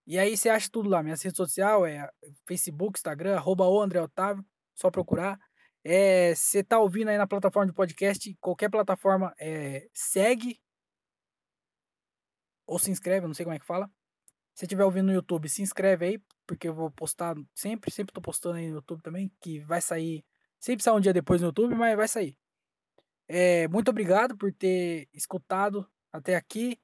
E 0.07 0.17
aí 0.17 0.35
você 0.35 0.49
acha 0.49 0.69
tudo 0.71 0.89
lá. 0.89 1.03
Minha 1.03 1.15
rede 1.15 1.35
social 1.35 1.85
é 1.85 2.09
Facebook, 2.47 2.97
Instagram, 2.97 3.35
arroba 3.35 3.67
o 3.67 3.81
André 3.81 4.01
Otávio. 4.01 4.45
Só 4.75 4.89
procurar. 4.89 5.39
É, 5.83 6.35
você 6.35 6.63
tá 6.63 6.79
ouvindo 6.79 7.09
aí 7.09 7.17
na 7.17 7.27
plataforma 7.27 7.67
de 7.67 7.73
podcast, 7.73 8.35
qualquer 8.39 8.69
plataforma, 8.69 9.33
é, 9.39 9.87
segue 9.93 10.59
ou 12.67 12.77
se 12.79 12.91
inscreve, 12.91 13.27
não 13.27 13.33
sei 13.33 13.45
como 13.45 13.55
é 13.55 13.59
que 13.59 13.65
fala. 13.65 13.89
Se 14.53 14.65
estiver 14.65 14.85
ouvindo 14.85 15.07
no 15.07 15.13
YouTube, 15.13 15.49
se 15.49 15.61
inscreve 15.61 16.05
aí, 16.05 16.21
porque 16.45 16.67
eu 16.67 16.73
vou 16.73 16.91
postar 16.91 17.35
sempre, 17.53 17.91
sempre 17.91 18.13
tô 18.13 18.21
postando 18.21 18.57
aí 18.57 18.67
no 18.67 18.75
YouTube 18.75 19.01
também, 19.01 19.31
que 19.41 19.59
vai 19.61 19.81
sair, 19.81 20.23
sempre 20.59 20.83
sai 20.83 20.93
um 20.93 20.99
dia 20.99 21.13
depois 21.13 21.41
no 21.41 21.47
YouTube, 21.47 21.75
mas 21.75 21.97
vai 21.97 22.07
sair. 22.07 22.37
É, 23.27 23.67
muito 23.69 23.89
obrigado 23.89 24.37
por 24.37 24.53
ter 24.53 25.07
escutado 25.13 25.89
até 26.11 26.35
aqui. 26.35 26.79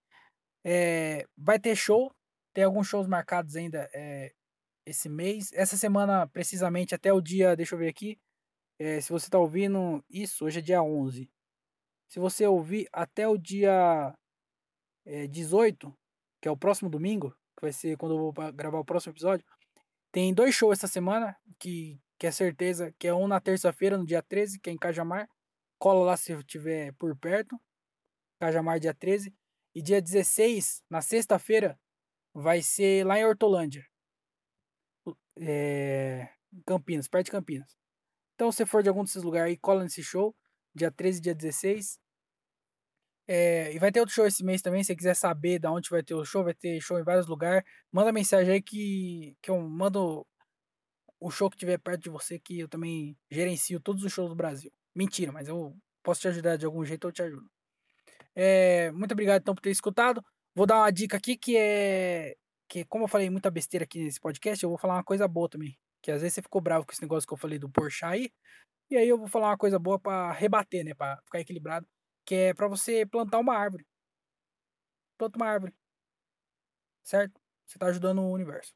É, 0.64 1.26
vai 1.38 1.60
ter 1.60 1.76
show, 1.76 2.12
tem 2.54 2.64
alguns 2.64 2.88
shows 2.88 3.08
marcados 3.08 3.56
ainda 3.56 3.90
é, 3.94 4.34
esse 4.86 5.10
mês. 5.10 5.52
Essa 5.54 5.78
semana, 5.78 6.28
precisamente, 6.28 6.96
até 6.96 7.12
o 7.14 7.22
dia, 7.22 7.56
deixa 7.56 7.76
eu 7.76 7.80
ver 7.80 7.90
aqui, 7.90 8.20
é, 8.80 9.02
se 9.02 9.10
você 9.12 9.28
está 9.28 9.40
ouvindo 9.40 10.04
isso, 10.10 10.46
hoje 10.46 10.60
é 10.60 10.62
dia 10.62 10.82
11. 10.82 11.30
Se 12.08 12.20
você 12.20 12.46
ouvir 12.46 12.88
até 12.94 13.28
o 13.28 13.38
dia 13.38 14.16
é, 15.06 15.28
18, 15.28 15.94
que 16.42 16.48
é 16.48 16.52
o 16.52 16.58
próximo 16.58 16.90
domingo, 16.90 17.32
que 17.58 17.62
vai 17.62 17.74
ser 17.74 17.98
quando 17.98 18.16
eu 18.16 18.20
vou 18.20 18.34
gravar 18.54 18.80
o 18.80 18.86
próximo 18.86 19.14
episódio, 19.14 19.46
tem 20.12 20.34
dois 20.34 20.56
shows 20.56 20.78
essa 20.78 20.88
semana, 20.88 21.36
que, 21.60 22.00
que 22.18 22.28
é 22.28 22.32
certeza, 22.32 22.94
que 22.98 23.08
é 23.08 23.14
um 23.14 23.28
na 23.28 23.40
terça-feira, 23.40 23.98
no 23.98 24.06
dia 24.06 24.22
13, 24.22 24.60
que 24.60 24.70
é 24.70 24.74
em 24.74 24.78
Cajamar. 24.78 25.30
Cola 25.80 26.06
lá 26.06 26.18
se 26.18 26.36
tiver 26.44 26.94
por 26.94 27.16
perto. 27.18 27.60
Cajamar, 28.40 28.80
dia 28.80 28.94
13. 28.94 29.36
E 29.76 29.82
dia 29.82 30.02
16, 30.02 30.84
na 30.90 31.02
sexta-feira, 31.02 31.80
vai 32.34 32.62
ser 32.62 33.06
lá 33.06 33.20
em 33.20 33.26
Hortolândia. 33.26 33.86
É, 35.40 36.30
Campinas, 36.66 37.08
perto 37.08 37.26
de 37.26 37.32
Campinas. 37.32 37.78
Então, 38.38 38.52
se 38.52 38.68
for 38.68 38.84
de 38.84 38.90
algum 38.90 39.04
desses 39.04 39.24
lugares 39.24 39.50
aí, 39.50 39.58
cola 39.58 39.84
nesse 39.84 40.04
show. 40.04 40.36
Dia 40.76 40.92
13 40.92 41.18
e 41.18 41.22
dia 41.22 41.34
16. 41.34 42.00
É, 43.28 43.74
e 43.74 43.80
vai 43.80 43.92
ter 43.92 44.00
outro 44.00 44.14
show 44.14 44.28
esse 44.28 44.44
mês 44.44 44.62
também. 44.62 44.84
Se 44.84 44.88
você 44.90 44.96
quiser 44.96 45.16
saber 45.16 45.58
de 45.58 45.68
onde 45.68 45.90
vai 45.90 46.04
ter 46.04 46.14
o 46.14 46.24
show, 46.24 46.44
vai 46.44 46.54
ter 46.54 46.80
show 46.80 47.00
em 47.00 47.04
vários 47.04 47.26
lugares. 47.26 47.68
Manda 47.92 48.12
mensagem 48.12 48.54
aí 48.54 48.62
que, 48.62 49.36
que 49.42 49.50
eu 49.50 49.60
mando 49.60 50.24
o 51.20 51.32
show 51.32 51.50
que 51.50 51.58
tiver 51.58 51.80
perto 51.80 52.04
de 52.04 52.10
você, 52.12 52.38
que 52.38 52.60
eu 52.60 52.68
também 52.70 53.18
gerencio 53.32 53.80
todos 53.80 54.04
os 54.04 54.14
shows 54.14 54.30
do 54.30 54.36
Brasil. 54.36 54.72
Mentira, 54.96 55.32
mas 55.32 55.48
eu 55.48 55.76
posso 56.04 56.22
te 56.22 56.28
ajudar 56.28 56.58
de 56.58 56.66
algum 56.66 56.86
jeito, 56.86 57.08
eu 57.08 57.12
te 57.12 57.24
ajudo. 57.24 57.50
É, 58.36 58.92
muito 58.92 59.14
obrigado 59.14 59.42
então 59.42 59.56
por 59.56 59.62
ter 59.62 59.72
escutado. 59.72 60.24
Vou 60.56 60.68
dar 60.68 60.78
uma 60.78 60.92
dica 60.92 61.18
aqui 61.18 61.36
que 61.36 61.58
é. 61.58 62.36
Que, 62.70 62.86
como 62.86 63.06
eu 63.06 63.08
falei 63.08 63.30
muita 63.32 63.50
besteira 63.50 63.84
aqui 63.86 64.00
nesse 64.04 64.20
podcast, 64.20 64.64
eu 64.64 64.70
vou 64.70 64.78
falar 64.78 64.96
uma 64.96 65.04
coisa 65.04 65.28
boa 65.28 65.50
também. 65.50 65.76
Que 66.02 66.12
às 66.12 66.22
vezes 66.22 66.36
você 66.36 66.42
ficou 66.42 66.62
bravo 66.62 66.86
com 66.86 66.92
esse 66.92 67.02
negócio 67.02 67.28
que 67.28 67.34
eu 67.34 67.38
falei 67.38 67.60
do 67.60 67.70
Porsche 67.70 68.06
aí. 68.06 68.32
E 68.90 68.98
aí 68.98 69.08
eu 69.08 69.18
vou 69.18 69.28
falar 69.28 69.50
uma 69.50 69.58
coisa 69.58 69.80
boa 69.80 70.00
para 70.00 70.32
rebater, 70.32 70.84
né? 70.86 70.94
Para 70.94 71.18
ficar 71.24 71.40
equilibrado. 71.40 71.88
Que 72.26 72.36
é 72.36 72.54
para 72.54 72.68
você 72.68 73.06
plantar 73.06 73.40
uma 73.40 73.56
árvore. 73.56 73.86
Planta 75.18 75.38
uma 75.38 75.48
árvore. 75.48 75.74
Certo? 77.04 77.40
Você 77.66 77.78
tá 77.80 77.88
ajudando 77.88 78.22
o 78.22 78.32
universo. 78.32 78.74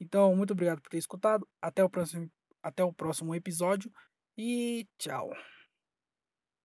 Então, 0.00 0.34
muito 0.36 0.52
obrigado 0.52 0.80
por 0.80 0.90
ter 0.90 0.98
escutado. 0.98 1.48
Até 1.60 1.82
o 1.82 1.90
próximo, 1.90 2.30
até 2.62 2.84
o 2.84 2.92
próximo 2.92 3.34
episódio. 3.34 3.92
E 4.36 4.86
tchau. 4.98 5.30